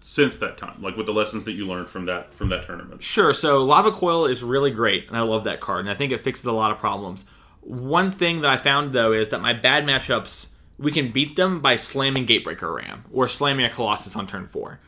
since 0.00 0.36
that 0.38 0.56
time? 0.56 0.80
Like 0.80 0.96
with 0.96 1.06
the 1.06 1.12
lessons 1.12 1.44
that 1.44 1.52
you 1.52 1.66
learned 1.66 1.90
from 1.90 2.06
that 2.06 2.34
from 2.34 2.48
that 2.50 2.64
tournament. 2.64 3.02
Sure. 3.02 3.34
So 3.34 3.62
Lava 3.64 3.90
Coil 3.90 4.26
is 4.26 4.42
really 4.42 4.70
great, 4.70 5.08
and 5.08 5.16
I 5.16 5.22
love 5.22 5.44
that 5.44 5.60
card, 5.60 5.80
and 5.80 5.90
I 5.90 5.94
think 5.94 6.12
it 6.12 6.22
fixes 6.22 6.46
a 6.46 6.52
lot 6.52 6.70
of 6.70 6.78
problems. 6.78 7.26
One 7.60 8.12
thing 8.12 8.42
that 8.42 8.50
I 8.50 8.56
found 8.56 8.92
though 8.92 9.12
is 9.12 9.30
that 9.30 9.42
my 9.42 9.52
bad 9.52 9.84
matchups 9.84 10.48
we 10.78 10.92
can 10.92 11.12
beat 11.12 11.36
them 11.36 11.60
by 11.60 11.76
slamming 11.76 12.26
Gatebreaker 12.26 12.74
Ram 12.74 13.04
or 13.12 13.28
slamming 13.28 13.64
a 13.64 13.70
Colossus 13.70 14.16
on 14.16 14.26
turn 14.26 14.46
four. 14.46 14.80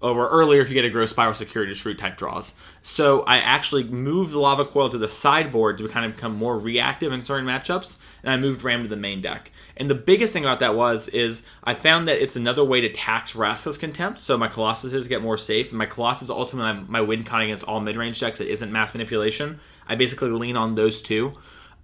Or 0.00 0.28
earlier 0.28 0.60
if 0.60 0.68
you 0.68 0.74
get 0.74 0.84
a 0.84 0.90
Growth 0.90 1.10
Spiral 1.10 1.32
Circuitous 1.32 1.86
Route 1.86 1.98
type 1.98 2.18
draws. 2.18 2.54
So 2.82 3.22
I 3.22 3.38
actually 3.38 3.84
moved 3.84 4.32
the 4.32 4.38
Lava 4.38 4.66
Coil 4.66 4.90
to 4.90 4.98
the 4.98 5.08
sideboard 5.08 5.78
to 5.78 5.88
kind 5.88 6.04
of 6.04 6.14
become 6.14 6.34
more 6.36 6.58
reactive 6.58 7.10
in 7.10 7.22
certain 7.22 7.46
matchups, 7.46 7.96
and 8.22 8.30
I 8.30 8.36
moved 8.36 8.62
Ram 8.62 8.82
to 8.82 8.88
the 8.88 8.96
main 8.96 9.22
deck. 9.22 9.50
And 9.78 9.88
the 9.88 9.94
biggest 9.94 10.34
thing 10.34 10.44
about 10.44 10.60
that 10.60 10.74
was 10.74 11.08
is 11.08 11.42
I 11.62 11.72
found 11.72 12.06
that 12.08 12.22
it's 12.22 12.36
another 12.36 12.62
way 12.62 12.82
to 12.82 12.92
tax 12.92 13.32
Vraska's 13.32 13.78
Contempt, 13.78 14.20
so 14.20 14.36
my 14.36 14.48
Colossuses 14.48 15.08
get 15.08 15.22
more 15.22 15.38
safe, 15.38 15.70
and 15.70 15.78
my 15.78 15.86
Colossus 15.86 16.28
ultimately 16.28 16.84
my 16.86 17.00
win 17.00 17.24
con 17.24 17.40
against 17.40 17.64
all 17.64 17.80
mid 17.80 17.96
range 17.96 18.20
decks 18.20 18.40
that 18.40 18.50
isn't 18.50 18.72
mass 18.72 18.92
manipulation. 18.92 19.58
I 19.88 19.94
basically 19.94 20.30
lean 20.30 20.56
on 20.56 20.74
those 20.74 21.00
two 21.00 21.34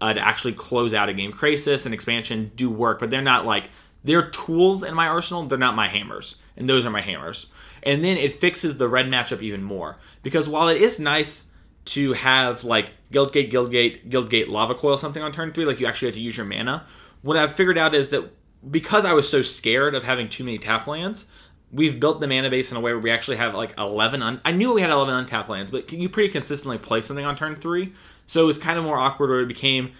uh, 0.01 0.15
to 0.15 0.27
actually 0.27 0.53
close 0.53 0.95
out 0.95 1.09
a 1.09 1.15
game. 1.15 1.33
Krasis 1.33 1.85
and 1.85 1.95
expansion 1.95 2.51
do 2.57 2.71
work, 2.71 3.01
but 3.01 3.11
they're 3.11 3.23
not 3.23 3.47
like 3.47 3.71
they're 4.05 4.31
tools 4.31 4.83
in 4.83 4.95
my 4.95 5.09
arsenal. 5.09 5.47
They're 5.47 5.59
not 5.59 5.75
my 5.75 5.89
hammers, 5.89 6.37
and 6.57 6.69
those 6.69 6.87
are 6.87 6.91
my 6.91 7.01
hammers. 7.01 7.47
And 7.83 8.05
then 8.05 8.17
it 8.17 8.35
fixes 8.35 8.79
the 8.79 8.89
red 8.89 9.07
matchup 9.07 9.43
even 9.43 9.63
more 9.63 9.97
because 10.23 10.49
while 10.49 10.69
it 10.69 10.81
is 10.83 11.01
nice 11.01 11.51
to 11.87 12.13
have 12.13 12.65
like 12.65 12.93
Guildgate, 13.11 13.51
Guildgate, 13.51 14.09
Guildgate, 14.09 14.49
Lava 14.49 14.75
Coil 14.75 14.99
something 14.99 15.23
on 15.23 15.33
turn 15.33 15.53
three, 15.53 15.65
like 15.65 15.81
you 15.81 15.87
actually 15.87 16.09
have 16.09 16.15
to 16.15 16.21
use 16.21 16.37
your 16.37 16.47
mana. 16.47 16.87
What 17.23 17.37
I've 17.37 17.55
figured 17.55 17.79
out 17.79 17.95
is 17.95 18.11
that 18.11 18.31
because 18.71 19.05
I 19.05 19.13
was 19.13 19.29
so 19.29 19.43
scared 19.43 19.95
of 19.95 20.05
having 20.05 20.29
too 20.29 20.45
many 20.45 20.59
tap 20.59 20.87
lands, 20.87 21.27
we've 21.73 21.99
built 21.99 22.21
the 22.21 22.29
mana 22.29 22.51
base 22.51 22.71
in 22.71 22.77
a 22.77 22.81
way 22.81 22.93
where 22.93 23.01
we 23.01 23.11
actually 23.11 23.39
have 23.39 23.55
like 23.55 23.77
11 23.79 24.23
un- 24.23 24.41
I 24.45 24.53
knew 24.53 24.73
we 24.73 24.81
had 24.81 24.91
11 24.91 25.15
untapped 25.15 25.49
lands, 25.49 25.73
but 25.73 25.91
you 25.93 26.09
pretty 26.09 26.31
consistently 26.31 26.79
play 26.79 27.01
something 27.01 27.25
on 27.25 27.37
turn 27.37 27.57
3. 27.57 27.93
So 28.31 28.41
it 28.45 28.47
was 28.47 28.59
kind 28.59 28.79
of 28.79 28.85
more 28.85 28.97
awkward 28.97 29.29
where 29.29 29.41
it 29.41 29.49
became 29.49 29.91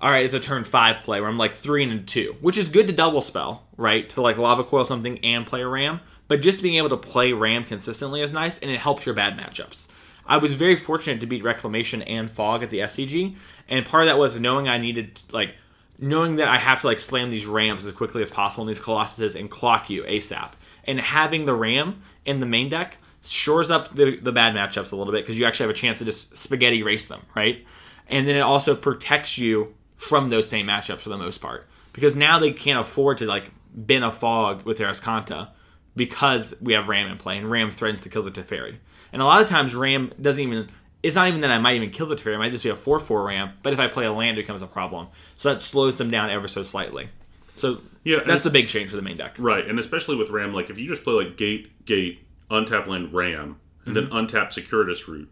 all 0.00 0.10
right, 0.10 0.24
it's 0.24 0.34
a 0.34 0.40
turn 0.40 0.64
5 0.64 0.96
play 1.04 1.20
where 1.20 1.30
I'm 1.30 1.38
like 1.38 1.54
3 1.54 1.84
and 1.84 2.06
2, 2.06 2.38
which 2.40 2.58
is 2.58 2.70
good 2.70 2.88
to 2.88 2.92
double 2.92 3.20
spell, 3.20 3.66
right? 3.76 4.08
To 4.10 4.20
like 4.20 4.36
lava 4.36 4.64
coil 4.64 4.84
something 4.84 5.18
and 5.24 5.46
play 5.46 5.62
a 5.62 5.68
ram, 5.68 6.00
but 6.26 6.40
just 6.40 6.60
being 6.60 6.74
able 6.74 6.88
to 6.88 6.96
play 6.96 7.32
ram 7.32 7.62
consistently 7.62 8.20
is 8.20 8.32
nice 8.32 8.58
and 8.58 8.70
it 8.70 8.80
helps 8.80 9.06
your 9.06 9.14
bad 9.14 9.36
matchups. 9.36 9.86
I 10.26 10.38
was 10.38 10.54
very 10.54 10.74
fortunate 10.74 11.20
to 11.20 11.26
beat 11.26 11.44
Reclamation 11.44 12.02
and 12.02 12.28
Fog 12.28 12.64
at 12.64 12.70
the 12.70 12.80
SCG, 12.80 13.36
and 13.68 13.86
part 13.86 14.02
of 14.02 14.08
that 14.08 14.18
was 14.18 14.40
knowing 14.40 14.68
I 14.68 14.78
needed 14.78 15.20
like 15.30 15.54
knowing 16.00 16.36
that 16.36 16.48
I 16.48 16.58
have 16.58 16.80
to 16.80 16.88
like 16.88 16.98
slam 16.98 17.30
these 17.30 17.46
rams 17.46 17.86
as 17.86 17.94
quickly 17.94 18.22
as 18.22 18.30
possible 18.30 18.62
in 18.64 18.68
these 18.68 18.80
colossuses 18.80 19.38
and 19.38 19.48
clock 19.48 19.88
you 19.88 20.02
ASAP 20.02 20.50
and 20.84 21.00
having 21.00 21.44
the 21.44 21.54
Ram 21.54 22.02
in 22.24 22.40
the 22.40 22.46
main 22.46 22.68
deck 22.68 22.98
shores 23.24 23.70
up 23.70 23.94
the, 23.94 24.16
the 24.16 24.32
bad 24.32 24.54
matchups 24.54 24.92
a 24.92 24.96
little 24.96 25.12
bit 25.12 25.24
because 25.24 25.38
you 25.38 25.44
actually 25.44 25.64
have 25.64 25.76
a 25.76 25.78
chance 25.78 25.98
to 25.98 26.04
just 26.04 26.36
spaghetti 26.36 26.82
race 26.82 27.08
them, 27.08 27.20
right? 27.34 27.64
And 28.08 28.26
then 28.26 28.36
it 28.36 28.40
also 28.40 28.74
protects 28.74 29.38
you 29.38 29.74
from 29.96 30.30
those 30.30 30.48
same 30.48 30.66
matchups 30.66 31.00
for 31.00 31.08
the 31.08 31.18
most 31.18 31.38
part 31.38 31.68
because 31.92 32.16
now 32.16 32.38
they 32.38 32.52
can't 32.52 32.78
afford 32.78 33.18
to 33.18 33.26
like 33.26 33.50
bin 33.86 34.02
a 34.02 34.10
fog 34.10 34.64
with 34.64 34.78
their 34.78 34.88
Azcanta 34.88 35.50
because 35.96 36.54
we 36.60 36.72
have 36.72 36.88
Ram 36.88 37.10
in 37.10 37.18
play 37.18 37.38
and 37.38 37.50
Ram 37.50 37.70
threatens 37.70 38.04
to 38.04 38.08
kill 38.08 38.22
the 38.22 38.30
Teferi. 38.30 38.76
And 39.12 39.20
a 39.20 39.24
lot 39.24 39.42
of 39.42 39.48
times 39.48 39.74
Ram 39.74 40.12
doesn't 40.20 40.42
even 40.42 40.68
it's 41.02 41.16
not 41.16 41.28
even 41.28 41.42
that 41.42 41.50
I 41.50 41.58
might 41.58 41.76
even 41.76 41.90
kill 41.90 42.06
the 42.06 42.16
Teferi, 42.16 42.34
it 42.34 42.38
might 42.38 42.52
just 42.52 42.64
be 42.64 42.70
a 42.70 42.76
4 42.76 42.98
4 42.98 43.24
Ram, 43.24 43.50
but 43.62 43.72
if 43.72 43.78
I 43.78 43.88
play 43.88 44.04
a 44.06 44.12
land, 44.12 44.38
it 44.38 44.42
becomes 44.42 44.62
a 44.62 44.66
problem. 44.66 45.08
So 45.36 45.52
that 45.52 45.60
slows 45.60 45.98
them 45.98 46.08
down 46.08 46.30
ever 46.30 46.48
so 46.48 46.62
slightly. 46.62 47.08
So 47.56 47.80
Yeah, 48.04 48.20
that's 48.24 48.42
the 48.42 48.50
big 48.50 48.68
change 48.68 48.90
for 48.90 48.96
the 48.96 49.02
main 49.02 49.16
deck. 49.16 49.34
Right, 49.38 49.66
and 49.66 49.78
especially 49.78 50.16
with 50.16 50.30
Ram, 50.30 50.54
like 50.54 50.70
if 50.70 50.78
you 50.78 50.88
just 50.88 51.04
play 51.04 51.14
like 51.14 51.36
Gate, 51.36 51.84
Gate, 51.84 52.24
untap 52.50 52.86
land 52.86 53.12
Ram, 53.12 53.58
and 53.84 53.94
then 53.96 54.06
untap 54.08 54.52
Circuitous 54.52 55.08
Route, 55.08 55.30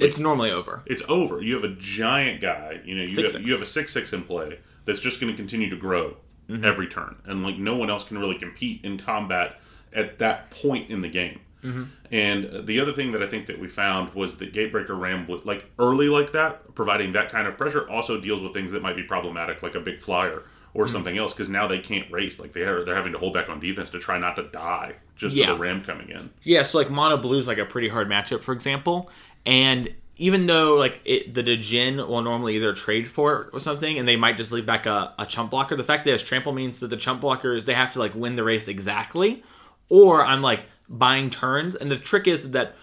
It's 0.00 0.18
normally 0.18 0.50
over. 0.50 0.82
it's 0.86 1.02
over. 1.08 1.40
You 1.42 1.54
have 1.54 1.64
a 1.64 1.74
giant 1.76 2.40
guy. 2.40 2.80
You 2.84 2.94
know, 2.96 3.02
you 3.02 3.06
Six, 3.08 3.22
have, 3.22 3.32
six. 3.32 3.46
you 3.46 3.52
have 3.52 3.62
a 3.62 3.66
six 3.66 3.92
six 3.92 4.12
in 4.12 4.22
play 4.24 4.58
that's 4.84 5.00
just 5.00 5.20
going 5.20 5.32
to 5.32 5.36
continue 5.36 5.70
to 5.70 5.76
grow 5.76 6.16
Mm-hmm. 6.46 6.62
every 6.62 6.86
turn, 6.88 7.16
and 7.24 7.42
like 7.42 7.56
no 7.56 7.74
one 7.74 7.88
else 7.88 8.04
can 8.04 8.18
really 8.18 8.36
compete 8.38 8.84
in 8.84 8.98
combat 8.98 9.58
at 9.94 10.18
that 10.18 10.50
point 10.50 10.90
in 10.90 11.00
the 11.00 11.08
game. 11.08 11.40
Mm-hmm. 11.64 11.84
And 12.12 12.66
the 12.66 12.80
other 12.80 12.92
thing 12.92 13.12
that 13.12 13.22
I 13.22 13.26
think 13.26 13.46
that 13.46 13.58
we 13.58 13.66
found 13.66 14.12
was 14.12 14.36
that 14.36 14.52
Gatebreaker 14.52 14.90
Ram, 15.00 15.26
would, 15.28 15.46
like 15.46 15.64
early 15.78 16.10
like 16.10 16.32
that, 16.32 16.74
providing 16.74 17.14
that 17.14 17.30
kind 17.32 17.48
of 17.48 17.56
pressure, 17.56 17.88
also 17.88 18.20
deals 18.20 18.42
with 18.42 18.52
things 18.52 18.70
that 18.72 18.82
might 18.82 18.94
be 18.94 19.02
problematic, 19.04 19.62
like 19.62 19.74
a 19.74 19.80
big 19.80 19.98
flyer 19.98 20.42
Mm-hmm. 20.74 20.82
or 20.82 20.88
something 20.88 21.16
else, 21.16 21.32
because 21.32 21.48
now 21.48 21.68
they 21.68 21.78
can't 21.78 22.10
race. 22.10 22.40
Like 22.40 22.52
they 22.52 22.62
are, 22.62 22.84
they're 22.84 22.96
having 22.96 23.12
to 23.12 23.18
hold 23.18 23.32
back 23.32 23.48
on 23.48 23.60
defense 23.60 23.90
to 23.90 24.00
try 24.00 24.18
not 24.18 24.34
to 24.36 24.42
die 24.42 24.94
just 25.14 25.36
Yeah. 25.36 25.46
to 25.46 25.52
the 25.52 25.58
Ram 25.58 25.82
coming 25.84 26.08
in. 26.08 26.30
Yeah, 26.42 26.64
so 26.64 26.78
like 26.78 26.90
mono 26.90 27.16
blue 27.16 27.38
is 27.38 27.46
like 27.46 27.58
a 27.58 27.64
pretty 27.64 27.88
hard 27.88 28.08
matchup, 28.08 28.42
for 28.42 28.52
example, 28.52 29.08
and 29.46 29.88
even 30.16 30.46
though 30.46 30.76
like 30.76 31.00
it, 31.04 31.32
the 31.34 31.42
Djinn 31.44 31.96
will 31.98 32.22
normally 32.22 32.56
either 32.56 32.72
trade 32.72 33.06
for 33.08 33.42
it 33.42 33.50
or 33.52 33.60
something, 33.60 33.98
and 33.98 34.06
they 34.08 34.16
might 34.16 34.36
just 34.36 34.50
leave 34.52 34.66
back 34.66 34.86
a, 34.86 35.12
a 35.18 35.26
chump 35.26 35.50
blocker. 35.52 35.76
The 35.76 35.84
fact 35.84 36.04
that 36.04 36.10
it 36.10 36.14
has 36.14 36.22
trample 36.24 36.52
means 36.52 36.80
that 36.80 36.88
the 36.88 36.96
chump 36.96 37.22
blockers 37.22 37.64
they 37.64 37.74
have 37.74 37.92
to 37.92 37.98
like 38.00 38.14
win 38.14 38.34
the 38.36 38.44
race 38.44 38.66
exactly, 38.68 39.42
or 39.88 40.24
I'm 40.24 40.42
like 40.42 40.66
buying 40.88 41.30
turns. 41.30 41.74
And 41.76 41.90
the 41.90 41.96
trick 41.98 42.26
is 42.26 42.50
that 42.52 42.74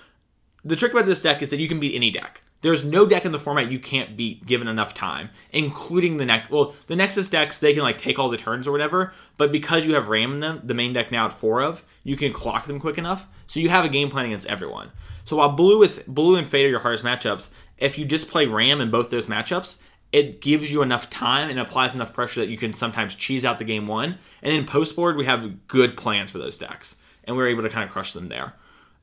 the 0.64 0.76
trick 0.76 0.92
about 0.94 1.06
this 1.08 1.22
deck 1.22 1.42
is 1.42 1.50
that 1.50 1.60
you 1.60 1.68
can 1.68 1.80
beat 1.80 1.96
any 1.96 2.12
deck. 2.12 2.42
There's 2.62 2.86
no 2.86 3.08
deck 3.08 3.26
in 3.26 3.32
the 3.32 3.40
format 3.40 3.72
you 3.72 3.80
can't 3.80 4.16
beat 4.16 4.46
given 4.46 4.68
enough 4.68 4.94
time, 4.94 5.30
including 5.52 6.18
the 6.18 6.26
next. 6.26 6.50
Well, 6.50 6.76
the 6.88 6.96
Nexus 6.96 7.30
decks 7.30 7.58
they 7.58 7.74
can 7.74 7.84
like 7.84 7.98
take 7.98 8.20
all 8.20 8.30
the 8.30 8.38
turns 8.38 8.68
or 8.68 8.72
whatever, 8.72 9.14
but 9.38 9.52
because 9.52 9.86
you 9.86 9.96
have 9.96 10.10
Ram 10.10 10.34
in 10.34 10.40
them, 10.40 10.62
the 10.64 10.74
main 10.74 10.94
deck 10.94 11.12
now 11.12 11.26
at 11.26 11.34
four 11.34 11.62
of, 11.62 11.84
you 12.04 12.16
can 12.16 12.32
clock 12.32 12.68
them 12.68 12.80
quick 12.80 12.98
enough, 12.98 13.28
so 13.48 13.60
you 13.60 13.70
have 13.70 13.86
a 13.86 13.90
game 13.90 14.10
plan 14.10 14.26
against 14.26 14.48
everyone. 14.48 14.92
So 15.24 15.38
while 15.38 15.52
blue 15.52 15.82
is 15.84 16.00
blue 16.08 16.36
and 16.36 16.48
fade 16.48 16.66
are 16.66 16.70
your 16.70 16.80
hardest 16.80 17.04
matchups, 17.04 17.50
if 17.78 17.98
you 17.98 18.06
just 18.06 18.30
play 18.30 18.46
Ram 18.46 18.80
in 18.80 18.92
both 18.92 19.10
those 19.10 19.28
matchups, 19.28 19.78
it 20.12 20.42
gives 20.42 20.72
you 20.72 20.82
enough 20.82 21.10
time 21.10 21.50
and 21.50 21.60
applies 21.60 21.96
enough 21.96 22.14
pressure 22.14 22.42
that 22.42 22.50
you 22.50 22.58
can 22.58 22.74
sometimes 22.74 23.16
cheese 23.16 23.46
out 23.46 23.60
the 23.60 23.66
game 23.66 23.88
one. 23.88 24.18
And 24.44 24.54
in 24.54 24.66
post 24.66 24.96
board, 24.96 25.16
we 25.16 25.26
have 25.26 25.68
good 25.68 25.98
plans 25.98 26.32
for 26.32 26.38
those 26.38 26.60
decks, 26.60 26.98
and 27.24 27.36
we're 27.36 27.48
able 27.48 27.64
to 27.64 27.70
kind 27.70 27.84
of 27.84 27.92
crush 27.92 28.14
them 28.14 28.30
there. 28.30 28.54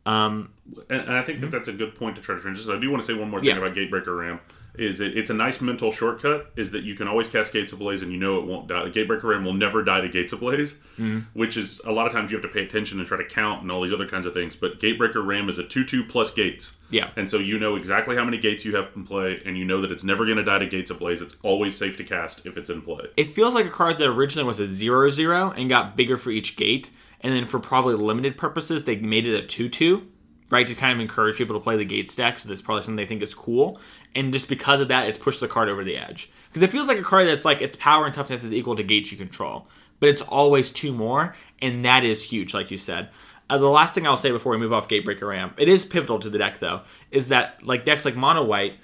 Um, 0.08 0.50
And, 0.90 1.00
and 1.02 1.12
I 1.12 1.22
think 1.22 1.40
that 1.40 1.50
that's 1.50 1.68
a 1.68 1.72
good 1.72 1.94
point 1.94 2.16
to 2.16 2.22
try 2.22 2.34
to 2.34 2.40
transition. 2.40 2.72
I 2.76 2.78
do 2.80 2.90
want 2.90 3.02
to 3.02 3.06
say 3.06 3.18
one 3.18 3.30
more 3.30 3.40
thing 3.40 3.50
Mm-hmm. 3.50 3.60
Yeah. 3.62 3.66
about 3.66 3.76
Gatebreaker 4.06 4.18
Ram. 4.18 4.40
Is 4.74 5.00
it, 5.00 5.16
it's 5.18 5.30
a 5.30 5.34
nice 5.34 5.60
mental 5.60 5.90
shortcut. 5.90 6.52
Is 6.54 6.70
that 6.70 6.84
you 6.84 6.94
can 6.94 7.08
always 7.08 7.26
cast 7.26 7.52
Gates 7.52 7.72
Ablaze 7.72 8.02
and 8.02 8.12
you 8.12 8.18
know 8.18 8.38
it 8.38 8.44
won't 8.46 8.68
die. 8.68 8.84
Gatebreaker 8.90 9.24
Ram 9.24 9.44
will 9.44 9.54
never 9.54 9.82
die 9.82 10.02
to 10.02 10.08
Gates 10.08 10.32
Ablaze, 10.32 10.74
Mm-hmm. 10.98 11.20
which 11.32 11.56
is 11.56 11.80
a 11.84 11.90
lot 11.92 12.06
of 12.06 12.12
times 12.12 12.30
you 12.30 12.36
have 12.38 12.42
to 12.48 12.52
pay 12.52 12.62
attention 12.64 12.98
and 13.00 13.08
try 13.08 13.16
to 13.16 13.24
count 13.24 13.62
and 13.62 13.72
all 13.72 13.82
these 13.82 13.92
other 13.94 14.06
kinds 14.06 14.24
of 14.26 14.34
things. 14.34 14.54
But 14.54 14.78
Gatebreaker 14.78 15.26
Ram 15.26 15.48
is 15.48 15.58
a 15.58 15.64
two-two 15.64 16.04
plus 16.04 16.30
Gates. 16.32 16.76
Yeah. 16.90 17.10
and 17.16 17.28
so 17.28 17.38
you 17.38 17.58
know 17.58 17.76
exactly 17.76 18.14
how 18.16 18.24
many 18.24 18.38
Gates 18.38 18.64
you 18.64 18.76
have 18.76 18.88
in 18.94 19.04
play, 19.04 19.42
and 19.44 19.56
you 19.58 19.64
know 19.64 19.80
that 19.80 19.90
it's 19.90 20.04
never 20.04 20.24
going 20.26 20.36
to 20.38 20.44
die 20.44 20.58
to 20.60 20.66
Gates 20.66 20.90
Ablaze. 20.90 21.22
It's 21.22 21.36
always 21.42 21.76
safe 21.76 21.96
to 21.98 22.04
cast 22.04 22.46
if 22.46 22.56
it's 22.56 22.70
in 22.70 22.82
play. 22.82 23.06
it 23.16 23.34
feels 23.34 23.54
like 23.54 23.66
a 23.66 23.70
card 23.70 23.98
that 23.98 24.06
originally 24.08 24.46
was 24.46 24.60
a 24.60 24.66
0 24.66 25.10
0 25.10 25.50
and 25.56 25.68
got 25.68 25.96
bigger 25.96 26.16
for 26.18 26.30
each 26.30 26.56
gate. 26.56 26.90
And 27.20 27.32
then 27.32 27.44
for 27.44 27.58
probably 27.58 27.94
limited 27.94 28.36
purposes, 28.36 28.84
they 28.84 28.96
made 28.96 29.26
it 29.26 29.42
a 29.42 29.46
2 29.46 29.68
2, 29.68 30.06
right? 30.50 30.66
To 30.66 30.74
kind 30.74 30.92
of 30.92 31.00
encourage 31.00 31.36
people 31.36 31.58
to 31.58 31.62
play 31.62 31.76
the 31.76 31.84
gate 31.84 32.10
stacks. 32.10 32.44
That's 32.44 32.62
probably 32.62 32.82
something 32.82 32.96
they 32.96 33.06
think 33.06 33.22
is 33.22 33.34
cool. 33.34 33.80
And 34.14 34.32
just 34.32 34.48
because 34.48 34.80
of 34.80 34.88
that, 34.88 35.08
it's 35.08 35.18
pushed 35.18 35.40
the 35.40 35.48
card 35.48 35.68
over 35.68 35.84
the 35.84 35.96
edge. 35.96 36.30
Because 36.48 36.62
it 36.62 36.70
feels 36.70 36.88
like 36.88 36.98
a 36.98 37.02
card 37.02 37.26
that's 37.26 37.44
like 37.44 37.60
its 37.60 37.76
power 37.76 38.06
and 38.06 38.14
toughness 38.14 38.44
is 38.44 38.52
equal 38.52 38.76
to 38.76 38.82
gates 38.82 39.10
you 39.10 39.18
control. 39.18 39.68
But 40.00 40.10
it's 40.10 40.22
always 40.22 40.72
two 40.72 40.92
more, 40.92 41.34
and 41.60 41.84
that 41.84 42.04
is 42.04 42.22
huge, 42.22 42.54
like 42.54 42.70
you 42.70 42.78
said. 42.78 43.10
Uh, 43.50 43.58
the 43.58 43.68
last 43.68 43.94
thing 43.94 44.06
I'll 44.06 44.16
say 44.16 44.30
before 44.30 44.52
we 44.52 44.58
move 44.58 44.72
off 44.72 44.88
Gatebreaker 44.88 45.26
Ram, 45.26 45.54
it 45.56 45.68
is 45.68 45.84
pivotal 45.84 46.18
to 46.20 46.30
the 46.30 46.38
deck 46.38 46.58
though, 46.58 46.82
is 47.10 47.28
that 47.28 47.64
like 47.64 47.84
decks 47.84 48.04
like 48.04 48.14
Mono 48.14 48.44
White, 48.44 48.74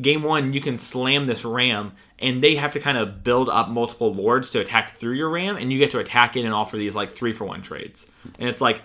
game 0.00 0.22
one, 0.22 0.52
you 0.52 0.60
can 0.60 0.78
slam 0.78 1.26
this 1.26 1.44
ram, 1.44 1.92
and 2.18 2.42
they 2.42 2.54
have 2.54 2.72
to 2.72 2.80
kind 2.80 2.96
of 2.96 3.22
build 3.22 3.48
up 3.48 3.68
multiple 3.68 4.14
lords 4.14 4.50
to 4.52 4.60
attack 4.60 4.92
through 4.92 5.14
your 5.14 5.30
ram, 5.30 5.56
and 5.56 5.72
you 5.72 5.78
get 5.78 5.90
to 5.90 5.98
attack 5.98 6.36
it 6.36 6.44
and 6.44 6.54
offer 6.54 6.76
these 6.76 6.94
like 6.94 7.10
three 7.10 7.32
for 7.32 7.44
one 7.44 7.62
trades. 7.62 8.10
And 8.38 8.48
it's 8.48 8.60
like 8.60 8.82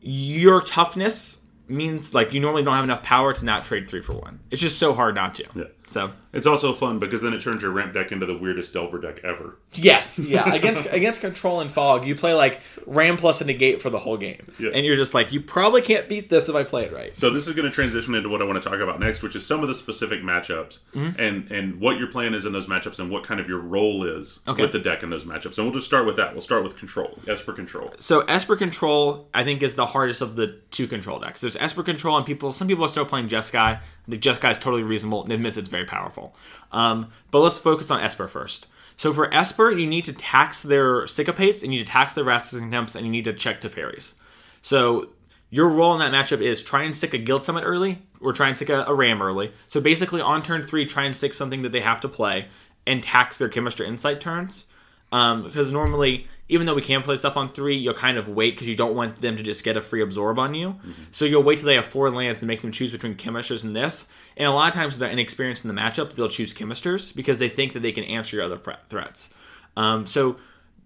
your 0.00 0.60
toughness 0.60 1.40
means 1.68 2.14
like 2.14 2.32
you 2.32 2.40
normally 2.40 2.62
don't 2.62 2.74
have 2.74 2.84
enough 2.84 3.02
power 3.02 3.32
to 3.32 3.44
not 3.44 3.64
trade 3.64 3.88
three 3.88 4.02
for 4.02 4.14
one. 4.14 4.40
It's 4.50 4.60
just 4.60 4.78
so 4.78 4.94
hard 4.94 5.14
not 5.14 5.34
to. 5.36 5.44
Yeah. 5.54 5.64
So 5.88 6.12
It's 6.32 6.46
also 6.46 6.72
fun 6.72 6.98
because 7.00 7.20
then 7.20 7.34
it 7.34 7.42
turns 7.42 7.60
your 7.62 7.72
ramp 7.72 7.92
deck 7.92 8.12
into 8.12 8.24
the 8.24 8.36
weirdest 8.38 8.72
Delver 8.72 8.98
deck 8.98 9.20
ever. 9.24 9.58
yes, 9.74 10.18
yeah. 10.18 10.54
Against 10.54 10.86
against 10.90 11.20
control 11.20 11.60
and 11.60 11.70
fog, 11.70 12.06
you 12.06 12.14
play 12.14 12.32
like 12.34 12.60
ram 12.86 13.16
plus 13.18 13.40
a 13.40 13.44
negate 13.44 13.82
for 13.82 13.90
the 13.90 13.98
whole 13.98 14.16
game, 14.16 14.46
Yeah. 14.58 14.70
and 14.72 14.86
you're 14.86 14.96
just 14.96 15.12
like 15.12 15.32
you 15.32 15.40
probably 15.42 15.82
can't 15.82 16.08
beat 16.08 16.28
this 16.30 16.48
if 16.48 16.54
I 16.54 16.64
play 16.64 16.84
it 16.84 16.92
right. 16.94 17.14
So 17.14 17.28
this 17.30 17.46
is 17.46 17.52
going 17.54 17.66
to 17.68 17.70
transition 17.74 18.14
into 18.14 18.28
what 18.30 18.40
I 18.40 18.44
want 18.44 18.62
to 18.62 18.66
talk 18.68 18.78
about 18.80 19.00
next, 19.00 19.22
which 19.22 19.36
is 19.36 19.44
some 19.44 19.60
of 19.60 19.68
the 19.68 19.74
specific 19.74 20.22
matchups 20.22 20.78
Mm-hmm. 20.94 21.20
and 21.20 21.50
and 21.50 21.80
what 21.80 21.98
your 21.98 22.06
plan 22.06 22.32
is 22.32 22.46
in 22.46 22.52
those 22.52 22.68
matchups 22.68 22.98
and 22.98 23.10
what 23.10 23.24
kind 23.24 23.40
of 23.40 23.48
your 23.48 23.58
role 23.60 24.04
is 24.04 24.40
Okay. 24.48 24.62
with 24.62 24.72
the 24.72 24.78
deck 24.78 25.02
in 25.02 25.10
those 25.10 25.24
matchups. 25.24 25.58
And 25.58 25.66
we'll 25.66 25.74
just 25.74 25.86
start 25.86 26.06
with 26.06 26.16
that. 26.16 26.32
We'll 26.32 26.40
start 26.40 26.62
with 26.64 26.78
control. 26.78 27.18
Esper 27.28 27.52
control. 27.52 27.92
So 27.98 28.20
Esper 28.22 28.56
Control, 28.56 29.28
I 29.34 29.44
think, 29.44 29.62
is 29.62 29.74
the 29.74 29.86
hardest 29.86 30.22
of 30.22 30.36
the 30.36 30.58
two 30.70 30.86
control 30.86 31.18
decks. 31.18 31.40
There's 31.42 31.56
Esper 31.56 31.82
Control, 31.82 32.16
and 32.16 32.24
people, 32.24 32.52
some 32.52 32.68
people 32.68 32.84
are 32.84 32.88
still 32.88 33.04
playing 33.04 33.28
Jeskai. 33.28 33.80
I 34.08 34.16
Jeskai 34.16 34.50
is 34.50 34.58
totally 34.58 34.82
reasonable 34.82 35.22
and 35.22 35.32
admits 35.32 35.56
it's 35.56 35.68
very 35.68 35.84
powerful. 35.84 36.34
Um, 36.72 37.10
but 37.30 37.40
let's 37.40 37.58
focus 37.58 37.90
on 37.90 38.00
Esper 38.00 38.28
first. 38.28 38.66
So 38.96 39.12
for 39.12 39.32
Esper, 39.32 39.70
you 39.70 39.86
need 39.86 40.04
to 40.04 40.12
tax 40.12 40.62
their 40.62 41.06
Syncopates, 41.06 41.62
and 41.62 41.72
you 41.72 41.80
need 41.80 41.86
to 41.86 41.92
tax 41.92 42.14
their 42.14 42.24
Wraths 42.24 42.52
and 42.52 42.62
Contempts, 42.62 42.94
and 42.94 43.06
you 43.06 43.12
need 43.12 43.24
to 43.24 43.32
check 43.32 43.60
Teferis. 43.60 44.14
So 44.60 45.10
your 45.50 45.68
role 45.68 45.92
in 45.92 45.98
that 46.00 46.12
matchup 46.12 46.40
is 46.40 46.62
try 46.62 46.82
and 46.82 46.96
stick 46.96 47.14
a 47.14 47.18
Guild 47.18 47.42
Summit 47.42 47.64
early, 47.64 48.02
or 48.20 48.32
try 48.32 48.48
and 48.48 48.56
stick 48.56 48.70
a, 48.70 48.84
a 48.86 48.94
Ram 48.94 49.22
early. 49.22 49.52
So 49.68 49.80
basically, 49.80 50.20
on 50.20 50.42
turn 50.42 50.62
three, 50.62 50.86
try 50.86 51.04
and 51.04 51.16
stick 51.16 51.34
something 51.34 51.62
that 51.62 51.72
they 51.72 51.80
have 51.80 52.00
to 52.02 52.08
play, 52.08 52.48
and 52.86 53.02
tax 53.02 53.38
their 53.38 53.48
Chemister's 53.48 53.88
Insight 53.88 54.20
turns. 54.20 54.66
Um, 55.12 55.44
because 55.44 55.70
normally, 55.70 56.26
even 56.48 56.66
though 56.66 56.74
we 56.74 56.82
can 56.82 57.02
play 57.02 57.16
stuff 57.16 57.36
on 57.36 57.48
three, 57.48 57.76
you'll 57.76 57.94
kind 57.94 58.18
of 58.18 58.28
wait 58.28 58.54
because 58.54 58.66
you 58.66 58.74
don't 58.74 58.96
want 58.96 59.20
them 59.20 59.36
to 59.36 59.42
just 59.42 59.62
get 59.62 59.76
a 59.76 59.82
free 59.82 60.02
absorb 60.02 60.38
on 60.38 60.54
you. 60.54 60.76
So 61.12 61.24
you'll 61.26 61.42
wait 61.42 61.58
till 61.58 61.66
they 61.66 61.76
have 61.76 61.84
four 61.84 62.10
lands 62.10 62.40
and 62.40 62.48
make 62.48 62.62
them 62.62 62.72
choose 62.72 62.90
between 62.90 63.14
chemisters 63.14 63.62
and 63.62 63.76
this. 63.76 64.08
And 64.36 64.48
a 64.48 64.50
lot 64.50 64.70
of 64.70 64.74
times, 64.74 64.98
they're 64.98 65.10
inexperienced 65.10 65.64
in 65.64 65.74
the 65.74 65.80
matchup, 65.80 66.14
they'll 66.14 66.28
choose 66.28 66.52
chemisters 66.52 67.12
because 67.12 67.38
they 67.38 67.48
think 67.48 67.74
that 67.74 67.80
they 67.80 67.92
can 67.92 68.04
answer 68.04 68.36
your 68.36 68.44
other 68.46 68.58
threats. 68.88 69.32
Um, 69.76 70.06
so 70.06 70.36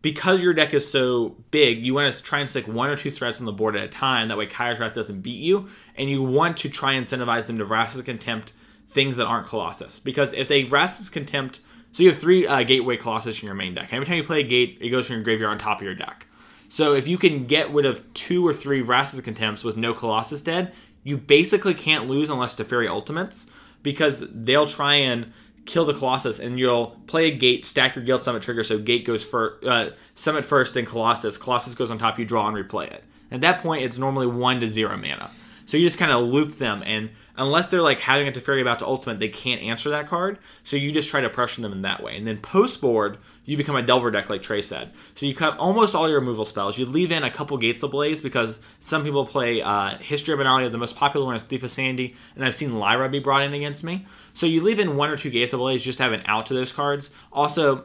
because 0.02 0.42
your 0.42 0.54
deck 0.54 0.74
is 0.74 0.88
so 0.88 1.36
big, 1.50 1.84
you 1.84 1.94
want 1.94 2.12
to 2.14 2.22
try 2.22 2.38
and 2.40 2.48
stick 2.48 2.68
one 2.68 2.90
or 2.90 2.96
two 2.96 3.10
threats 3.10 3.40
on 3.40 3.46
the 3.46 3.52
board 3.52 3.74
at 3.74 3.84
a 3.84 3.88
time. 3.88 4.28
That 4.28 4.38
way, 4.38 4.46
Kaya's 4.46 4.78
Wrath 4.78 4.94
doesn't 4.94 5.20
beat 5.20 5.40
you, 5.40 5.68
and 5.96 6.08
you 6.08 6.22
want 6.22 6.58
to 6.58 6.68
try 6.68 6.92
and 6.92 7.06
incentivize 7.06 7.46
them 7.46 7.58
to 7.58 7.64
Vraska's 7.64 8.02
Contempt 8.02 8.52
things 8.88 9.16
that 9.16 9.26
aren't 9.26 9.48
Colossus. 9.48 9.98
Because 9.98 10.32
if 10.32 10.46
they 10.46 10.64
Vraska's 10.64 11.10
Contempt, 11.10 11.58
so 11.96 12.02
you 12.02 12.10
have 12.10 12.18
three 12.18 12.46
uh, 12.46 12.62
Gateway 12.62 12.98
Colossus 12.98 13.40
in 13.40 13.46
your 13.46 13.54
main 13.54 13.74
deck. 13.74 13.90
Every 13.90 14.04
time 14.04 14.16
you 14.16 14.22
play 14.22 14.40
a 14.40 14.46
gate, 14.46 14.76
it 14.82 14.90
goes 14.90 15.06
from 15.06 15.14
your 15.14 15.24
graveyard 15.24 15.52
on 15.52 15.56
top 15.56 15.78
of 15.78 15.84
your 15.84 15.94
deck. 15.94 16.26
So 16.68 16.92
if 16.92 17.08
you 17.08 17.16
can 17.16 17.46
get 17.46 17.72
rid 17.72 17.86
of 17.86 18.12
two 18.12 18.46
or 18.46 18.52
three 18.52 18.82
Vraska's 18.82 19.22
Contempts 19.22 19.64
with 19.64 19.78
no 19.78 19.94
Colossus 19.94 20.42
dead, 20.42 20.74
you 21.04 21.16
basically 21.16 21.72
can't 21.72 22.06
lose 22.06 22.28
unless 22.28 22.54
Teferi 22.54 22.86
ultimates, 22.86 23.50
because 23.82 24.22
they'll 24.30 24.66
try 24.66 24.96
and 24.96 25.32
kill 25.64 25.86
the 25.86 25.94
Colossus, 25.94 26.38
and 26.38 26.58
you'll 26.58 27.00
play 27.06 27.28
a 27.28 27.34
gate, 27.34 27.64
stack 27.64 27.96
your 27.96 28.04
Guild 28.04 28.20
Summit 28.20 28.42
trigger, 28.42 28.62
so 28.62 28.78
gate 28.78 29.06
goes 29.06 29.24
first, 29.24 29.64
uh, 29.64 29.92
Summit 30.14 30.44
first, 30.44 30.74
then 30.74 30.84
Colossus. 30.84 31.38
Colossus 31.38 31.74
goes 31.74 31.90
on 31.90 31.96
top, 31.96 32.18
you 32.18 32.26
draw 32.26 32.46
and 32.46 32.54
replay 32.54 32.92
it. 32.92 33.04
At 33.30 33.40
that 33.40 33.62
point, 33.62 33.84
it's 33.84 33.96
normally 33.96 34.26
one 34.26 34.60
to 34.60 34.68
zero 34.68 34.98
mana. 34.98 35.30
So 35.64 35.78
you 35.78 35.86
just 35.86 35.98
kind 35.98 36.12
of 36.12 36.24
loop 36.24 36.58
them, 36.58 36.82
and 36.84 37.08
unless 37.36 37.68
they're 37.68 37.82
like 37.82 38.00
having 38.00 38.28
a 38.28 38.32
Teferi 38.32 38.60
about 38.60 38.78
to 38.80 38.86
ultimate, 38.86 39.18
they 39.18 39.28
can't 39.28 39.62
answer 39.62 39.90
that 39.90 40.06
card. 40.06 40.38
So 40.64 40.76
you 40.76 40.92
just 40.92 41.10
try 41.10 41.20
to 41.20 41.28
pressure 41.30 41.62
them 41.62 41.72
in 41.72 41.82
that 41.82 42.02
way. 42.02 42.16
And 42.16 42.26
then 42.26 42.38
post 42.38 42.80
board, 42.80 43.18
you 43.44 43.56
become 43.56 43.76
a 43.76 43.82
Delver 43.82 44.10
deck, 44.10 44.30
like 44.30 44.42
Trey 44.42 44.62
said. 44.62 44.92
So 45.14 45.26
you 45.26 45.34
cut 45.34 45.58
almost 45.58 45.94
all 45.94 46.08
your 46.08 46.20
removal 46.20 46.44
spells. 46.44 46.78
You 46.78 46.86
leave 46.86 47.12
in 47.12 47.22
a 47.22 47.30
couple 47.30 47.56
Gates 47.58 47.82
Ablaze 47.82 48.20
because 48.20 48.58
some 48.80 49.04
people 49.04 49.26
play 49.26 49.62
uh, 49.62 49.98
History 49.98 50.34
of 50.34 50.40
Benalia. 50.40 50.70
The 50.70 50.78
most 50.78 50.96
popular 50.96 51.26
one 51.26 51.36
is 51.36 51.42
Thief 51.42 51.62
of 51.62 51.70
Sanity, 51.70 52.16
and 52.34 52.44
I've 52.44 52.54
seen 52.54 52.78
Lyra 52.78 53.08
be 53.08 53.18
brought 53.18 53.42
in 53.42 53.52
against 53.52 53.84
me. 53.84 54.06
So 54.34 54.46
you 54.46 54.62
leave 54.62 54.78
in 54.78 54.96
one 54.96 55.10
or 55.10 55.16
two 55.16 55.30
Gates 55.30 55.52
Ablaze, 55.52 55.84
just 55.84 55.98
have 55.98 56.12
an 56.12 56.22
out 56.26 56.46
to 56.46 56.54
those 56.54 56.72
cards. 56.72 57.10
Also, 57.32 57.84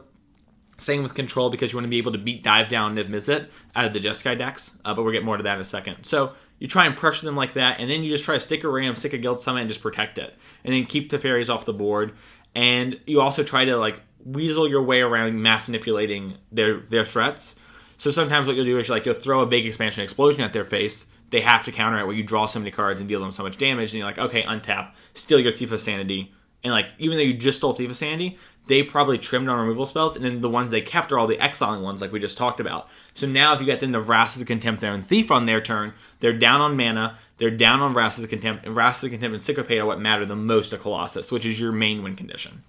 same 0.78 1.02
with 1.02 1.14
control 1.14 1.50
because 1.50 1.72
you 1.72 1.76
want 1.76 1.84
to 1.84 1.90
be 1.90 1.98
able 1.98 2.12
to 2.12 2.18
beat 2.18 2.42
dive 2.42 2.68
down 2.68 2.96
Niv 2.96 3.08
Mizzet 3.08 3.48
out 3.76 3.84
of 3.84 3.92
the 3.92 4.00
Jeskai 4.00 4.36
decks, 4.36 4.78
uh, 4.84 4.94
but 4.94 5.02
we'll 5.02 5.12
get 5.12 5.24
more 5.24 5.36
to 5.36 5.42
that 5.42 5.54
in 5.54 5.60
a 5.60 5.64
second. 5.64 6.04
So 6.04 6.32
you 6.62 6.68
try 6.68 6.86
and 6.86 6.96
pressure 6.96 7.26
them 7.26 7.34
like 7.34 7.54
that, 7.54 7.80
and 7.80 7.90
then 7.90 8.04
you 8.04 8.10
just 8.10 8.22
try 8.24 8.34
to 8.34 8.40
stick 8.40 8.62
a 8.62 8.68
ram, 8.68 8.94
stick 8.94 9.12
a 9.12 9.18
guild 9.18 9.40
summit, 9.40 9.62
and 9.62 9.68
just 9.68 9.82
protect 9.82 10.16
it, 10.16 10.32
and 10.62 10.72
then 10.72 10.86
keep 10.86 11.10
Teferis 11.10 11.52
off 11.52 11.64
the 11.64 11.72
board. 11.72 12.12
And 12.54 13.00
you 13.04 13.20
also 13.20 13.42
try 13.42 13.64
to 13.64 13.76
like 13.76 14.00
weasel 14.24 14.68
your 14.68 14.84
way 14.84 15.00
around 15.00 15.42
mass 15.42 15.66
manipulating 15.66 16.34
their 16.52 16.78
their 16.78 17.04
threats. 17.04 17.58
So 17.98 18.12
sometimes 18.12 18.46
what 18.46 18.54
you'll 18.54 18.64
do 18.64 18.78
is 18.78 18.88
like 18.88 19.04
you'll 19.06 19.16
throw 19.16 19.40
a 19.40 19.46
big 19.46 19.66
expansion 19.66 20.04
explosion 20.04 20.42
at 20.42 20.52
their 20.52 20.64
face. 20.64 21.08
They 21.30 21.40
have 21.40 21.64
to 21.64 21.72
counter 21.72 21.98
it 21.98 22.06
where 22.06 22.14
you 22.14 22.22
draw 22.22 22.46
so 22.46 22.60
many 22.60 22.70
cards 22.70 23.00
and 23.00 23.08
deal 23.08 23.18
them 23.18 23.32
so 23.32 23.42
much 23.42 23.58
damage, 23.58 23.90
and 23.90 23.98
you're 23.98 24.06
like, 24.06 24.18
okay, 24.18 24.44
untap, 24.44 24.94
steal 25.14 25.40
your 25.40 25.50
Thief 25.50 25.72
of 25.72 25.82
Sanity, 25.82 26.32
and 26.62 26.72
like 26.72 26.86
even 27.00 27.16
though 27.16 27.24
you 27.24 27.34
just 27.34 27.58
stole 27.58 27.72
Thief 27.72 27.90
of 27.90 27.96
Sanity, 27.96 28.38
they 28.66 28.82
probably 28.82 29.18
trimmed 29.18 29.48
on 29.48 29.58
removal 29.58 29.86
spells, 29.86 30.16
and 30.16 30.24
then 30.24 30.40
the 30.40 30.48
ones 30.48 30.70
they 30.70 30.80
kept 30.80 31.10
are 31.12 31.18
all 31.18 31.26
the 31.26 31.40
exiling 31.40 31.82
ones, 31.82 32.00
like 32.00 32.12
we 32.12 32.20
just 32.20 32.38
talked 32.38 32.60
about. 32.60 32.88
So 33.14 33.26
now 33.26 33.54
if 33.54 33.60
you 33.60 33.66
get 33.66 33.80
them 33.80 33.92
to 33.92 34.00
Vraska's 34.00 34.44
Contempt 34.44 34.80
there 34.80 34.94
and 34.94 35.04
Thief 35.04 35.30
on 35.30 35.46
their 35.46 35.60
turn, 35.60 35.94
they're 36.20 36.32
down 36.32 36.60
on 36.60 36.76
mana, 36.76 37.18
they're 37.38 37.50
down 37.50 37.80
on 37.80 37.92
Vraska's 37.92 38.26
Contempt, 38.26 38.64
and 38.64 38.74
Vraska's 38.74 39.10
Contempt 39.10 39.34
and 39.34 39.42
Syncopate 39.42 39.80
are 39.80 39.86
what 39.86 40.00
matter 40.00 40.24
the 40.24 40.36
most 40.36 40.70
to 40.70 40.78
Colossus, 40.78 41.32
which 41.32 41.44
is 41.44 41.58
your 41.58 41.72
main 41.72 42.02
win 42.02 42.14
condition. 42.14 42.62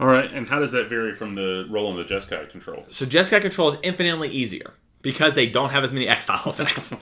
All 0.00 0.06
right. 0.06 0.32
And 0.32 0.48
how 0.48 0.58
does 0.60 0.72
that 0.72 0.88
vary 0.88 1.12
from 1.14 1.34
the 1.34 1.66
role 1.70 1.90
in 1.90 1.96
the 1.96 2.04
Jeskai 2.04 2.48
control? 2.50 2.84
So 2.90 3.04
Jeskai 3.04 3.40
control 3.40 3.72
is 3.72 3.78
infinitely 3.82 4.28
easier 4.28 4.74
because 5.02 5.34
they 5.34 5.46
don't 5.46 5.70
have 5.70 5.84
as 5.84 5.92
many 5.92 6.08
exile 6.08 6.42
effects. 6.46 6.94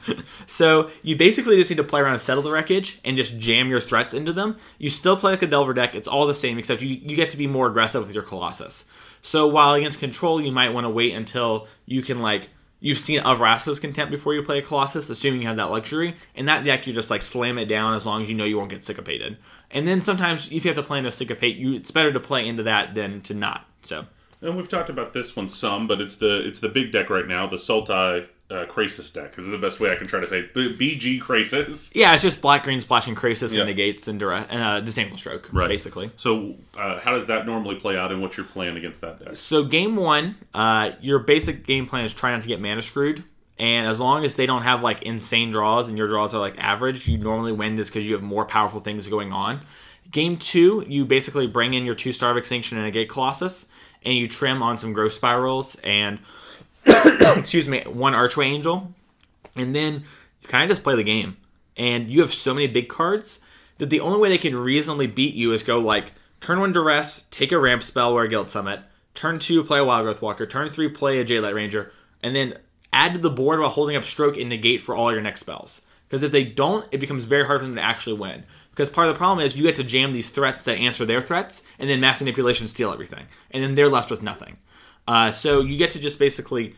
so 0.46 0.90
you 1.02 1.16
basically 1.16 1.56
just 1.56 1.70
need 1.70 1.76
to 1.76 1.84
play 1.84 2.00
around 2.00 2.12
and 2.12 2.20
settle 2.20 2.42
the 2.42 2.52
wreckage 2.52 3.00
and 3.04 3.16
just 3.16 3.38
jam 3.38 3.68
your 3.68 3.80
threats 3.80 4.14
into 4.14 4.32
them. 4.32 4.56
You 4.78 4.90
still 4.90 5.16
play 5.16 5.32
like 5.32 5.42
a 5.42 5.46
Delver 5.46 5.74
deck, 5.74 5.94
it's 5.94 6.08
all 6.08 6.26
the 6.26 6.34
same, 6.34 6.58
except 6.58 6.82
you, 6.82 6.88
you 6.88 7.16
get 7.16 7.30
to 7.30 7.36
be 7.36 7.46
more 7.46 7.66
aggressive 7.66 8.04
with 8.04 8.14
your 8.14 8.22
Colossus. 8.22 8.86
So 9.22 9.48
while 9.48 9.74
against 9.74 9.98
control, 9.98 10.40
you 10.40 10.52
might 10.52 10.72
want 10.72 10.84
to 10.84 10.90
wait 10.90 11.14
until 11.14 11.66
you 11.86 12.02
can 12.02 12.18
like 12.18 12.48
you've 12.80 13.00
seen 13.00 13.20
of 13.20 13.38
Vraska's 13.38 13.80
contempt 13.80 14.10
before 14.10 14.34
you 14.34 14.42
play 14.42 14.58
a 14.58 14.62
Colossus, 14.62 15.10
assuming 15.10 15.42
you 15.42 15.48
have 15.48 15.56
that 15.56 15.70
luxury. 15.70 16.14
In 16.34 16.46
that 16.46 16.64
deck, 16.64 16.86
you 16.86 16.92
just 16.92 17.10
like 17.10 17.22
slam 17.22 17.58
it 17.58 17.66
down 17.66 17.94
as 17.94 18.06
long 18.06 18.22
as 18.22 18.28
you 18.28 18.34
know 18.34 18.44
you 18.44 18.56
won't 18.56 18.70
get 18.70 18.84
syncopated. 18.84 19.36
And 19.70 19.88
then 19.88 20.02
sometimes 20.02 20.46
if 20.46 20.64
you 20.64 20.68
have 20.68 20.76
to 20.76 20.82
play 20.82 20.98
into 20.98 21.10
syncopate, 21.10 21.56
you 21.56 21.74
it's 21.74 21.90
better 21.90 22.12
to 22.12 22.20
play 22.20 22.46
into 22.46 22.64
that 22.64 22.94
than 22.94 23.20
to 23.22 23.34
not. 23.34 23.66
So 23.82 24.06
And 24.42 24.56
we've 24.56 24.68
talked 24.68 24.90
about 24.90 25.12
this 25.12 25.34
one 25.34 25.48
some, 25.48 25.86
but 25.86 26.00
it's 26.00 26.16
the 26.16 26.46
it's 26.46 26.60
the 26.60 26.68
big 26.68 26.92
deck 26.92 27.08
right 27.10 27.26
now, 27.26 27.46
the 27.46 27.56
Sultai 27.56 28.28
uh, 28.50 28.64
Krasis 28.66 29.12
deck. 29.12 29.36
Is 29.38 29.46
the 29.46 29.58
best 29.58 29.80
way 29.80 29.90
I 29.90 29.96
can 29.96 30.06
try 30.06 30.20
to 30.20 30.26
say 30.26 30.40
it. 30.40 30.54
The 30.54 30.74
BG 30.74 31.20
Krasis. 31.20 31.90
Yeah, 31.94 32.12
it's 32.14 32.22
just 32.22 32.40
black 32.40 32.62
green 32.62 32.80
splashing 32.80 33.14
Krasis 33.14 33.54
Yeah. 33.54 33.60
and 33.62 33.68
negates 33.68 34.06
and 34.08 34.20
direct 34.20 34.50
and 34.52 34.62
uh, 34.62 34.80
Disdainful 34.80 35.16
Stroke, 35.18 35.48
Right. 35.52 35.68
basically. 35.68 36.10
So 36.16 36.54
uh, 36.76 37.00
how 37.00 37.12
does 37.12 37.26
that 37.26 37.46
normally 37.46 37.76
play 37.76 37.96
out, 37.96 38.12
and 38.12 38.20
what's 38.22 38.36
your 38.36 38.46
plan 38.46 38.76
against 38.76 39.00
that 39.00 39.24
deck? 39.24 39.36
So 39.36 39.64
game 39.64 39.96
one, 39.96 40.36
uh, 40.54 40.90
your 41.00 41.18
basic 41.20 41.66
game 41.66 41.86
plan 41.86 42.04
is 42.04 42.12
try 42.14 42.32
not 42.32 42.42
to 42.42 42.48
get 42.48 42.60
mana 42.60 42.82
screwed. 42.82 43.24
And 43.58 43.86
as 43.88 43.98
long 43.98 44.26
as 44.26 44.34
they 44.34 44.44
don't 44.44 44.62
have 44.62 44.82
like 44.82 45.00
insane 45.02 45.50
draws 45.50 45.88
and 45.88 45.96
your 45.96 46.08
draws 46.08 46.34
are 46.34 46.40
like 46.40 46.56
average, 46.58 47.08
you 47.08 47.16
normally 47.16 47.52
win 47.52 47.78
just 47.78 47.90
because 47.90 48.06
you 48.06 48.12
have 48.12 48.22
more 48.22 48.44
powerful 48.44 48.80
things 48.80 49.08
going 49.08 49.32
on. 49.32 49.62
Game 50.10 50.36
two, 50.36 50.84
you 50.86 51.06
basically 51.06 51.46
bring 51.46 51.72
in 51.72 51.86
your 51.86 51.94
two 51.94 52.12
star 52.12 52.30
of 52.30 52.36
extinction 52.36 52.76
and 52.76 52.86
a 52.86 52.90
gate 52.90 53.08
colossus, 53.08 53.66
and 54.06 54.16
you 54.16 54.28
trim 54.28 54.62
on 54.62 54.78
some 54.78 54.94
growth 54.94 55.12
spirals 55.12 55.76
and 55.84 56.20
excuse 56.86 57.68
me, 57.68 57.82
one 57.82 58.14
archway 58.14 58.46
angel, 58.46 58.94
and 59.56 59.74
then 59.74 60.04
you 60.40 60.48
kind 60.48 60.64
of 60.64 60.74
just 60.74 60.84
play 60.84 60.94
the 60.94 61.04
game. 61.04 61.36
And 61.76 62.08
you 62.08 62.22
have 62.22 62.32
so 62.32 62.54
many 62.54 62.68
big 62.68 62.88
cards 62.88 63.40
that 63.78 63.90
the 63.90 64.00
only 64.00 64.18
way 64.18 64.30
they 64.30 64.38
can 64.38 64.56
reasonably 64.56 65.08
beat 65.08 65.34
you 65.34 65.52
is 65.52 65.62
go 65.62 65.78
like 65.78 66.12
turn 66.40 66.60
one 66.60 66.72
duress, 66.72 67.24
take 67.30 67.52
a 67.52 67.58
ramp 67.58 67.82
spell 67.82 68.12
or 68.12 68.22
a 68.22 68.28
guild 68.28 68.48
summit, 68.48 68.80
turn 69.14 69.38
two 69.38 69.64
play 69.64 69.80
a 69.80 69.84
wild 69.84 70.04
growth 70.04 70.22
walker, 70.22 70.46
turn 70.46 70.70
three 70.70 70.88
play 70.88 71.20
a 71.20 71.24
Jadelight 71.24 71.54
Ranger, 71.54 71.92
and 72.22 72.34
then 72.34 72.56
add 72.92 73.14
to 73.14 73.20
the 73.20 73.28
board 73.28 73.58
while 73.58 73.68
holding 73.68 73.96
up 73.96 74.04
stroke 74.04 74.36
and 74.36 74.48
negate 74.48 74.80
for 74.80 74.94
all 74.94 75.12
your 75.12 75.20
next 75.20 75.40
spells. 75.40 75.82
Because 76.08 76.22
if 76.22 76.30
they 76.30 76.44
don't, 76.44 76.86
it 76.92 76.98
becomes 76.98 77.24
very 77.24 77.44
hard 77.44 77.60
for 77.60 77.66
them 77.66 77.74
to 77.74 77.82
actually 77.82 78.16
win. 78.16 78.44
Because 78.76 78.90
part 78.90 79.08
of 79.08 79.14
the 79.14 79.18
problem 79.18 79.44
is 79.44 79.56
you 79.56 79.62
get 79.62 79.76
to 79.76 79.84
jam 79.84 80.12
these 80.12 80.28
threats 80.28 80.64
that 80.64 80.76
answer 80.76 81.06
their 81.06 81.22
threats, 81.22 81.62
and 81.78 81.88
then 81.88 81.98
mass 81.98 82.20
manipulation 82.20 82.68
steal 82.68 82.92
everything, 82.92 83.24
and 83.50 83.62
then 83.62 83.74
they're 83.74 83.88
left 83.88 84.10
with 84.10 84.22
nothing. 84.22 84.58
Uh, 85.08 85.30
so 85.30 85.62
you 85.62 85.78
get 85.78 85.92
to 85.92 85.98
just 85.98 86.18
basically 86.18 86.74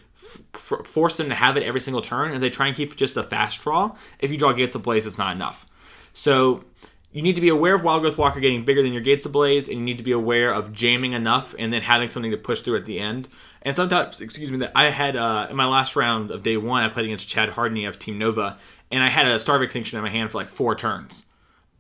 f- 0.55 0.87
force 0.87 1.17
them 1.17 1.29
to 1.29 1.35
have 1.35 1.57
it 1.57 1.65
every 1.65 1.81
single 1.81 2.01
turn, 2.01 2.33
and 2.33 2.41
they 2.41 2.51
try 2.51 2.69
and 2.69 2.77
keep 2.77 2.95
just 2.95 3.17
a 3.17 3.25
fast 3.25 3.63
draw. 3.63 3.97
If 4.21 4.31
you 4.31 4.39
draw 4.39 4.53
Gates 4.53 4.77
Ablaze, 4.77 5.07
it's 5.07 5.19
not 5.19 5.35
enough. 5.35 5.67
So 6.13 6.63
you 7.11 7.21
need 7.21 7.35
to 7.35 7.41
be 7.41 7.49
aware 7.49 7.75
of 7.75 7.83
Wild 7.83 8.03
Growth 8.03 8.17
Walker 8.17 8.39
getting 8.39 8.65
bigger 8.65 8.83
than 8.83 8.93
your 8.93 9.03
Gates 9.03 9.27
Ablaze, 9.27 9.67
and 9.67 9.79
you 9.79 9.85
need 9.85 9.99
to 9.99 10.05
be 10.05 10.13
aware 10.13 10.55
of 10.55 10.73
jamming 10.73 11.15
enough 11.15 11.53
and 11.59 11.73
then 11.73 11.83
having 11.83 12.11
something 12.11 12.31
to 12.31 12.37
push 12.37 12.61
through 12.61 12.77
at 12.77 12.87
the 12.87 13.01
end. 13.01 13.27
And 13.63 13.75
sometimes, 13.75 14.21
excuse 14.21 14.53
me, 14.53 14.59
that 14.59 14.71
I 14.77 14.91
had 14.91 15.17
uh, 15.17 15.49
in 15.51 15.57
my 15.57 15.67
last 15.67 15.97
round 15.97 16.31
of 16.31 16.45
day 16.45 16.59
one, 16.59 16.85
I 16.85 16.91
played 16.91 17.07
against 17.07 17.29
Chad 17.29 17.49
Hardney 17.49 17.87
of 17.87 17.99
Team 17.99 18.19
Nova, 18.19 18.57
and 18.93 19.03
I 19.03 19.09
had 19.09 19.27
a 19.27 19.39
Star 19.41 19.57
of 19.57 19.63
Extinction 19.63 19.99
in 19.99 20.05
my 20.05 20.11
hand 20.11 20.31
for 20.31 20.39
like 20.39 20.49
four 20.49 20.77
turns. 20.77 21.25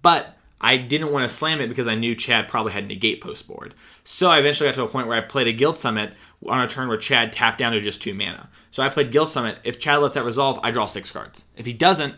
But 0.02 0.36
I 0.60 0.76
didn't 0.76 1.12
want 1.12 1.28
to 1.28 1.34
slam 1.34 1.60
it 1.60 1.68
because 1.68 1.86
I 1.86 1.94
knew 1.94 2.14
Chad 2.14 2.48
probably 2.48 2.72
had 2.72 2.86
negate 2.86 3.20
post 3.20 3.46
board. 3.46 3.74
So 4.04 4.28
I 4.28 4.38
eventually 4.38 4.68
got 4.68 4.74
to 4.74 4.82
a 4.82 4.88
point 4.88 5.06
where 5.06 5.16
I 5.16 5.20
played 5.20 5.46
a 5.46 5.52
Guild 5.52 5.78
Summit 5.78 6.12
on 6.46 6.60
a 6.60 6.68
turn 6.68 6.88
where 6.88 6.96
Chad 6.96 7.32
tapped 7.32 7.58
down 7.58 7.72
to 7.72 7.80
just 7.80 8.02
two 8.02 8.14
mana. 8.14 8.48
So 8.70 8.82
I 8.82 8.88
played 8.88 9.12
Guild 9.12 9.28
Summit. 9.28 9.58
If 9.64 9.78
Chad 9.78 10.00
lets 10.00 10.14
that 10.14 10.24
resolve, 10.24 10.58
I 10.62 10.70
draw 10.70 10.86
six 10.86 11.10
cards. 11.10 11.44
If 11.56 11.66
he 11.66 11.72
doesn't, 11.72 12.14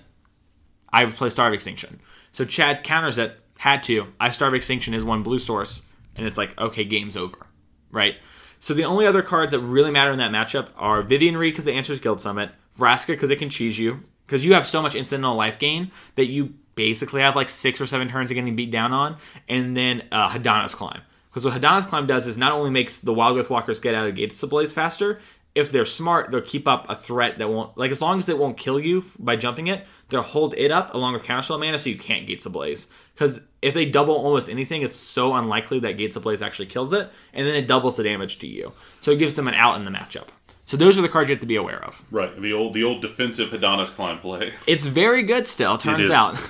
I 0.92 1.04
play 1.06 1.30
Star 1.30 1.48
of 1.48 1.54
Extinction. 1.54 2.00
So 2.32 2.44
Chad 2.44 2.82
counters 2.82 3.18
it, 3.18 3.38
had 3.58 3.82
to. 3.84 4.06
I 4.18 4.30
Star 4.30 4.48
of 4.48 4.54
Extinction 4.54 4.94
is 4.94 5.04
one 5.04 5.22
blue 5.22 5.38
source, 5.38 5.82
and 6.16 6.26
it's 6.26 6.38
like, 6.38 6.58
okay, 6.58 6.84
game's 6.84 7.16
over. 7.16 7.46
Right? 7.90 8.16
So 8.58 8.74
the 8.74 8.84
only 8.84 9.06
other 9.06 9.22
cards 9.22 9.52
that 9.52 9.60
really 9.60 9.90
matter 9.90 10.12
in 10.12 10.18
that 10.18 10.32
matchup 10.32 10.68
are 10.76 11.02
Vivien 11.02 11.36
Reid 11.36 11.52
because 11.52 11.64
the 11.64 11.72
answer 11.72 11.92
is 11.92 12.00
Guild 12.00 12.20
Summit, 12.20 12.50
Vraska 12.78 13.08
because 13.08 13.30
it 13.30 13.38
can 13.38 13.50
cheese 13.50 13.78
you, 13.78 14.00
because 14.26 14.44
you 14.44 14.54
have 14.54 14.66
so 14.66 14.82
much 14.82 14.94
incidental 14.94 15.34
life 15.34 15.58
gain 15.58 15.90
that 16.14 16.26
you 16.26 16.54
basically 16.80 17.20
have 17.20 17.36
like 17.36 17.50
six 17.50 17.78
or 17.78 17.86
seven 17.86 18.08
turns 18.08 18.30
of 18.30 18.34
getting 18.36 18.56
beat 18.56 18.70
down 18.70 18.90
on, 18.92 19.18
and 19.50 19.76
then 19.76 20.02
uh, 20.10 20.30
Hadana's 20.30 20.74
Climb. 20.74 21.02
Because 21.28 21.44
what 21.44 21.52
Hadana's 21.52 21.84
Climb 21.84 22.06
does 22.06 22.26
is 22.26 22.38
not 22.38 22.52
only 22.52 22.70
makes 22.70 23.02
the 23.02 23.12
Wild 23.12 23.34
Growth 23.34 23.50
Walkers 23.50 23.80
get 23.80 23.94
out 23.94 24.08
of 24.08 24.14
Gates 24.14 24.42
Ablaze 24.42 24.72
faster, 24.72 25.20
if 25.54 25.70
they're 25.70 25.84
smart, 25.84 26.30
they'll 26.30 26.40
keep 26.40 26.66
up 26.66 26.88
a 26.88 26.94
threat 26.94 27.36
that 27.38 27.50
won't, 27.50 27.76
like, 27.76 27.90
as 27.90 28.00
long 28.00 28.18
as 28.18 28.28
it 28.30 28.38
won't 28.38 28.56
kill 28.56 28.80
you 28.80 29.04
by 29.18 29.36
jumping 29.36 29.66
it, 29.66 29.84
they'll 30.08 30.22
hold 30.22 30.54
it 30.56 30.70
up 30.70 30.94
along 30.94 31.12
with 31.12 31.24
Counterspell 31.24 31.60
mana 31.60 31.78
so 31.78 31.90
you 31.90 31.98
can't 31.98 32.26
Gates 32.26 32.46
Ablaze. 32.46 32.88
Because 33.14 33.40
if 33.60 33.74
they 33.74 33.84
double 33.84 34.14
almost 34.14 34.48
anything, 34.48 34.80
it's 34.80 34.96
so 34.96 35.34
unlikely 35.34 35.80
that 35.80 35.98
Gates 35.98 36.16
Ablaze 36.16 36.40
actually 36.40 36.66
kills 36.66 36.92
it, 36.94 37.10
and 37.34 37.46
then 37.46 37.56
it 37.56 37.66
doubles 37.66 37.96
the 37.96 38.04
damage 38.04 38.38
to 38.38 38.46
you. 38.46 38.72
So 39.00 39.10
it 39.10 39.18
gives 39.18 39.34
them 39.34 39.48
an 39.48 39.54
out 39.54 39.76
in 39.76 39.84
the 39.84 39.90
matchup. 39.90 40.28
So 40.70 40.76
those 40.76 40.96
are 40.96 41.02
the 41.02 41.08
cards 41.08 41.28
you 41.28 41.34
have 41.34 41.40
to 41.40 41.48
be 41.48 41.56
aware 41.56 41.84
of. 41.84 42.00
Right, 42.12 42.40
the 42.40 42.52
old 42.52 42.74
the 42.74 42.84
old 42.84 43.02
defensive 43.02 43.50
Hadana's 43.50 43.90
climb 43.90 44.20
play. 44.20 44.52
It's 44.68 44.86
very 44.86 45.24
good 45.24 45.48
still, 45.48 45.76
turns 45.76 46.10
out. 46.10 46.38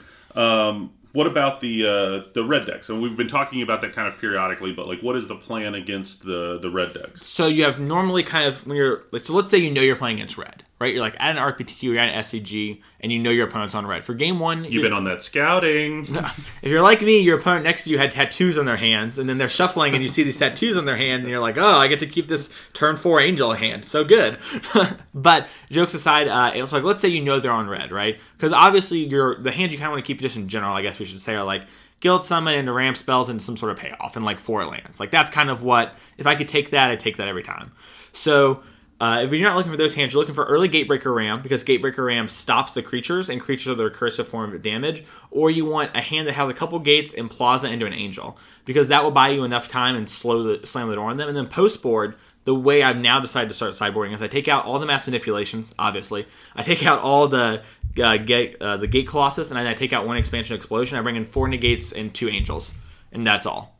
Um, 0.34 0.92
what 1.12 1.26
about 1.26 1.58
the 1.60 1.84
uh, 1.84 2.30
the 2.34 2.44
red 2.44 2.64
decks? 2.64 2.88
And 2.88 3.02
we've 3.02 3.16
been 3.16 3.28
talking 3.28 3.62
about 3.62 3.80
that 3.80 3.92
kind 3.92 4.06
of 4.06 4.16
periodically, 4.18 4.72
but 4.72 4.86
like, 4.86 5.00
what 5.00 5.16
is 5.16 5.26
the 5.26 5.34
plan 5.34 5.74
against 5.74 6.24
the 6.24 6.58
the 6.58 6.70
red 6.70 6.94
decks? 6.94 7.26
so 7.26 7.48
you 7.48 7.64
have 7.64 7.80
normally 7.80 8.22
kind 8.22 8.46
of 8.46 8.64
when 8.64 8.76
you're 8.76 9.02
like 9.10 9.20
so 9.20 9.34
let's 9.34 9.50
say 9.50 9.58
you 9.58 9.72
know 9.72 9.82
you're 9.82 9.96
playing 9.96 10.16
against 10.16 10.38
red, 10.38 10.62
right? 10.80 10.94
You're 10.94 11.02
like 11.02 11.14
at 11.20 11.36
an 11.36 11.42
RPTQ, 11.42 11.82
you're 11.82 11.98
at 11.98 12.08
an 12.08 12.22
SCG, 12.22 12.80
and 13.00 13.12
you 13.12 13.18
know 13.18 13.30
your 13.30 13.46
opponent's 13.46 13.74
on 13.74 13.86
red. 13.86 14.02
For 14.02 14.14
game 14.14 14.40
one, 14.40 14.64
You've 14.64 14.82
been 14.82 14.94
on 14.94 15.04
that 15.04 15.22
scouting. 15.22 16.06
if 16.62 16.64
you're 16.64 16.80
like 16.80 17.02
me, 17.02 17.20
your 17.20 17.38
opponent 17.38 17.64
next 17.64 17.84
to 17.84 17.90
you 17.90 17.98
had 17.98 18.10
tattoos 18.10 18.56
on 18.56 18.64
their 18.64 18.76
hands, 18.76 19.18
and 19.18 19.28
then 19.28 19.36
they're 19.36 19.50
shuffling, 19.50 19.92
and 19.92 20.02
you 20.02 20.08
see 20.08 20.22
these 20.22 20.38
tattoos 20.38 20.78
on 20.78 20.86
their 20.86 20.96
hand, 20.96 21.22
and 21.22 21.30
you're 21.30 21.38
like, 21.38 21.58
oh, 21.58 21.76
I 21.76 21.86
get 21.86 21.98
to 21.98 22.06
keep 22.06 22.28
this 22.28 22.52
turn 22.72 22.96
four 22.96 23.20
angel 23.20 23.52
hand. 23.52 23.84
So 23.84 24.04
good. 24.04 24.38
but 25.14 25.46
jokes 25.70 25.92
aside, 25.92 26.28
uh, 26.28 26.52
it's 26.54 26.72
like 26.72 26.82
let's 26.82 27.02
say 27.02 27.08
you 27.08 27.22
know 27.22 27.40
they're 27.40 27.52
on 27.52 27.68
red, 27.68 27.92
right? 27.92 28.18
Because 28.36 28.54
obviously, 28.54 29.00
your 29.00 29.38
the 29.40 29.52
hands 29.52 29.72
you 29.72 29.78
kind 29.78 29.88
of 29.88 29.92
want 29.92 30.04
to 30.04 30.06
keep 30.06 30.20
just 30.20 30.36
in 30.36 30.48
general, 30.48 30.74
I 30.74 30.80
guess 30.80 30.98
we 30.98 31.04
should 31.04 31.20
say, 31.20 31.36
are 31.36 31.44
like 31.44 31.62
Guild 32.00 32.24
Summit 32.24 32.54
into 32.54 32.72
ramp 32.72 32.96
spells 32.96 33.28
and 33.28 33.40
some 33.42 33.58
sort 33.58 33.70
of 33.70 33.76
payoff 33.76 34.16
and 34.16 34.24
like 34.24 34.40
four 34.40 34.64
lands. 34.64 34.98
Like 34.98 35.10
that's 35.10 35.28
kind 35.28 35.50
of 35.50 35.62
what 35.62 35.94
if 36.16 36.26
I 36.26 36.36
could 36.36 36.48
take 36.48 36.70
that, 36.70 36.90
I'd 36.90 37.00
take 37.00 37.18
that 37.18 37.28
every 37.28 37.42
time. 37.42 37.72
So. 38.12 38.62
Uh, 39.00 39.22
if 39.24 39.32
you're 39.32 39.48
not 39.48 39.56
looking 39.56 39.72
for 39.72 39.78
those 39.78 39.94
hands, 39.94 40.12
you're 40.12 40.20
looking 40.20 40.34
for 40.34 40.44
early 40.44 40.68
Gatebreaker 40.68 41.14
Ram 41.14 41.40
because 41.40 41.64
Gatebreaker 41.64 42.04
Ram 42.04 42.28
stops 42.28 42.74
the 42.74 42.82
creatures 42.82 43.30
and 43.30 43.40
creatures 43.40 43.68
are 43.68 43.74
the 43.74 43.88
recursive 43.88 44.26
form 44.26 44.54
of 44.54 44.62
damage. 44.62 45.04
Or 45.30 45.50
you 45.50 45.64
want 45.64 45.96
a 45.96 46.02
hand 46.02 46.28
that 46.28 46.34
has 46.34 46.50
a 46.50 46.54
couple 46.54 46.78
gates 46.80 47.14
and 47.14 47.30
Plaza 47.30 47.70
into 47.70 47.86
an 47.86 47.94
Angel 47.94 48.36
because 48.66 48.88
that 48.88 49.02
will 49.02 49.10
buy 49.10 49.30
you 49.30 49.42
enough 49.42 49.68
time 49.68 49.96
and 49.96 50.08
slow 50.08 50.42
the 50.42 50.66
slam 50.66 50.88
the 50.88 50.96
door 50.96 51.08
on 51.08 51.16
them. 51.16 51.28
And 51.28 51.36
then 51.36 51.46
post 51.46 51.82
board, 51.82 52.14
the 52.44 52.54
way 52.54 52.82
I've 52.82 52.98
now 52.98 53.20
decided 53.20 53.48
to 53.48 53.54
start 53.54 53.72
sideboarding 53.72 54.12
is 54.12 54.20
I 54.20 54.28
take 54.28 54.48
out 54.48 54.66
all 54.66 54.78
the 54.78 54.86
mass 54.86 55.06
manipulations, 55.06 55.74
obviously. 55.78 56.26
I 56.54 56.62
take 56.62 56.84
out 56.84 57.00
all 57.00 57.26
the 57.26 57.62
uh, 58.02 58.16
gate, 58.18 58.56
uh, 58.60 58.76
the 58.76 58.86
Gate 58.86 59.08
Colossus, 59.08 59.50
and 59.50 59.58
then 59.58 59.66
I 59.66 59.74
take 59.74 59.94
out 59.94 60.06
one 60.06 60.18
expansion 60.18 60.56
explosion. 60.56 60.98
I 60.98 61.02
bring 61.02 61.16
in 61.16 61.24
four 61.24 61.48
negates 61.48 61.92
and 61.92 62.12
two 62.12 62.28
angels, 62.28 62.72
and 63.12 63.26
that's 63.26 63.46
all. 63.46 63.74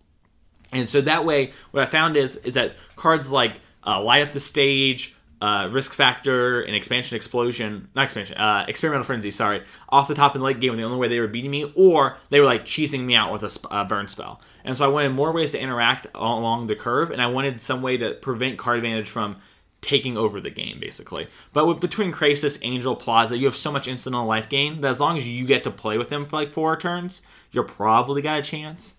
And 0.73 0.89
so 0.89 1.01
that 1.03 1.25
way, 1.25 1.53
what 1.73 1.83
I 1.83 1.87
found 1.87 2.17
is 2.17 2.37
is 2.37 2.55
that 2.55 2.75
cards 2.97 3.31
like 3.31 3.61
uh, 3.87 4.03
light 4.03 4.23
up 4.23 4.33
the 4.33 4.41
stage, 4.41 5.17
uh, 5.41 5.69
risk 5.73 5.95
factor, 5.95 6.63
and 6.63 6.77
expansion 6.77 7.17
explosion, 7.17 7.89
not 7.95 8.05
expansion, 8.05 8.37
uh, 8.37 8.65
experimental 8.69 9.05
frenzy, 9.05 9.31
sorry, 9.31 9.63
off 9.89 10.09
the 10.09 10.15
top 10.15 10.35
in 10.35 10.41
the 10.41 10.45
late 10.45 10.61
game, 10.61 10.77
the 10.77 10.83
only 10.83 10.99
way 10.99 11.09
they 11.09 11.21
were 11.21 11.29
beating 11.29 11.51
me, 11.51 11.73
or 11.75 12.17
they 12.29 12.41
were 12.41 12.47
like 12.47 12.67
cheesing 12.67 13.05
me 13.05 13.15
out 13.15 13.33
with 13.33 13.43
a 13.43 13.49
sp- 13.49 13.73
burn 13.89 14.07
spell. 14.07 14.41
And 14.65 14.77
so 14.77 14.85
I 14.85 14.89
wanted 14.89 15.11
more 15.11 15.33
ways 15.33 15.53
to 15.53 15.61
interact 15.61 16.07
along 16.15 16.67
the 16.67 16.77
curve, 16.77 17.11
and 17.11 17.23
I 17.23 17.27
wanted 17.27 17.61
some 17.61 17.81
way 17.81 17.97
to 17.97 18.13
prevent 18.13 18.59
card 18.59 18.79
advantage 18.79 19.09
from 19.09 19.37
taking 19.81 20.19
over 20.19 20.41
the 20.41 20.51
game, 20.51 20.79
basically. 20.79 21.27
But 21.55 21.67
with, 21.67 21.81
between 21.81 22.13
Krasis, 22.13 22.59
Angel, 22.63 22.95
Plaza, 22.95 23.39
you 23.39 23.47
have 23.47 23.57
so 23.57 23.73
much 23.73 23.89
incidental 23.89 24.27
life 24.27 24.49
gain 24.51 24.83
that 24.83 24.91
as 24.91 25.01
long 25.01 25.17
as 25.17 25.27
you 25.27 25.47
get 25.47 25.65
to 25.65 25.71
play 25.71 25.97
with 25.97 26.11
them 26.11 26.27
for 26.27 26.37
like 26.37 26.51
four 26.51 26.77
turns, 26.77 27.23
you're 27.51 27.65
probably 27.65 28.21
got 28.21 28.41
a 28.41 28.43
chance. 28.43 28.95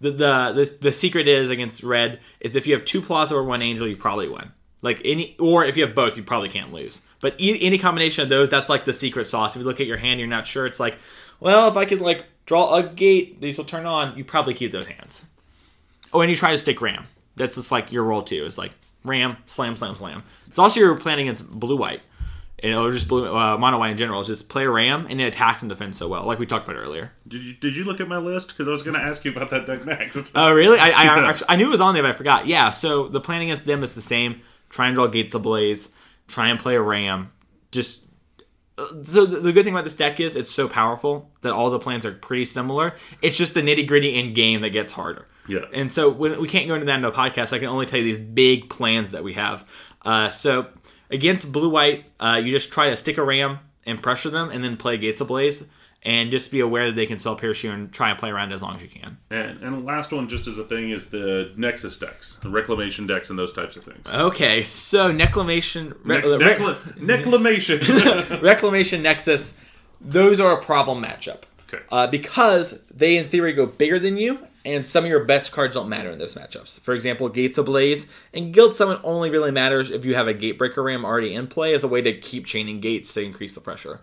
The, 0.00 0.10
the 0.10 0.76
the 0.80 0.92
secret 0.92 1.26
is 1.26 1.50
against 1.50 1.82
red 1.82 2.20
is 2.40 2.54
if 2.54 2.66
you 2.66 2.74
have 2.74 2.84
two 2.84 3.00
Plaza 3.00 3.34
or 3.34 3.44
one 3.44 3.62
Angel, 3.62 3.88
you 3.88 3.96
probably 3.96 4.28
win. 4.28 4.52
Like 4.82 5.00
any, 5.04 5.36
or 5.38 5.64
if 5.64 5.76
you 5.76 5.84
have 5.86 5.94
both, 5.94 6.16
you 6.16 6.22
probably 6.22 6.50
can't 6.50 6.72
lose. 6.72 7.00
But 7.20 7.40
e- 7.40 7.58
any 7.62 7.78
combination 7.78 8.22
of 8.22 8.28
those, 8.28 8.50
that's 8.50 8.68
like 8.68 8.84
the 8.84 8.92
secret 8.92 9.26
sauce. 9.26 9.56
If 9.56 9.60
you 9.60 9.66
look 9.66 9.80
at 9.80 9.86
your 9.86 9.96
hand, 9.96 10.20
you're 10.20 10.28
not 10.28 10.46
sure. 10.46 10.66
It's 10.66 10.78
like, 10.78 10.98
well, 11.40 11.66
if 11.68 11.76
I 11.76 11.86
could 11.86 12.00
like 12.02 12.26
draw 12.44 12.74
a 12.74 12.82
gate, 12.82 13.40
these 13.40 13.56
will 13.56 13.64
turn 13.64 13.86
on. 13.86 14.16
You 14.16 14.24
probably 14.24 14.54
keep 14.54 14.72
those 14.72 14.86
hands. 14.86 15.24
Oh, 16.12 16.20
and 16.20 16.30
you 16.30 16.36
try 16.36 16.52
to 16.52 16.58
stick 16.58 16.80
ram. 16.80 17.06
That's 17.36 17.54
just 17.54 17.72
like 17.72 17.90
your 17.90 18.04
role 18.04 18.22
too. 18.22 18.44
Is 18.44 18.58
like 18.58 18.72
ram, 19.04 19.38
slam, 19.46 19.76
slam, 19.76 19.96
slam. 19.96 20.22
It's 20.46 20.58
also 20.58 20.78
your 20.80 20.94
plan 20.96 21.18
against 21.18 21.50
blue 21.50 21.76
white. 21.76 22.02
Know, 22.64 22.86
or 22.86 22.90
just 22.90 23.06
blue 23.06 23.26
uh, 23.36 23.58
mono 23.58 23.78
white 23.78 23.90
in 23.90 23.96
general. 23.98 24.20
Is 24.20 24.26
just 24.28 24.48
play 24.48 24.66
ram 24.66 25.06
and 25.10 25.20
it 25.20 25.24
attacks 25.24 25.62
and 25.62 25.68
defends 25.68 25.98
so 25.98 26.08
well, 26.08 26.24
like 26.24 26.38
we 26.38 26.46
talked 26.46 26.66
about 26.66 26.78
earlier. 26.80 27.12
Did 27.28 27.42
you 27.42 27.52
did 27.54 27.76
you 27.76 27.84
look 27.84 28.00
at 28.00 28.08
my 28.08 28.16
list? 28.16 28.48
Because 28.48 28.66
I 28.66 28.70
was 28.70 28.82
going 28.82 28.96
to 28.96 29.02
ask 29.02 29.24
you 29.24 29.30
about 29.30 29.50
that 29.50 29.66
deck 29.66 29.84
next. 29.84 30.32
Oh, 30.34 30.52
really? 30.52 30.78
I, 30.78 30.88
I, 30.88 31.28
actually, 31.30 31.46
I 31.50 31.56
knew 31.56 31.66
it 31.66 31.70
was 31.70 31.80
on 31.82 31.92
there, 31.94 32.02
but 32.02 32.12
I 32.12 32.16
forgot. 32.16 32.46
Yeah, 32.46 32.70
so 32.70 33.08
the 33.08 33.20
plan 33.20 33.42
against 33.42 33.66
them 33.66 33.82
is 33.82 33.94
the 33.94 34.00
same. 34.00 34.40
Try 34.70 34.86
and 34.86 34.94
draw 34.96 35.06
Gates 35.06 35.34
Ablaze. 35.34 35.92
Try 36.28 36.48
and 36.48 36.58
play 36.58 36.76
a 36.76 36.80
Ram. 36.82 37.30
Just. 37.72 38.04
uh, 38.78 38.86
So 39.04 39.26
the 39.26 39.38
the 39.40 39.52
good 39.52 39.64
thing 39.64 39.74
about 39.74 39.84
this 39.84 39.94
deck 39.96 40.18
is 40.18 40.34
it's 40.34 40.50
so 40.50 40.66
powerful 40.66 41.30
that 41.42 41.52
all 41.52 41.68
the 41.70 41.78
plans 41.78 42.06
are 42.06 42.12
pretty 42.12 42.46
similar. 42.46 42.94
It's 43.20 43.36
just 43.36 43.52
the 43.54 43.60
nitty 43.62 43.86
gritty 43.86 44.18
in 44.18 44.32
game 44.32 44.62
that 44.62 44.70
gets 44.70 44.92
harder. 44.92 45.26
Yeah. 45.46 45.66
And 45.74 45.92
so 45.92 46.08
when, 46.10 46.40
we 46.40 46.48
can't 46.48 46.66
go 46.66 46.74
into 46.74 46.86
that 46.86 46.98
in 46.98 47.04
a 47.04 47.12
podcast. 47.12 47.52
I 47.52 47.58
can 47.58 47.68
only 47.68 47.84
tell 47.86 48.00
you 48.00 48.04
these 48.04 48.18
big 48.18 48.70
plans 48.70 49.12
that 49.12 49.22
we 49.22 49.34
have. 49.34 49.64
Uh, 50.04 50.28
so 50.30 50.66
against 51.10 51.52
blue 51.52 51.70
white, 51.70 52.04
uh, 52.20 52.40
you 52.42 52.50
just 52.52 52.72
try 52.72 52.90
to 52.90 52.96
stick 52.96 53.18
a 53.18 53.24
ram 53.24 53.58
and 53.84 54.02
pressure 54.02 54.30
them, 54.30 54.50
and 54.50 54.62
then 54.64 54.76
play 54.76 54.96
Gates 54.98 55.20
Ablaze, 55.20 55.68
and 56.02 56.30
just 56.30 56.50
be 56.50 56.60
aware 56.60 56.86
that 56.86 56.96
they 56.96 57.06
can 57.06 57.18
spell 57.18 57.36
parachute 57.36 57.72
and 57.72 57.92
try 57.92 58.10
and 58.10 58.18
play 58.18 58.30
around 58.30 58.52
as 58.52 58.62
long 58.62 58.76
as 58.76 58.82
you 58.82 58.88
can. 58.88 59.16
And, 59.30 59.60
and 59.62 59.84
last 59.84 60.12
one, 60.12 60.28
just 60.28 60.46
as 60.46 60.58
a 60.58 60.64
thing, 60.64 60.90
is 60.90 61.08
the 61.08 61.52
Nexus 61.56 61.98
decks, 61.98 62.36
the 62.42 62.48
Reclamation 62.50 63.06
decks, 63.06 63.30
and 63.30 63.38
those 63.38 63.52
types 63.52 63.76
of 63.76 63.84
things. 63.84 64.06
Okay, 64.08 64.62
so 64.62 65.10
Neclamation, 65.12 65.94
Ne- 66.04 66.16
Re- 66.16 66.38
necla- 66.38 66.96
Neclamation. 67.00 68.40
Reclamation 68.42 69.02
Nexus, 69.02 69.56
those 70.00 70.40
are 70.40 70.58
a 70.58 70.62
problem 70.62 71.02
matchup. 71.02 71.42
Okay. 71.72 71.82
Uh, 71.90 72.06
because 72.06 72.78
they, 72.94 73.16
in 73.16 73.26
theory, 73.26 73.52
go 73.52 73.66
bigger 73.66 73.98
than 73.98 74.16
you, 74.16 74.38
and 74.66 74.84
some 74.84 75.04
of 75.04 75.10
your 75.10 75.24
best 75.24 75.52
cards 75.52 75.74
don't 75.74 75.88
matter 75.88 76.10
in 76.10 76.18
those 76.18 76.34
matchups. 76.34 76.80
For 76.80 76.92
example, 76.92 77.28
Gates 77.28 77.56
Ablaze 77.56 78.10
and 78.34 78.52
Guild 78.52 78.74
Summit 78.74 79.00
only 79.04 79.30
really 79.30 79.52
matters 79.52 79.92
if 79.92 80.04
you 80.04 80.16
have 80.16 80.26
a 80.26 80.34
Gatebreaker 80.34 80.84
Ram 80.84 81.04
already 81.04 81.34
in 81.34 81.46
play 81.46 81.72
as 81.72 81.84
a 81.84 81.88
way 81.88 82.02
to 82.02 82.18
keep 82.18 82.46
chaining 82.46 82.80
gates 82.80 83.14
to 83.14 83.22
increase 83.22 83.54
the 83.54 83.60
pressure. 83.60 84.00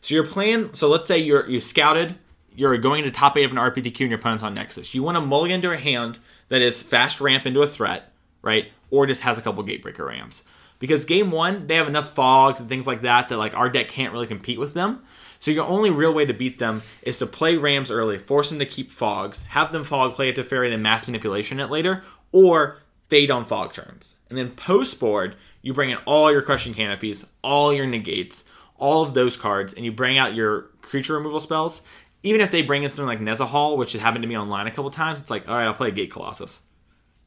So 0.00 0.14
your 0.14 0.24
plan, 0.24 0.72
so 0.72 0.88
let's 0.88 1.08
say 1.08 1.18
you're 1.18 1.50
you 1.50 1.58
scouted, 1.58 2.14
you're 2.54 2.78
going 2.78 3.02
to 3.02 3.10
top 3.10 3.36
eight 3.36 3.44
of 3.44 3.50
an 3.50 3.56
RPTQ 3.56 4.00
and 4.02 4.10
your 4.10 4.20
opponent's 4.20 4.44
on 4.44 4.54
Nexus. 4.54 4.94
You 4.94 5.02
want 5.02 5.16
to 5.16 5.20
mulligan 5.20 5.60
to 5.62 5.72
a 5.72 5.76
hand 5.76 6.20
that 6.48 6.62
is 6.62 6.80
fast 6.80 7.20
ramp 7.20 7.44
into 7.44 7.62
a 7.62 7.66
threat, 7.66 8.12
right? 8.40 8.66
Or 8.90 9.06
just 9.06 9.22
has 9.22 9.36
a 9.36 9.42
couple 9.42 9.64
Gatebreaker 9.64 10.06
Rams. 10.06 10.44
Because 10.84 11.06
game 11.06 11.30
one, 11.30 11.66
they 11.66 11.76
have 11.76 11.88
enough 11.88 12.12
fogs 12.12 12.60
and 12.60 12.68
things 12.68 12.86
like 12.86 13.00
that 13.00 13.30
that 13.30 13.38
like 13.38 13.56
our 13.56 13.70
deck 13.70 13.88
can't 13.88 14.12
really 14.12 14.26
compete 14.26 14.60
with 14.60 14.74
them. 14.74 15.02
So 15.38 15.50
your 15.50 15.64
only 15.64 15.88
real 15.88 16.12
way 16.12 16.26
to 16.26 16.34
beat 16.34 16.58
them 16.58 16.82
is 17.00 17.18
to 17.20 17.26
play 17.26 17.56
Rams 17.56 17.90
early, 17.90 18.18
force 18.18 18.50
them 18.50 18.58
to 18.58 18.66
keep 18.66 18.90
fogs, 18.90 19.44
have 19.44 19.72
them 19.72 19.82
fog 19.82 20.14
play 20.14 20.28
it 20.28 20.36
to 20.36 20.44
fairy, 20.44 20.68
then 20.68 20.82
mass 20.82 21.08
manipulation 21.08 21.58
it 21.58 21.70
later, 21.70 22.02
or 22.32 22.82
fade 23.08 23.30
on 23.30 23.46
fog 23.46 23.72
turns. 23.72 24.16
And 24.28 24.36
then 24.36 24.50
post 24.50 25.00
board, 25.00 25.36
you 25.62 25.72
bring 25.72 25.88
in 25.88 25.96
all 26.04 26.30
your 26.30 26.42
crushing 26.42 26.74
canopies, 26.74 27.24
all 27.42 27.72
your 27.72 27.86
negates, 27.86 28.44
all 28.76 29.02
of 29.04 29.14
those 29.14 29.38
cards, 29.38 29.72
and 29.72 29.86
you 29.86 29.92
bring 29.92 30.18
out 30.18 30.34
your 30.34 30.64
creature 30.82 31.14
removal 31.14 31.40
spells. 31.40 31.80
Even 32.22 32.42
if 32.42 32.50
they 32.50 32.60
bring 32.60 32.82
in 32.82 32.90
something 32.90 33.06
like 33.06 33.20
Nezahal, 33.20 33.78
which 33.78 33.94
has 33.94 34.02
happened 34.02 34.20
to 34.22 34.28
me 34.28 34.36
online 34.36 34.66
a 34.66 34.70
couple 34.70 34.90
times, 34.90 35.22
it's 35.22 35.30
like, 35.30 35.48
all 35.48 35.56
right, 35.56 35.64
I'll 35.64 35.72
play 35.72 35.92
Gate 35.92 36.10
Colossus. 36.10 36.60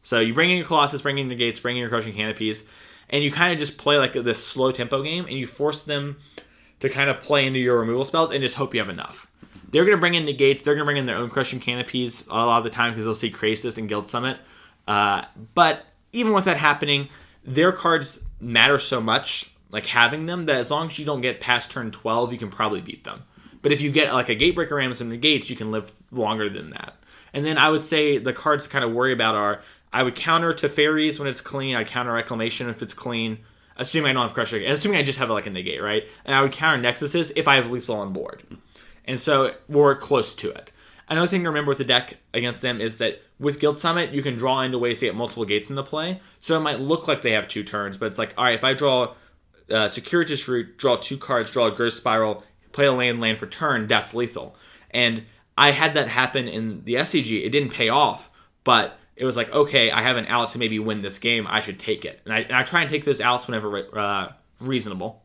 So 0.04 0.20
you 0.20 0.36
bring 0.36 0.52
in 0.52 0.58
your 0.58 0.68
Colossus, 0.68 1.02
bring 1.02 1.18
in 1.18 1.28
your 1.28 1.40
gates, 1.40 1.60
bring 1.60 1.76
in 1.76 1.82
your 1.82 1.90
crushing 1.90 2.14
canopies, 2.14 2.70
and 3.10 3.24
you 3.24 3.32
kind 3.32 3.54
of 3.54 3.60
just 3.60 3.78
play 3.78 3.98
like 3.98 4.14
this 4.14 4.46
slow 4.46 4.72
tempo 4.72 5.04
game, 5.04 5.26
and 5.26 5.34
you 5.34 5.48
force 5.48 5.84
them 5.84 6.18
to 6.80 6.90
kind 6.90 7.10
of 7.10 7.22
play 7.22 7.46
into 7.46 7.60
your 7.60 7.80
removal 7.80 8.06
spells 8.06 8.32
and 8.32 8.42
just 8.42 8.56
hope 8.56 8.74
you 8.74 8.80
have 8.80 8.90
enough. 8.90 9.28
They're 9.70 9.84
going 9.84 9.98
to 9.98 10.00
bring 10.00 10.14
in 10.14 10.26
negates. 10.26 10.64
They're 10.64 10.76
going 10.76 10.84
to 10.84 10.86
bring 10.86 10.98
in 10.98 11.06
their 11.06 11.18
own 11.18 11.30
crushing 11.30 11.60
canopies 11.60 12.26
a 12.28 12.34
lot 12.34 12.60
of 12.60 12.64
the 12.64 12.70
time 12.70 12.92
because 12.92 13.06
they'll 13.06 13.16
see 13.16 13.32
Krasis 13.32 13.78
and 13.78 13.90
Guild 13.90 14.08
Summit. 14.08 14.38
Uh, 14.88 15.26
but 15.56 15.86
even 16.14 16.34
with 16.34 16.46
that 16.46 16.58
happening, 16.58 17.10
their 17.44 17.72
cards 17.72 18.24
matter 18.40 18.80
so 18.80 19.02
much, 19.02 19.52
like 19.70 19.86
having 19.86 20.26
them, 20.26 20.46
that 20.46 20.58
as 20.58 20.72
long 20.72 20.88
as 20.88 20.98
you 20.98 21.06
don't 21.06 21.22
get 21.22 21.42
past 21.42 21.72
turn 21.72 21.92
12, 21.92 22.32
you 22.32 22.40
can 22.40 22.50
probably 22.50 22.82
beat 22.82 23.04
them. 23.04 23.24
But 23.62 23.72
if 23.72 23.82
you 23.82 23.92
get 23.92 24.14
like 24.14 24.30
a 24.30 24.36
Gatebreaker 24.36 24.72
Ram 24.72 24.92
and 24.92 24.98
some 24.98 25.10
negates, 25.10 25.50
you 25.50 25.56
can 25.56 25.72
live 25.72 25.92
longer 26.12 26.48
than 26.50 26.70
that. 26.70 26.94
And 27.34 27.46
then 27.46 27.58
I 27.58 27.70
would 27.70 27.84
say 27.84 28.18
the 28.18 28.34
cards 28.34 28.66
to 28.66 28.70
kind 28.70 28.86
of 28.86 28.94
worry 28.94 29.12
about 29.12 29.36
are 29.36 29.62
I 29.98 30.04
would 30.04 30.16
counter 30.16 30.54
to 30.54 30.70
fairies 30.70 31.18
when 31.18 31.28
it's 31.28 31.42
clean. 31.42 31.76
I 31.76 31.84
counter 31.84 32.14
Reclamation 32.14 32.70
if 32.70 32.84
it's 32.84 32.94
clean. 32.94 33.40
Assuming 33.78 34.12
I 34.12 34.14
don't 34.14 34.22
have 34.22 34.34
Crusher, 34.36 34.64
assuming 34.64 35.00
I 35.00 35.04
just 35.04 35.18
have 35.18 35.32
like 35.32 35.48
a 35.48 35.50
negate, 35.50 35.82
right? 35.82 36.08
And 36.24 36.36
I 36.36 36.44
would 36.44 36.52
counter 36.52 36.88
Nexuses 36.88 37.32
if 37.36 37.48
I 37.48 37.56
have 37.56 37.72
lethal 37.72 37.96
on 37.96 38.14
board. 38.14 38.44
And 39.06 39.20
so 39.20 39.56
we're 39.68 39.96
close 39.96 40.36
to 40.36 40.52
it. 40.52 40.72
Another 41.10 41.26
thing 41.28 41.42
to 41.42 41.50
remember 41.50 41.70
with 41.70 41.80
the 41.80 41.84
deck 41.84 42.18
against 42.32 42.62
them 42.62 42.80
is 42.80 43.00
that 43.00 43.24
with 43.40 43.60
Guild 43.60 43.80
Summit, 43.80 44.12
you 44.12 44.22
can 44.22 44.36
draw 44.36 44.62
into 44.62 44.78
ways 44.78 45.00
to 45.00 45.08
get 45.08 45.16
multiple 45.16 45.46
gates 45.46 45.72
into 45.72 45.82
play. 45.82 46.22
So 46.42 46.56
it 46.56 46.60
might 46.60 46.80
look 46.80 47.08
like 47.08 47.24
they 47.24 47.32
have 47.32 47.48
two 47.48 47.64
turns, 47.64 47.98
but 47.98 48.06
it's 48.06 48.20
like, 48.20 48.36
all 48.38 48.44
right, 48.44 48.54
if 48.54 48.64
I 48.64 48.76
draw 48.76 49.16
uh, 49.72 49.90
Circuitous 49.90 50.48
Route, 50.48 50.78
draw 50.78 50.98
two 50.98 51.18
cards, 51.18 51.50
draw 51.50 51.68
a 51.68 51.72
Growth 51.72 51.96
Spiral, 51.96 52.44
play 52.72 52.86
a 52.86 52.92
land, 52.92 53.20
land 53.20 53.40
for 53.40 53.48
turn, 53.48 53.88
that's 53.88 54.14
lethal. 54.14 54.56
And 54.92 55.24
I 55.58 55.72
had 55.72 55.96
that 55.96 56.08
happen 56.08 56.48
in 56.48 56.84
the 56.84 56.96
SCG. 56.96 57.44
It 57.44 57.50
didn't 57.50 57.74
pay 57.74 57.90
off, 57.90 58.30
but 58.64 59.00
it 59.18 59.26
was 59.26 59.36
like, 59.36 59.52
okay, 59.52 59.90
I 59.90 60.04
have 60.04 60.16
an 60.16 60.28
out 60.28 60.50
to 60.50 60.60
maybe 60.60 60.78
win 60.80 61.02
this 61.02 61.18
game. 61.18 61.48
I 61.48 61.60
should 61.60 61.80
take 61.80 62.06
it. 62.06 62.22
And 62.24 62.34
I, 62.34 62.40
and 62.42 62.56
I 62.56 62.64
try 62.64 62.82
and 62.82 62.90
take 62.90 63.04
those 63.04 63.20
outs 63.20 63.48
whenever 63.48 63.98
uh, 63.98 64.32
reasonable, 64.62 65.24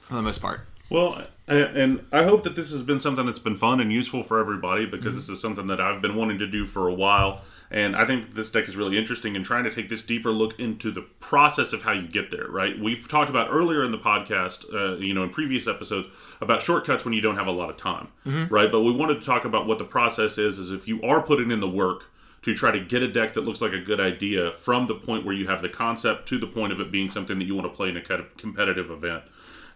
for 0.00 0.14
the 0.14 0.22
most 0.22 0.42
part. 0.42 0.62
Well, 0.90 1.24
and 1.46 2.04
I 2.12 2.24
hope 2.24 2.42
that 2.42 2.56
this 2.56 2.72
has 2.72 2.82
been 2.82 2.98
something 2.98 3.24
that's 3.24 3.38
been 3.38 3.56
fun 3.56 3.80
and 3.80 3.92
useful 3.92 4.24
for 4.24 4.40
everybody 4.40 4.86
because 4.86 5.12
mm-hmm. 5.12 5.16
this 5.16 5.28
is 5.28 5.40
something 5.40 5.68
that 5.68 5.80
I've 5.80 6.02
been 6.02 6.16
wanting 6.16 6.38
to 6.38 6.46
do 6.48 6.66
for 6.66 6.88
a 6.88 6.94
while. 6.94 7.42
And 7.70 7.94
I 7.94 8.04
think 8.04 8.34
this 8.34 8.50
deck 8.50 8.66
is 8.66 8.76
really 8.76 8.98
interesting 8.98 9.36
in 9.36 9.44
trying 9.44 9.62
to 9.62 9.70
take 9.70 9.88
this 9.88 10.02
deeper 10.02 10.32
look 10.32 10.58
into 10.58 10.90
the 10.90 11.02
process 11.20 11.72
of 11.72 11.82
how 11.82 11.92
you 11.92 12.08
get 12.08 12.32
there, 12.32 12.48
right? 12.48 12.76
We've 12.76 13.08
talked 13.08 13.30
about 13.30 13.48
earlier 13.50 13.84
in 13.84 13.92
the 13.92 13.98
podcast, 13.98 14.64
uh, 14.74 14.96
you 14.96 15.14
know, 15.14 15.22
in 15.22 15.30
previous 15.30 15.68
episodes, 15.68 16.08
about 16.40 16.62
shortcuts 16.62 17.04
when 17.04 17.14
you 17.14 17.20
don't 17.20 17.36
have 17.36 17.46
a 17.46 17.52
lot 17.52 17.70
of 17.70 17.76
time, 17.76 18.08
mm-hmm. 18.26 18.52
right? 18.52 18.70
But 18.70 18.82
we 18.82 18.92
wanted 18.92 19.20
to 19.20 19.26
talk 19.26 19.44
about 19.44 19.68
what 19.68 19.78
the 19.78 19.84
process 19.84 20.38
is, 20.38 20.58
is 20.58 20.72
if 20.72 20.88
you 20.88 21.00
are 21.02 21.22
putting 21.22 21.52
in 21.52 21.60
the 21.60 21.70
work 21.70 22.06
to 22.42 22.54
try 22.54 22.70
to 22.70 22.80
get 22.80 23.02
a 23.02 23.08
deck 23.08 23.34
that 23.34 23.42
looks 23.42 23.60
like 23.60 23.72
a 23.72 23.80
good 23.80 24.00
idea 24.00 24.50
from 24.52 24.86
the 24.86 24.94
point 24.94 25.26
where 25.26 25.34
you 25.34 25.46
have 25.46 25.60
the 25.62 25.68
concept 25.68 26.26
to 26.28 26.38
the 26.38 26.46
point 26.46 26.72
of 26.72 26.80
it 26.80 26.90
being 26.90 27.10
something 27.10 27.38
that 27.38 27.44
you 27.44 27.54
want 27.54 27.70
to 27.70 27.76
play 27.76 27.88
in 27.88 27.96
a 27.96 28.02
kind 28.02 28.20
of 28.20 28.36
competitive 28.36 28.90
event. 28.90 29.22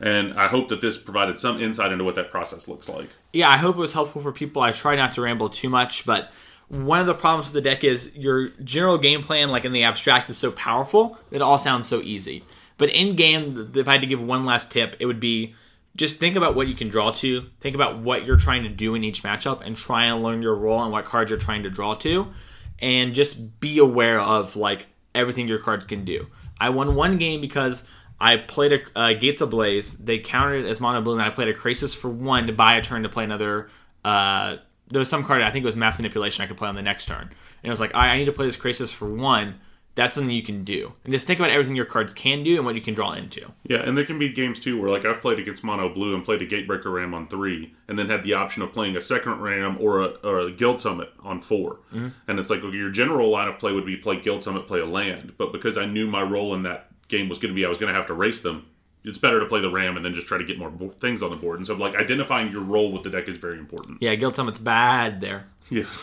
And 0.01 0.35
I 0.35 0.49
hope 0.49 0.69
that 0.71 0.81
this 0.81 0.97
provided 0.97 1.39
some 1.39 1.61
insight 1.61 1.93
into 1.93 2.05
what 2.05 2.15
that 2.17 2.31
process 2.31 2.67
looks 2.67 2.89
like. 2.89 3.11
Yeah, 3.33 3.49
I 3.49 3.59
hope 3.59 3.77
it 3.77 3.81
was 3.81 3.93
helpful 3.93 4.23
for 4.23 4.33
people. 4.33 4.62
I 4.62 4.73
try 4.73 4.97
not 4.97 5.12
to 5.12 5.23
ramble 5.23 5.51
too 5.51 5.69
much, 5.69 6.05
but 6.05 6.33
one 6.69 7.01
of 7.01 7.07
the 7.07 7.15
problems 7.15 7.47
with 7.47 7.55
the 7.55 7.69
deck 7.69 7.85
is 7.85 8.17
your 8.17 8.49
general 8.62 8.99
game 8.99 9.23
plan, 9.23 9.51
like 9.51 9.65
in 9.65 9.73
the 9.73 9.85
abstract, 9.85 10.31
is 10.31 10.39
so 10.39 10.51
powerful 10.51 11.19
that 11.31 11.37
it 11.37 11.43
all 11.43 11.59
sounds 11.59 11.87
so 11.87 12.01
easy. 12.01 12.45
But 12.77 12.91
in 12.91 13.15
game, 13.15 13.71
if 13.75 13.87
I 13.87 13.93
had 13.93 14.01
to 14.01 14.07
give 14.07 14.23
one 14.23 14.45
last 14.45 14.73
tip, 14.73 14.97
it 14.99 15.07
would 15.07 15.21
be 15.21 15.55
just 15.95 16.17
think 16.17 16.35
about 16.35 16.57
what 16.57 16.67
you 16.67 16.75
can 16.75 16.89
draw 16.89 17.12
to, 17.12 17.43
think 17.61 17.77
about 17.77 17.99
what 17.99 18.27
you're 18.27 18.37
trying 18.37 18.65
to 18.65 18.69
do 18.69 18.97
in 18.97 19.05
each 19.05 19.23
matchup, 19.23 19.65
and 19.65 19.77
try 19.77 20.07
and 20.07 20.25
learn 20.25 20.43
your 20.43 20.57
role 20.57 20.83
and 20.83 20.91
what 20.91 21.05
cards 21.05 21.31
you're 21.31 21.39
trying 21.39 21.62
to 21.62 21.71
draw 21.71 21.95
to 21.95 22.33
and 22.79 23.14
just 23.14 23.61
be 23.61 23.79
aware 23.79 24.20
of 24.20 24.57
like 24.57 24.87
everything 25.14 25.49
your 25.49 25.59
cards 25.59 25.85
can 25.85 26.05
do. 26.05 26.27
I 26.59 26.70
won 26.70 26.95
one 26.95 27.18
game 27.18 27.41
because 27.41 27.85
I 28.20 28.37
played 28.37 28.72
a 28.72 28.99
uh, 28.99 29.12
Gates 29.14 29.41
Ablaze. 29.41 29.99
They 29.99 30.18
counted 30.18 30.64
it 30.64 30.68
as 30.68 30.81
mono 30.81 31.01
blue, 31.01 31.14
and 31.14 31.22
I 31.22 31.31
played 31.31 31.49
a 31.49 31.55
Krasis 31.55 31.97
for 31.97 32.09
one 32.09 32.47
to 32.47 32.53
buy 32.53 32.77
a 32.77 32.83
turn 32.83 33.03
to 33.03 33.09
play 33.09 33.25
another. 33.25 33.68
Uh, 34.05 34.57
there 34.89 34.99
was 34.99 35.09
some 35.09 35.25
card 35.25 35.43
I 35.43 35.51
think 35.51 35.64
it 35.64 35.66
was 35.66 35.77
Mass 35.77 35.99
Manipulation 35.99 36.45
I 36.45 36.47
could 36.47 36.57
play 36.57 36.68
on 36.68 36.75
the 36.75 36.83
next 36.83 37.07
turn, 37.07 37.22
and 37.22 37.31
it 37.62 37.70
was 37.70 37.81
like 37.81 37.95
I, 37.95 38.11
I 38.11 38.18
need 38.18 38.27
to 38.27 38.33
play 38.33 38.47
this 38.47 38.57
Krasis 38.57 38.93
for 38.93 39.12
one 39.12 39.61
that's 39.95 40.15
something 40.15 40.35
you 40.35 40.43
can 40.43 40.65
do. 40.65 40.93
And 41.05 41.13
just 41.13 41.27
think 41.27 41.39
about 41.39 41.51
everything 41.51 41.77
your 41.77 41.85
cards 41.85 42.13
can 42.13 42.43
do 42.43 42.57
and 42.57 42.65
what 42.65 42.75
you 42.75 42.81
can 42.81 42.95
draw 42.95 43.13
into. 43.13 43.53
Yeah, 43.65 43.79
and 43.79 43.97
there 43.97 44.05
can 44.05 44.19
be 44.19 44.33
games 44.33 44.59
too 44.59 44.81
where 44.81 44.91
like 44.91 45.05
I've 45.05 45.21
played 45.21 45.39
against 45.39 45.63
Mono 45.63 45.93
Blue 45.93 46.15
and 46.15 46.25
played 46.25 46.43
a 46.43 46.47
Gatebreaker 46.47 46.93
Ram 46.93 47.15
on 47.15 47.29
three, 47.29 47.75
and 47.87 47.99
then 47.99 48.11
had 48.11 48.25
the 48.25 48.35
option 48.35 48.63
of 48.63 48.73
playing 48.73 48.97
a 48.97 49.01
second 49.01 49.41
Ram 49.41 49.79
or 49.81 50.03
a, 50.03 50.07
or 50.25 50.41
a 50.41 50.53
Guild 50.53 50.81
Summit 50.81 51.11
on 51.23 51.41
4 51.41 51.71
mm-hmm. 51.71 52.09
And 52.27 52.39
it's 52.41 52.51
like 52.51 52.63
well, 52.63 52.75
your 52.75 52.91
general 52.91 53.31
line 53.31 53.49
of 53.49 53.59
play 53.59 53.73
would 53.73 53.87
be 53.87 53.97
play 53.97 54.21
Guild 54.21 54.43
Summit, 54.43 54.67
play 54.67 54.81
a 54.81 54.87
land. 54.87 55.35
But 55.39 55.53
because 55.53 55.79
I 55.79 55.87
knew 55.87 56.07
my 56.07 56.23
role 56.23 56.55
in 56.55 56.65
that 56.65 56.89
game 57.09 57.29
was 57.29 57.39
going 57.39 57.53
to 57.53 57.57
be 57.57 57.65
I 57.65 57.69
was 57.69 57.79
going 57.79 57.93
to 57.93 57.99
have 57.99 58.09
to 58.09 58.15
race 58.15 58.41
them, 58.41 58.67
it's 59.05 59.19
better 59.19 59.39
to 59.39 59.47
play 59.47 59.61
the 59.61 59.71
ram 59.71 59.97
and 59.97 60.05
then 60.05 60.15
just 60.15 60.27
try 60.27 60.39
to 60.39 60.45
get 60.45 60.59
more 60.59 60.73
things 60.99 61.23
on 61.23 61.31
the 61.31 61.37
board. 61.37 61.59
And 61.59 61.67
so 61.67 61.75
like 61.75 61.95
identifying 61.95 62.51
your 62.51 62.63
role 62.63 62.91
with 62.91 63.03
the 63.05 63.11
deck 63.11 63.29
is 63.29 63.39
very 63.39 63.59
important. 63.59 63.99
Yeah, 64.01 64.15
Guild 64.15 64.35
Summit's 64.35 64.59
bad 64.59 65.21
there. 65.21 65.47
Yeah. 65.71 65.85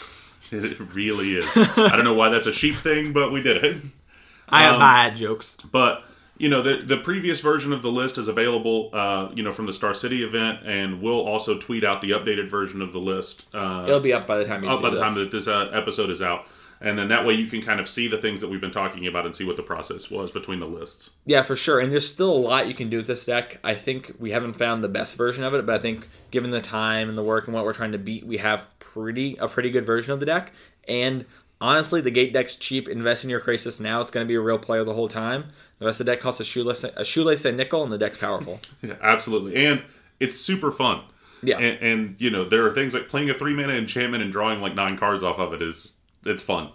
It 0.51 0.79
really 0.93 1.35
is. 1.35 1.45
I 1.55 1.95
don't 1.95 2.03
know 2.03 2.13
why 2.13 2.29
that's 2.29 2.47
a 2.47 2.53
sheep 2.53 2.75
thing, 2.75 3.13
but 3.13 3.31
we 3.31 3.41
did 3.41 3.63
it. 3.63 3.81
I 4.49 4.63
have 4.63 4.73
um, 4.73 4.79
bad 4.79 5.15
jokes. 5.15 5.55
But 5.71 6.03
you 6.41 6.49
know 6.49 6.63
the 6.63 6.77
the 6.77 6.97
previous 6.97 7.39
version 7.39 7.71
of 7.71 7.83
the 7.83 7.91
list 7.91 8.17
is 8.17 8.27
available 8.27 8.89
uh, 8.93 9.29
you 9.33 9.43
know 9.43 9.51
from 9.51 9.67
the 9.67 9.73
star 9.73 9.93
city 9.93 10.23
event 10.23 10.59
and 10.65 10.99
we'll 10.99 11.21
also 11.21 11.59
tweet 11.59 11.83
out 11.83 12.01
the 12.01 12.11
updated 12.11 12.47
version 12.49 12.81
of 12.81 12.93
the 12.93 12.99
list 12.99 13.47
uh, 13.53 13.85
it'll 13.87 13.99
be 13.99 14.11
up 14.11 14.25
by 14.25 14.37
the 14.37 14.45
time 14.45 14.63
you 14.63 14.69
up 14.69 14.81
by 14.81 14.89
the 14.89 14.95
this. 14.95 15.05
time 15.05 15.13
that 15.13 15.31
this 15.31 15.47
uh, 15.47 15.69
episode 15.71 16.09
is 16.09 16.19
out 16.21 16.47
and 16.83 16.97
then 16.97 17.09
that 17.09 17.27
way 17.27 17.35
you 17.35 17.45
can 17.45 17.61
kind 17.61 17.79
of 17.79 17.87
see 17.87 18.07
the 18.07 18.17
things 18.17 18.41
that 18.41 18.47
we've 18.47 18.59
been 18.59 18.71
talking 18.71 19.05
about 19.05 19.23
and 19.23 19.35
see 19.35 19.43
what 19.43 19.55
the 19.55 19.61
process 19.61 20.09
was 20.09 20.31
between 20.31 20.59
the 20.59 20.65
lists 20.65 21.11
yeah 21.25 21.43
for 21.43 21.55
sure 21.55 21.79
and 21.79 21.91
there's 21.91 22.07
still 22.07 22.31
a 22.31 22.41
lot 22.41 22.67
you 22.67 22.73
can 22.73 22.89
do 22.89 22.97
with 22.97 23.07
this 23.07 23.25
deck 23.25 23.59
i 23.63 23.75
think 23.75 24.11
we 24.17 24.31
haven't 24.31 24.53
found 24.53 24.83
the 24.83 24.89
best 24.89 25.15
version 25.15 25.43
of 25.43 25.53
it 25.53 25.63
but 25.63 25.79
i 25.79 25.79
think 25.79 26.09
given 26.31 26.49
the 26.49 26.61
time 26.61 27.07
and 27.07 27.17
the 27.17 27.23
work 27.23 27.45
and 27.45 27.53
what 27.53 27.65
we're 27.65 27.73
trying 27.73 27.91
to 27.91 27.99
beat 27.99 28.25
we 28.25 28.37
have 28.37 28.67
pretty 28.93 29.37
a 29.37 29.47
pretty 29.47 29.69
good 29.69 29.85
version 29.85 30.11
of 30.11 30.19
the 30.19 30.25
deck 30.25 30.51
and 30.87 31.25
honestly, 31.61 32.01
the 32.01 32.11
gate 32.11 32.33
deck's 32.33 32.55
cheap. 32.57 32.89
Invest 32.89 33.23
in 33.23 33.29
your 33.29 33.39
Krasis 33.39 33.79
now. 33.79 34.01
It's 34.01 34.11
going 34.11 34.25
to 34.25 34.27
be 34.27 34.35
a 34.35 34.41
real 34.41 34.57
player 34.57 34.83
the 34.83 34.93
whole 34.93 35.07
time. 35.07 35.45
The 35.79 35.85
rest 35.85 35.99
of 35.99 36.05
the 36.05 36.11
deck 36.11 36.21
costs 36.21 36.41
a 36.41 36.43
shoelace, 36.43 36.83
a 36.83 37.05
shoelace 37.05 37.45
and 37.45 37.55
nickel, 37.55 37.83
and 37.83 37.91
the 37.91 37.97
deck's 37.97 38.17
powerful. 38.17 38.59
yeah, 38.81 38.95
absolutely, 39.01 39.65
and 39.65 39.83
it's 40.19 40.39
super 40.39 40.71
fun. 40.71 41.03
Yeah, 41.43 41.57
and, 41.57 41.81
and, 41.81 42.21
you 42.21 42.29
know 42.29 42.47
there 42.47 42.65
are 42.67 42.71
things 42.71 42.93
like 42.93 43.09
playing 43.09 43.29
a 43.31 43.33
three 43.33 43.55
mana 43.55 43.73
enchantment 43.73 44.21
and 44.21 44.31
drawing 44.31 44.61
like 44.61 44.75
nine 44.75 44.97
cards 44.97 45.23
off 45.23 45.39
of 45.39 45.53
it 45.53 45.61
is 45.61 45.95
it's 46.25 46.43
fun. 46.43 46.69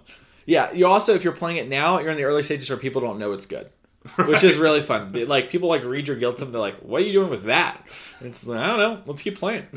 Yeah, 0.45 0.73
you 0.73 0.87
also 0.87 1.15
if 1.15 1.23
you're 1.23 1.33
playing 1.33 1.59
it 1.59 1.69
now, 1.69 1.99
you're 2.01 2.11
in 2.11 2.17
the 2.17 2.25
early 2.25 2.43
stages 2.43 2.69
where 2.69 2.79
people 2.79 3.01
don't 3.01 3.19
know 3.19 3.33
it's 3.33 3.47
good. 3.47 3.71
Right. 4.17 4.29
Which 4.29 4.45
is 4.45 4.57
really 4.57 4.83
fun. 4.83 5.13
Like 5.27 5.51
people 5.51 5.69
like 5.69 5.85
read 5.85 6.07
your 6.07 6.17
guild 6.17 6.39
something, 6.39 6.53
they're 6.53 6.61
like, 6.61 6.79
"What 6.79 7.03
are 7.03 7.05
you 7.05 7.13
doing 7.13 7.31
with 7.31 7.45
that?" 7.45 7.81
And 8.21 8.29
it's 8.29 8.47
like, 8.47 8.61
I 8.61 8.69
don't 8.69 8.79
know. 8.79 9.03
Let's 9.05 9.23
keep 9.23 9.37
playing. 9.39 9.67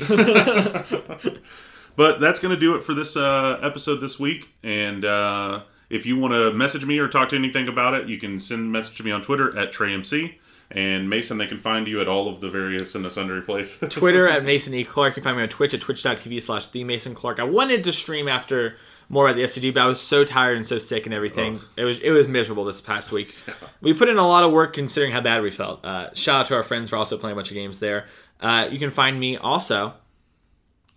But 2.00 2.18
that's 2.18 2.40
going 2.40 2.54
to 2.54 2.58
do 2.58 2.76
it 2.76 2.82
for 2.82 2.94
this 2.94 3.14
uh, 3.14 3.60
episode 3.62 3.96
this 3.96 4.18
week. 4.18 4.54
And 4.62 5.04
uh, 5.04 5.64
if 5.90 6.06
you 6.06 6.16
want 6.16 6.32
to 6.32 6.50
message 6.50 6.86
me 6.86 6.98
or 6.98 7.08
talk 7.08 7.28
to 7.28 7.36
anything 7.36 7.68
about 7.68 7.92
it, 7.92 8.08
you 8.08 8.16
can 8.16 8.40
send 8.40 8.62
a 8.62 8.64
message 8.64 8.96
to 8.96 9.02
me 9.02 9.10
on 9.10 9.20
Twitter 9.20 9.54
at 9.58 9.70
TreyMC. 9.70 10.36
And 10.70 11.10
Mason, 11.10 11.36
they 11.36 11.46
can 11.46 11.58
find 11.58 11.86
you 11.86 12.00
at 12.00 12.08
all 12.08 12.26
of 12.26 12.40
the 12.40 12.48
various 12.48 12.94
and 12.94 13.04
the 13.04 13.10
sundry 13.10 13.42
places. 13.42 13.86
Twitter 13.92 14.26
at 14.26 14.46
Mason 14.46 14.72
E. 14.72 14.82
Clark. 14.82 15.10
You 15.10 15.14
can 15.16 15.24
find 15.24 15.36
me 15.36 15.42
on 15.42 15.50
Twitch 15.50 15.74
at 15.74 15.82
twitch.tv 15.82 16.40
slash 16.40 16.68
the 16.68 16.84
Mason 16.84 17.14
Clark. 17.14 17.38
I 17.38 17.44
wanted 17.44 17.84
to 17.84 17.92
stream 17.92 18.28
after 18.28 18.76
more 19.10 19.28
at 19.28 19.36
the 19.36 19.42
SCG, 19.42 19.74
but 19.74 19.82
I 19.82 19.86
was 19.86 20.00
so 20.00 20.24
tired 20.24 20.56
and 20.56 20.66
so 20.66 20.78
sick 20.78 21.04
and 21.04 21.14
everything. 21.14 21.58
Oh. 21.60 21.68
It 21.76 21.84
was 21.84 21.98
it 21.98 22.12
was 22.12 22.28
miserable 22.28 22.64
this 22.64 22.80
past 22.80 23.12
week. 23.12 23.30
We 23.82 23.92
put 23.92 24.08
in 24.08 24.16
a 24.16 24.26
lot 24.26 24.42
of 24.42 24.52
work 24.52 24.72
considering 24.72 25.12
how 25.12 25.20
bad 25.20 25.42
we 25.42 25.50
felt. 25.50 25.84
Uh, 25.84 26.14
shout 26.14 26.40
out 26.40 26.46
to 26.46 26.54
our 26.54 26.62
friends 26.62 26.88
for 26.88 26.96
also 26.96 27.18
playing 27.18 27.32
a 27.32 27.36
bunch 27.36 27.50
of 27.50 27.54
games 27.56 27.78
there. 27.78 28.06
Uh, 28.40 28.68
you 28.70 28.78
can 28.78 28.90
find 28.90 29.20
me 29.20 29.36
also 29.36 29.92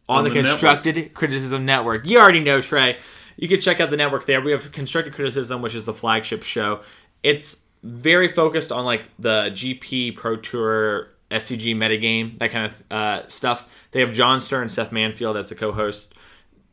on, 0.10 0.20
on 0.20 0.24
the, 0.24 0.30
the, 0.30 0.44
Constructed 0.44 0.96
network. 0.96 1.14
Criticism 1.14 1.66
Network. 1.66 2.06
You 2.06 2.20
already 2.20 2.40
know, 2.40 2.62
Trey. 2.62 2.98
You 3.38 3.48
can 3.48 3.60
check 3.60 3.80
out 3.80 3.90
the 3.90 3.98
network 3.98 4.26
there. 4.26 4.42
We 4.42 4.52
have 4.52 4.72
Constructed 4.72 5.14
Criticism, 5.14 5.62
which 5.62 5.76
is 5.76 5.86
the 5.86 5.94
flagship 5.94 6.44
show. 6.44 6.82
It's 7.24 7.64
very 7.84 8.28
focused 8.28 8.72
on 8.72 8.86
like 8.86 9.04
the 9.20 9.50
GP 9.52 10.16
Pro 10.16 10.38
Tour 10.38 11.10
SCG 11.32 11.76
metagame, 11.76 12.38
that 12.40 12.52
kind 12.52 12.66
of 12.66 12.84
uh, 12.92 13.28
stuff. 13.28 13.68
They 13.92 14.00
have 14.02 14.14
John 14.14 14.40
Stern 14.40 14.64
and 14.64 14.72
Seth 14.72 14.92
Manfield 14.92 15.38
as 15.38 15.50
the 15.50 15.56
co-host. 15.56 16.14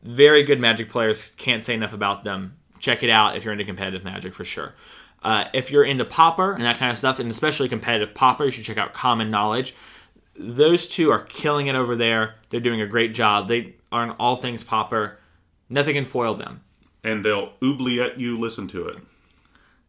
Very 0.03 0.43
good 0.43 0.59
Magic 0.59 0.89
players. 0.89 1.31
Can't 1.31 1.63
say 1.63 1.73
enough 1.73 1.93
about 1.93 2.23
them. 2.23 2.57
Check 2.79 3.03
it 3.03 3.09
out 3.09 3.35
if 3.35 3.43
you're 3.43 3.53
into 3.53 3.65
competitive 3.65 4.03
Magic 4.03 4.33
for 4.33 4.43
sure. 4.43 4.73
Uh, 5.23 5.45
if 5.53 5.71
you're 5.71 5.83
into 5.83 6.05
Pauper 6.05 6.53
and 6.53 6.63
that 6.63 6.77
kind 6.77 6.91
of 6.91 6.97
stuff, 6.97 7.19
and 7.19 7.29
especially 7.29 7.69
competitive 7.69 8.13
Pauper, 8.13 8.45
you 8.45 8.51
should 8.51 8.63
check 8.63 8.77
out 8.77 8.93
Common 8.93 9.29
Knowledge 9.29 9.75
those 10.41 10.87
two 10.87 11.11
are 11.11 11.23
killing 11.23 11.67
it 11.67 11.75
over 11.75 11.95
there. 11.95 12.35
They're 12.49 12.59
doing 12.59 12.81
a 12.81 12.87
great 12.87 13.13
job. 13.13 13.47
They 13.47 13.75
are 13.91 14.03
in 14.03 14.11
all 14.11 14.35
things 14.35 14.63
pauper. 14.63 15.19
Nothing 15.69 15.95
can 15.95 16.05
foil 16.05 16.33
them. 16.33 16.61
And 17.03 17.23
they'll 17.23 17.53
oubliette 17.63 18.19
you 18.19 18.37
listen 18.37 18.67
to 18.69 18.87
it. 18.87 18.97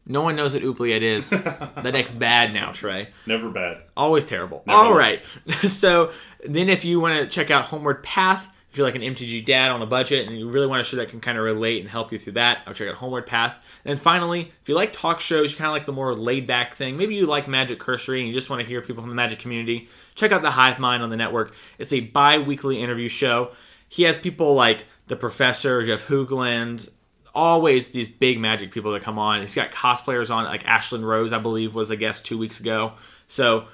No 0.06 0.22
one 0.22 0.34
knows 0.34 0.54
what 0.54 0.64
oubliette 0.64 1.02
is. 1.02 1.30
that 1.30 1.82
next 1.84 2.12
bad 2.12 2.52
now, 2.52 2.72
Trey. 2.72 3.08
Never 3.26 3.50
bad. 3.50 3.82
Always 3.96 4.26
terrible. 4.26 4.62
Never 4.66 4.78
all 4.78 4.94
right. 4.94 5.22
so 5.68 6.12
then 6.46 6.68
if 6.68 6.84
you 6.84 7.00
want 7.00 7.20
to 7.20 7.26
check 7.26 7.50
out 7.50 7.64
Homeward 7.64 8.02
Path, 8.02 8.48
if 8.72 8.78
you're 8.78 8.86
like 8.86 8.94
an 8.94 9.02
MTG 9.02 9.44
dad 9.44 9.70
on 9.70 9.82
a 9.82 9.86
budget 9.86 10.26
and 10.26 10.38
you 10.38 10.48
really 10.48 10.66
want 10.66 10.80
a 10.80 10.84
show 10.84 10.96
that 10.96 11.10
can 11.10 11.20
kind 11.20 11.36
of 11.36 11.44
relate 11.44 11.82
and 11.82 11.90
help 11.90 12.10
you 12.10 12.18
through 12.18 12.32
that, 12.32 12.62
I'll 12.66 12.72
check 12.72 12.88
out 12.88 12.94
Homeward 12.94 13.26
Path. 13.26 13.62
And 13.84 14.00
finally, 14.00 14.50
if 14.62 14.66
you 14.66 14.74
like 14.74 14.94
talk 14.94 15.20
shows, 15.20 15.52
you 15.52 15.58
kind 15.58 15.66
of 15.66 15.74
like 15.74 15.84
the 15.84 15.92
more 15.92 16.14
laid 16.14 16.46
back 16.46 16.74
thing. 16.74 16.96
Maybe 16.96 17.14
you 17.14 17.26
like 17.26 17.46
Magic 17.46 17.78
Cursory 17.78 18.20
and 18.20 18.28
you 18.28 18.34
just 18.34 18.48
want 18.48 18.62
to 18.62 18.66
hear 18.66 18.80
people 18.80 19.02
from 19.02 19.10
the 19.10 19.14
Magic 19.14 19.40
community. 19.40 19.90
Check 20.14 20.32
out 20.32 20.40
the 20.40 20.50
Hive 20.50 20.78
Mind 20.78 21.02
on 21.02 21.10
the 21.10 21.18
network. 21.18 21.54
It's 21.78 21.92
a 21.92 22.00
bi-weekly 22.00 22.80
interview 22.80 23.08
show. 23.08 23.52
He 23.90 24.04
has 24.04 24.16
people 24.16 24.54
like 24.54 24.86
the 25.06 25.16
Professor, 25.16 25.82
Jeff 25.82 26.06
Hoogland, 26.06 26.88
always 27.34 27.90
these 27.90 28.08
big 28.08 28.40
Magic 28.40 28.72
people 28.72 28.92
that 28.92 29.02
come 29.02 29.18
on. 29.18 29.42
He's 29.42 29.54
got 29.54 29.70
cosplayers 29.70 30.34
on, 30.34 30.44
like 30.44 30.62
Ashlyn 30.62 31.04
Rose, 31.04 31.34
I 31.34 31.38
believe, 31.38 31.74
was 31.74 31.90
a 31.90 31.96
guest 31.96 32.24
two 32.24 32.38
weeks 32.38 32.58
ago. 32.58 32.94
So 33.26 33.66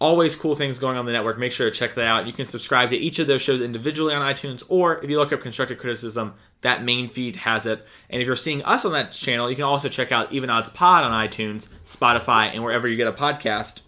always 0.00 0.34
cool 0.34 0.56
things 0.56 0.78
going 0.78 0.96
on 0.96 1.04
the 1.04 1.12
network. 1.12 1.38
Make 1.38 1.52
sure 1.52 1.68
to 1.68 1.76
check 1.76 1.94
that 1.94 2.06
out. 2.06 2.26
You 2.26 2.32
can 2.32 2.46
subscribe 2.46 2.90
to 2.90 2.96
each 2.96 3.18
of 3.18 3.26
those 3.26 3.42
shows 3.42 3.60
individually 3.60 4.14
on 4.14 4.34
iTunes, 4.34 4.62
or 4.68 5.02
if 5.04 5.10
you 5.10 5.18
look 5.18 5.32
up 5.32 5.42
Constructive 5.42 5.78
Criticism, 5.78 6.34
that 6.62 6.82
main 6.82 7.08
feed 7.08 7.36
has 7.36 7.66
it. 7.66 7.86
And 8.08 8.22
if 8.22 8.26
you're 8.26 8.36
seeing 8.36 8.62
us 8.64 8.84
on 8.84 8.92
that 8.92 9.12
channel, 9.12 9.50
you 9.50 9.56
can 9.56 9.64
also 9.64 9.88
check 9.88 10.10
out 10.10 10.32
Even 10.32 10.50
Odds 10.50 10.70
Pod 10.70 11.04
on 11.04 11.28
iTunes, 11.28 11.68
Spotify, 11.86 12.52
and 12.52 12.64
wherever 12.64 12.88
you 12.88 12.96
get 12.96 13.08
a 13.08 13.12
podcast. 13.12 13.82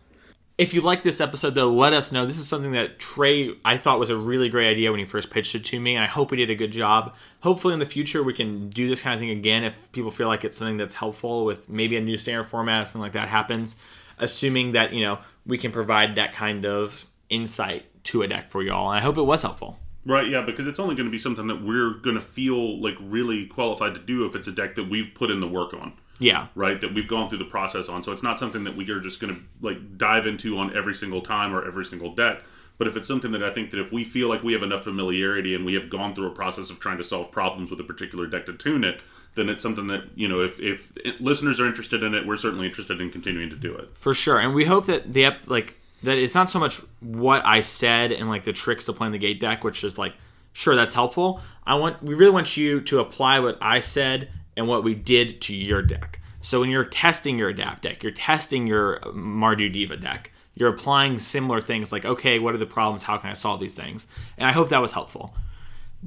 If 0.59 0.75
you 0.75 0.83
like 0.83 1.03
this 1.03 1.21
episode, 1.21 1.55
though, 1.55 1.71
let 1.71 1.95
us 1.95 2.13
know. 2.13 2.27
This 2.27 2.39
is 2.39 2.47
something 2.47 2.73
that 2.73 2.99
Trey, 2.99 3.55
I 3.65 3.79
thought 3.79 3.99
was 3.99 4.11
a 4.11 4.17
really 4.17 4.51
great 4.51 4.71
idea 4.71 4.91
when 4.91 5.01
he 5.01 5.07
first 5.07 5.31
pitched 5.31 5.55
it 5.55 5.65
to 5.65 5.81
me, 5.81 5.97
I 5.97 6.05
hope 6.05 6.31
we 6.31 6.37
did 6.37 6.51
a 6.51 6.55
good 6.55 6.73
job. 6.73 7.15
Hopefully, 7.41 7.73
in 7.73 7.81
the 7.81 7.87
future, 7.87 8.23
we 8.23 8.35
can 8.35 8.69
do 8.69 8.87
this 8.87 9.01
kind 9.01 9.15
of 9.15 9.21
thing 9.21 9.31
again 9.31 9.65
if 9.65 9.91
people 9.93 10.11
feel 10.11 10.29
like 10.29 10.45
it's 10.45 10.59
something 10.59 10.77
that's 10.77 10.95
helpful 10.95 11.47
with 11.47 11.71
maybe 11.71 11.97
a 11.97 12.03
new 12.03 12.19
standard 12.19 12.45
format 12.45 12.83
or 12.83 12.85
something 12.85 13.01
like 13.01 13.13
that 13.13 13.29
happens, 13.29 13.77
assuming 14.19 14.73
that, 14.73 14.93
you 14.93 15.01
know, 15.01 15.19
we 15.47 15.59
can 15.59 15.73
provide 15.73 16.17
that 16.17 16.33
kind 16.33 16.65
of 16.67 17.05
insight 17.29 17.85
to 18.05 18.23
a 18.23 18.29
deck 18.29 18.51
for 18.51 18.63
y'all. 18.63 18.91
And 18.91 18.99
I 18.99 19.03
hope 19.03 19.17
it 19.17 19.23
was 19.23 19.43
helpful. 19.43 19.79
Right, 20.05 20.29
yeah, 20.29 20.43
because 20.43 20.67
it's 20.67 20.81
only 20.81 20.97
going 20.97 21.07
to 21.07 21.13
be 21.13 21.19
something 21.19 21.47
that 21.47 21.63
we're 21.63 21.95
going 21.95 22.17
to 22.17 22.23
feel 22.23 22.81
like 22.83 22.97
really 23.01 23.47
qualified 23.47 23.95
to 23.95 24.01
do 24.01 24.27
if 24.27 24.35
it's 24.35 24.49
a 24.49 24.53
deck 24.53 24.75
that 24.75 24.91
we've 24.91 25.15
put 25.15 25.31
in 25.31 25.41
the 25.41 25.49
work 25.49 25.75
on. 25.75 25.93
Yeah. 26.19 26.49
Right, 26.55 26.81
that 26.81 26.95
we've 26.95 27.09
gone 27.09 27.29
through 27.29 27.39
the 27.39 27.45
process 27.45 27.89
on. 27.89 28.03
So 28.03 28.13
it's 28.13 28.23
not 28.23 28.39
something 28.39 28.65
that 28.65 28.77
we 28.77 28.89
are 28.91 29.01
just 29.01 29.21
going 29.21 29.35
to 29.35 29.41
like 29.61 29.99
dive 29.99 30.27
into 30.27 30.59
on 30.59 30.77
every 30.77 30.95
single 30.95 31.21
time 31.21 31.55
or 31.55 31.67
every 31.67 31.85
single 31.85 32.15
deck. 32.15 32.43
But 32.79 32.89
if 32.89 32.97
it's 32.97 33.07
something 33.07 33.33
that 33.33 33.45
I 33.45 33.53
think 33.53 33.71
that 33.71 33.81
if 33.81 33.93
we 33.93 34.03
feel 34.03 34.29
like 34.29 34.43
we 34.43 34.53
have 34.55 34.63
enough 34.63 34.85
familiarity 34.85 35.55
and 35.55 35.65
we 35.65 35.75
have 35.75 35.89
gone 35.89 36.15
through 36.15 36.27
a 36.27 36.35
process 36.35 36.71
of 36.71 36.81
trying 36.81 36.99
to 36.99 37.05
solve 37.05 37.31
problems 37.31 37.71
with 37.71 37.79
a 37.79 37.85
particular 37.85 38.27
deck 38.27 38.47
to 38.47 38.55
tune 38.55 38.83
it, 38.83 39.01
then 39.35 39.49
it's 39.49 39.63
something 39.63 39.87
that 39.87 40.05
you 40.15 40.29
know 40.29 40.41
if 40.41 40.61
if 40.61 40.93
listeners 41.21 41.61
are 41.61 41.67
interested 41.67 42.03
in 42.03 42.15
it, 42.15 42.27
we're 42.27 42.37
certainly 42.37 42.67
interested 42.67 43.01
in 43.01 43.11
continuing 43.11 43.51
to 43.51 43.57
do 43.57 43.75
it 43.75 43.91
for 43.95 44.15
sure. 44.15 44.39
And 44.39 44.55
we 44.55 44.65
hope 44.65 44.87
that 44.87 45.13
the 45.13 45.27
ep- 45.27 45.47
like 45.49 45.79
that 46.03 46.19
it's 46.19 46.35
not 46.35 46.51
so 46.51 46.59
much 46.59 46.81
what 47.01 47.45
I 47.47 47.61
said 47.61 48.13
and 48.13 48.29
like 48.29 48.45
the 48.45 48.53
tricks 48.53 48.87
to 48.87 48.93
playing 48.93 49.13
the 49.13 49.19
gate 49.19 49.41
deck, 49.41 49.65
which 49.65 49.85
is 49.85 49.99
like 49.99 50.15
sure 50.53 50.75
that's 50.75 50.95
helpful. 50.95 51.41
I 51.67 51.75
want 51.75 52.03
we 52.03 52.15
really 52.15 52.33
want 52.33 52.57
you 52.57 52.81
to 52.83 53.01
apply 53.01 53.41
what 53.41 53.59
I 53.61 53.81
said 53.81 54.29
and 54.57 54.69
what 54.69 54.85
we 54.85 54.95
did 54.95 55.41
to 55.43 55.55
your 55.55 55.83
deck. 55.83 56.21
So 56.43 56.61
when 56.61 56.71
you're 56.71 56.85
testing 56.85 57.39
your 57.39 57.49
adapt 57.49 57.83
deck, 57.83 58.03
you're 58.03 58.13
testing 58.13 58.67
your 58.67 58.99
Mardu 59.15 59.73
Diva 59.73 59.97
deck. 59.97 60.33
You're 60.55 60.69
applying 60.69 61.19
similar 61.19 61.61
things 61.61 61.93
like, 61.93 62.05
okay, 62.05 62.39
what 62.39 62.55
are 62.55 62.59
the 62.59 62.67
problems? 62.67 63.05
How 63.05 63.17
can 63.17 63.31
I 63.31 63.35
solve 63.35 63.61
these 63.61 63.75
things? 63.75 64.07
And 64.37 64.47
I 64.47 64.53
hope 64.53 64.69
that 64.69 64.83
was 64.83 64.93
helpful. 64.93 65.35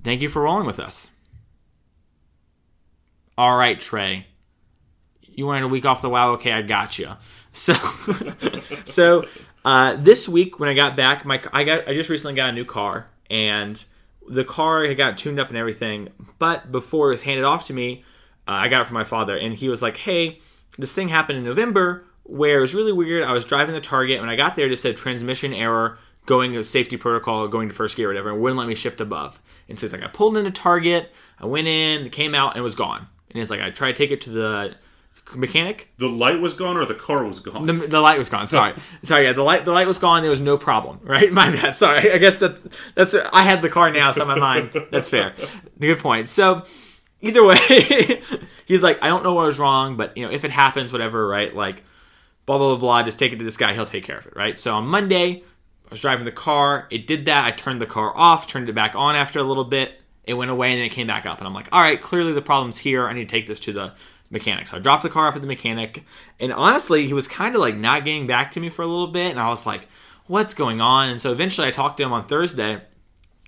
Thank 0.03 0.21
you 0.21 0.29
for 0.29 0.43
rolling 0.43 0.67
with 0.67 0.79
us. 0.79 1.09
All 3.37 3.57
right, 3.57 3.79
Trey. 3.79 4.27
You 5.21 5.45
wanted 5.45 5.63
a 5.63 5.67
week 5.67 5.85
off 5.85 6.01
the 6.01 6.09
WoW? 6.09 6.33
Okay, 6.33 6.51
I 6.51 6.61
got 6.61 6.97
you. 6.97 7.11
So, 7.51 7.73
so 8.85 9.25
uh, 9.63 9.97
this 9.97 10.29
week 10.29 10.59
when 10.59 10.69
I 10.69 10.73
got 10.73 10.95
back, 10.95 11.25
my 11.25 11.41
I 11.51 11.63
got 11.63 11.87
I 11.87 11.93
just 11.93 12.09
recently 12.09 12.35
got 12.35 12.49
a 12.49 12.53
new 12.53 12.65
car, 12.65 13.07
and 13.29 13.83
the 14.27 14.45
car 14.45 14.85
had 14.85 14.97
got 14.97 15.17
tuned 15.17 15.39
up 15.39 15.49
and 15.49 15.57
everything. 15.57 16.09
But 16.39 16.71
before 16.71 17.09
it 17.09 17.11
was 17.11 17.23
handed 17.23 17.45
off 17.45 17.67
to 17.67 17.73
me, 17.73 18.03
uh, 18.47 18.51
I 18.51 18.67
got 18.69 18.81
it 18.81 18.85
from 18.85 18.95
my 18.95 19.03
father, 19.03 19.37
and 19.37 19.53
he 19.53 19.69
was 19.69 19.81
like, 19.81 19.97
"Hey, 19.97 20.39
this 20.77 20.93
thing 20.93 21.09
happened 21.09 21.37
in 21.37 21.43
November 21.43 22.05
where 22.25 22.57
it 22.57 22.61
was 22.61 22.73
really 22.73 22.91
weird. 22.91 23.23
I 23.23 23.33
was 23.33 23.45
driving 23.45 23.75
the 23.75 23.81
Target, 23.81 24.19
when 24.19 24.29
I 24.29 24.35
got 24.35 24.55
there, 24.55 24.65
it 24.65 24.69
just 24.69 24.81
said 24.81 24.97
transmission 24.97 25.53
error, 25.53 25.99
going 26.25 26.53
to 26.53 26.63
safety 26.63 26.97
protocol, 26.97 27.47
going 27.47 27.69
to 27.69 27.75
first 27.75 27.95
gear, 27.95 28.07
whatever, 28.07 28.31
and 28.31 28.41
wouldn't 28.41 28.57
let 28.57 28.67
me 28.67 28.75
shift 28.75 28.99
above. 28.99 29.39
And 29.69 29.77
so 29.77 29.85
it's 29.85 29.93
like 29.93 30.03
I 30.03 30.07
pulled 30.07 30.35
into 30.35 30.51
Target, 30.51 31.11
I 31.39 31.45
went 31.45 31.67
in, 31.67 32.09
came 32.09 32.33
out, 32.33 32.53
and 32.53 32.59
it 32.59 32.63
was 32.63 32.75
gone. 32.75 33.07
And 33.35 33.41
it's 33.41 33.51
like 33.51 33.59
I 33.59 33.69
tried 33.69 33.91
to 33.91 33.97
take 33.97 34.11
it 34.11 34.21
to 34.21 34.29
the 34.29 34.75
mechanic. 35.35 35.89
The 35.97 36.07
light 36.07 36.39
was 36.39 36.53
gone, 36.53 36.77
or 36.77 36.85
the 36.85 36.95
car 36.95 37.25
was 37.25 37.41
gone. 37.41 37.65
The, 37.65 37.73
the 37.73 37.99
light 37.99 38.17
was 38.17 38.29
gone. 38.29 38.47
Sorry, 38.47 38.73
sorry. 39.03 39.25
Yeah, 39.25 39.33
the 39.33 39.43
light 39.43 39.65
the 39.65 39.73
light 39.73 39.87
was 39.87 39.97
gone. 39.97 40.21
There 40.21 40.29
was 40.29 40.39
no 40.39 40.57
problem. 40.57 41.01
Right, 41.03 41.29
my 41.33 41.51
bad. 41.51 41.75
Sorry. 41.75 42.13
I 42.13 42.17
guess 42.17 42.37
that's 42.39 42.63
that's. 42.95 43.13
I 43.33 43.41
had 43.41 43.61
the 43.61 43.67
car 43.67 43.91
now, 43.91 44.11
so 44.11 44.21
in 44.21 44.29
my 44.29 44.39
mind 44.39 44.71
that's 44.89 45.09
fair. 45.09 45.33
Good 45.81 45.99
point. 45.99 46.29
So 46.29 46.65
either 47.19 47.45
way, 47.45 48.21
he's 48.65 48.81
like, 48.81 49.03
I 49.03 49.07
don't 49.07 49.23
know 49.23 49.33
what 49.33 49.47
was 49.47 49.59
wrong, 49.59 49.97
but 49.97 50.15
you 50.15 50.25
know, 50.25 50.31
if 50.31 50.45
it 50.45 50.51
happens, 50.51 50.93
whatever. 50.93 51.27
Right, 51.27 51.53
like 51.53 51.83
blah 52.45 52.57
blah 52.57 52.69
blah 52.69 52.77
blah. 52.77 53.03
Just 53.03 53.19
take 53.19 53.33
it 53.33 53.39
to 53.39 53.43
this 53.43 53.57
guy. 53.57 53.73
He'll 53.73 53.85
take 53.85 54.05
care 54.05 54.17
of 54.17 54.27
it. 54.27 54.33
Right. 54.33 54.57
So 54.57 54.73
on 54.73 54.87
Monday, 54.87 55.43
I 55.87 55.89
was 55.89 55.99
driving 55.99 56.23
the 56.23 56.31
car. 56.31 56.87
It 56.89 57.05
did 57.05 57.25
that. 57.25 57.43
I 57.43 57.51
turned 57.51 57.81
the 57.81 57.85
car 57.85 58.13
off. 58.15 58.47
Turned 58.47 58.69
it 58.69 58.75
back 58.75 58.95
on 58.95 59.17
after 59.17 59.39
a 59.39 59.43
little 59.43 59.65
bit. 59.65 59.99
It 60.25 60.33
went 60.33 60.51
away 60.51 60.71
and 60.71 60.79
then 60.79 60.85
it 60.85 60.89
came 60.89 61.07
back 61.07 61.25
up. 61.25 61.39
And 61.39 61.47
I'm 61.47 61.53
like, 61.53 61.69
all 61.71 61.81
right, 61.81 62.01
clearly 62.01 62.33
the 62.33 62.41
problem's 62.41 62.77
here. 62.77 63.07
I 63.07 63.13
need 63.13 63.29
to 63.29 63.31
take 63.31 63.47
this 63.47 63.59
to 63.61 63.73
the 63.73 63.93
mechanic. 64.29 64.67
So 64.67 64.77
I 64.77 64.79
dropped 64.79 65.03
the 65.03 65.09
car 65.09 65.27
off 65.27 65.35
at 65.35 65.41
the 65.41 65.47
mechanic. 65.47 66.03
And 66.39 66.51
honestly, 66.51 67.05
he 67.05 67.13
was 67.13 67.27
kind 67.27 67.55
of 67.55 67.61
like 67.61 67.75
not 67.75 68.05
getting 68.05 68.27
back 68.27 68.51
to 68.53 68.59
me 68.59 68.69
for 68.69 68.81
a 68.81 68.87
little 68.87 69.07
bit. 69.07 69.31
And 69.31 69.39
I 69.39 69.49
was 69.49 69.65
like, 69.65 69.87
what's 70.27 70.53
going 70.53 70.81
on? 70.81 71.09
And 71.09 71.21
so 71.21 71.31
eventually 71.31 71.67
I 71.67 71.71
talked 71.71 71.97
to 71.97 72.03
him 72.03 72.13
on 72.13 72.27
Thursday. 72.27 72.81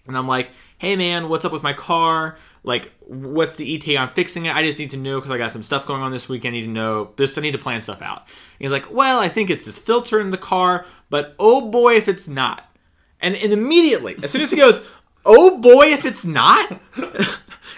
And 0.07 0.17
I'm 0.17 0.27
like, 0.27 0.49
hey 0.77 0.95
man, 0.95 1.29
what's 1.29 1.45
up 1.45 1.51
with 1.51 1.63
my 1.63 1.73
car? 1.73 2.37
Like, 2.63 2.91
what's 2.99 3.55
the 3.55 3.75
ETA 3.75 3.97
on 3.97 4.09
fixing 4.09 4.45
it? 4.45 4.55
I 4.55 4.63
just 4.63 4.77
need 4.77 4.89
to 4.89 4.97
know 4.97 5.19
because 5.19 5.31
I 5.31 5.37
got 5.37 5.53
some 5.53 5.63
stuff 5.63 5.85
going 5.85 6.01
on 6.01 6.11
this 6.11 6.27
week. 6.27 6.45
I 6.45 6.49
need 6.49 6.63
to 6.63 6.67
know. 6.67 7.13
Just 7.17 7.37
I 7.37 7.41
need 7.41 7.53
to 7.53 7.57
plan 7.57 7.81
stuff 7.81 8.01
out. 8.01 8.19
And 8.19 8.27
he's 8.59 8.71
like, 8.71 8.91
well, 8.91 9.19
I 9.19 9.29
think 9.29 9.49
it's 9.49 9.65
this 9.65 9.79
filter 9.79 10.19
in 10.19 10.31
the 10.31 10.37
car, 10.37 10.85
but 11.09 11.33
oh 11.39 11.69
boy, 11.69 11.95
if 11.95 12.07
it's 12.07 12.27
not. 12.27 12.63
And, 13.19 13.35
and 13.35 13.51
immediately, 13.51 14.15
as 14.21 14.31
soon 14.31 14.41
as 14.41 14.51
he 14.51 14.57
goes, 14.57 14.85
oh 15.27 15.59
boy, 15.59 15.87
if 15.87 16.05
it's 16.05 16.25
not. 16.25 16.71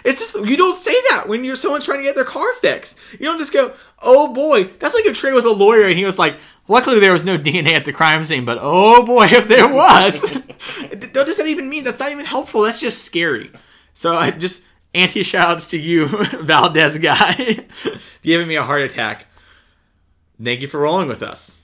it's 0.05 0.21
just 0.21 0.47
you 0.47 0.55
don't 0.55 0.77
say 0.77 0.95
that 1.09 1.25
when 1.27 1.43
you're 1.43 1.55
someone 1.55 1.81
trying 1.81 1.99
to 1.99 2.03
get 2.03 2.15
their 2.15 2.23
car 2.23 2.53
fixed. 2.55 2.97
You 3.13 3.25
don't 3.25 3.39
just 3.39 3.51
go, 3.51 3.73
oh 4.01 4.33
boy. 4.33 4.65
That's 4.79 4.95
like 4.95 5.05
if 5.05 5.17
Trey 5.17 5.33
was 5.33 5.45
a 5.45 5.51
lawyer 5.51 5.87
and 5.87 5.97
he 5.97 6.05
was 6.05 6.17
like, 6.17 6.37
luckily 6.67 6.99
there 6.99 7.11
was 7.11 7.25
no 7.25 7.37
DNA 7.37 7.73
at 7.73 7.85
the 7.85 7.91
crime 7.91 8.23
scene, 8.23 8.45
but 8.45 8.59
oh 8.61 9.05
boy, 9.05 9.25
if 9.25 9.47
there 9.47 9.67
was. 9.73 10.33
what 10.89 11.11
does 11.11 11.37
that 11.37 11.47
even 11.47 11.69
mean? 11.69 11.83
That's 11.83 11.99
not 11.99 12.11
even 12.11 12.25
helpful. 12.25 12.61
That's 12.61 12.79
just 12.79 13.03
scary. 13.03 13.51
So 13.93 14.15
I 14.15 14.31
just 14.31 14.65
anti 14.93 15.23
shouts 15.23 15.69
to 15.71 15.77
you, 15.77 16.07
Valdez 16.43 16.97
guy, 16.99 17.65
giving 18.21 18.47
me 18.47 18.55
a 18.55 18.63
heart 18.63 18.81
attack. 18.81 19.25
Thank 20.41 20.61
you 20.61 20.67
for 20.67 20.79
rolling 20.79 21.09
with 21.09 21.21
us. 21.21 21.58